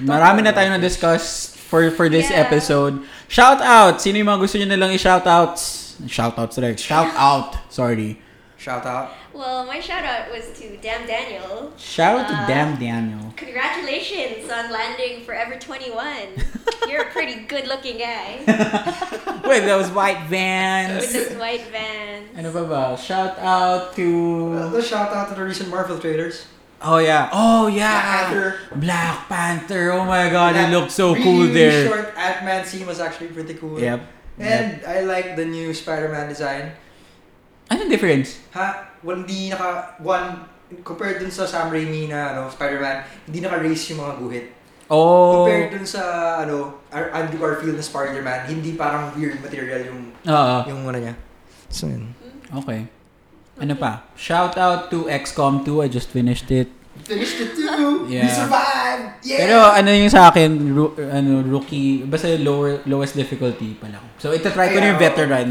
[0.04, 2.44] marami na tayo na-discuss for for this Yeah.
[2.44, 3.00] episode.
[3.32, 3.96] Shout out!
[3.98, 5.81] Sino yung mga gusto nyo nalang i-shout outs?
[6.08, 7.56] Shout outs like Shout out!
[7.72, 8.20] Sorry.
[8.56, 9.10] Shout out.
[9.34, 11.72] Well, my shout out was to Damn Daniel.
[11.76, 13.34] Shout out to Uh, Damn Daniel.
[13.36, 16.14] Congratulations on landing Forever 21.
[16.88, 18.38] You're a pretty good looking guy
[19.44, 21.02] With those white vans.
[21.02, 22.28] with those white vans.
[22.38, 22.96] Ano pa ba?
[22.96, 24.52] Shout out to...
[24.78, 26.46] Uh, shout out to the recent Marvel traders.
[26.82, 27.30] Oh yeah.
[27.32, 27.74] Oh yeah.
[27.98, 28.22] Black yeah.
[28.30, 28.58] Panther.
[28.78, 29.90] Black Panther.
[29.92, 31.86] Oh my god, That it looked so really, cool really there.
[31.88, 33.80] short Ant-Man scene was actually pretty cool.
[33.80, 34.02] Yep.
[34.40, 36.72] And I like the new Spider-Man design.
[37.68, 38.40] Anong difference?
[38.56, 38.96] Ha?
[39.04, 39.96] Well, hindi naka...
[40.00, 40.48] One,
[40.80, 44.46] compared dun sa Sam Raimi na ano, Spider-Man, hindi naka-raise yung mga guhit.
[44.92, 45.44] Oh.
[45.44, 46.02] Compared dun sa
[46.44, 50.56] ano, Andrew Garfield na Spider-Man, hindi parang weird material yung Oo.
[50.68, 51.14] yung ano niya.
[51.72, 52.12] So yun.
[52.52, 52.88] Okay.
[53.60, 54.04] Ano pa?
[54.16, 55.84] Shout out to XCOM 2.
[55.84, 56.68] I just finished it.
[57.02, 58.04] Finished it too!
[58.06, 58.24] Yeah.
[58.24, 59.24] We survived!
[59.24, 59.40] Yeah!
[59.48, 64.04] Pero ano yung sa akin, ru- ano, rookie, basta lower, lowest difficulty pa lang.
[64.20, 65.48] So, ito try ko na yung veteran.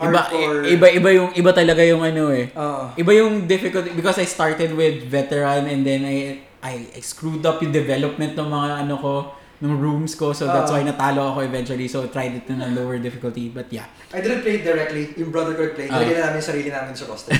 [0.00, 0.64] Iba, Hardcore.
[0.72, 2.48] iba, iba yung, iba talaga yung ano eh.
[2.56, 2.96] Oo.
[2.96, 6.16] Iba yung difficulty, because I started with veteran and then I,
[6.64, 9.12] I, I screwed up yung development ng mga ano ko,
[9.60, 10.32] ng rooms ko.
[10.32, 10.76] So, that's Oo.
[10.76, 11.84] why natalo ako eventually.
[11.84, 13.48] So, tried it na lower difficulty.
[13.48, 13.84] But yeah.
[14.08, 15.12] I didn't play it directly.
[15.20, 15.86] Yung brother ko nag-play.
[15.86, 16.00] Ah.
[16.00, 17.36] Nilagyan na namin sarili namin sa roster.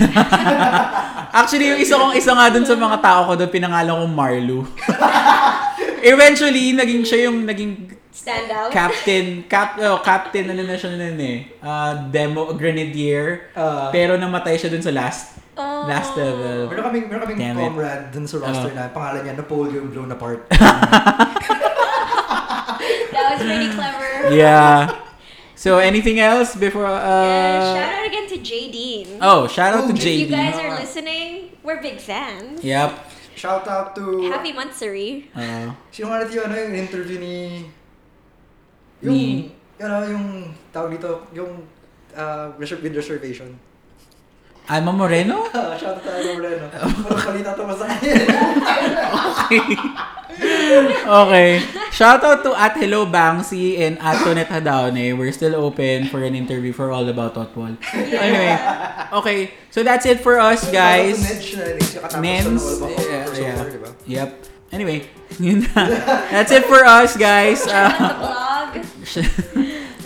[1.40, 4.60] Actually, yung isa kong isa nga dun sa mga tao ko doon, pinangalan kong Marlu.
[6.12, 8.68] Eventually, naging siya yung naging Stand out.
[8.68, 13.48] captain, cap, oh, captain, ano na siya nun eh, uh, demo, grenadier.
[13.54, 15.84] Uh, Pero namatay siya dun sa last, Oh.
[15.84, 16.72] last level.
[16.72, 17.68] meron kaming, meron kaming Damn it.
[17.68, 18.76] comrade dun sa roster Oh.
[18.76, 20.48] na pangalan niya Napoleon Blown Apart.
[23.40, 24.34] That was pretty clever.
[24.34, 24.96] Yeah.
[25.60, 27.74] So, anything else before, Yeah, uh...
[27.76, 29.18] shout out again to J Dean.
[29.20, 32.64] oh, shout out to Oh, if you guys are listening, we're big fans.
[32.64, 32.96] Yep.
[33.36, 34.24] Shout out to...
[34.32, 35.28] Happy Monthsary.
[35.36, 37.36] Uh, Sino nga natin yung, ano, yung interview ni...
[39.04, 40.26] Yung, Ni- ano, yung
[40.72, 41.68] tawag dito, yung
[42.16, 43.60] uh, reserve with reservation.
[44.70, 45.50] Alma Moreno?
[45.52, 46.66] Shout out to Alma Moreno.
[46.70, 48.14] Parang balita to sa kanya.
[51.26, 51.58] okay.
[51.90, 55.18] Shout out to at Hello Banksy and at Tonet Hadaone.
[55.18, 57.74] We're still open for an interview for All About Otwal.
[57.92, 58.54] Anyway,
[59.18, 59.50] okay.
[59.74, 61.18] So that's it for us, guys.
[62.22, 62.62] Nens.
[62.78, 63.66] Yeah, yeah.
[64.06, 64.28] Yep.
[64.70, 65.10] Anyway,
[65.42, 65.90] yun na.
[66.30, 67.66] That's it for us, guys.
[67.66, 68.06] Uh.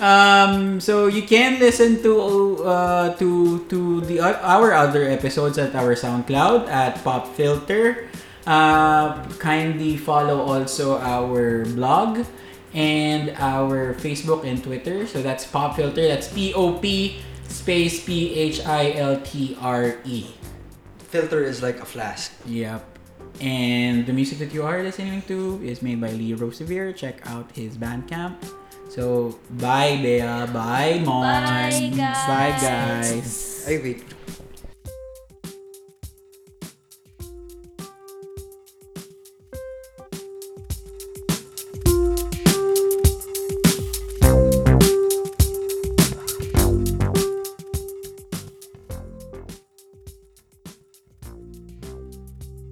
[0.01, 5.95] Um, so you can listen to uh, to to the our other episodes at our
[5.95, 8.11] SoundCloud at Pop Philtre.
[8.47, 12.27] Uh, kindly follow also our blog
[12.75, 15.07] and our Facebook and Twitter.
[15.07, 16.11] So that's Pop Philtre.
[16.11, 20.27] That's P O P space P H I L T R E.
[21.09, 22.35] Philtre is like a flask.
[22.45, 22.83] Yep.
[23.41, 26.93] And the music that you are listening to is made by Lee Rosevere.
[26.93, 28.37] Check out his Bandcamp.
[28.89, 30.47] So, bye, Bea.
[30.52, 31.23] Bye, Mon.
[31.23, 32.27] Bye, guys.
[32.28, 33.65] Bye, guys.
[33.66, 34.02] Ay, wait.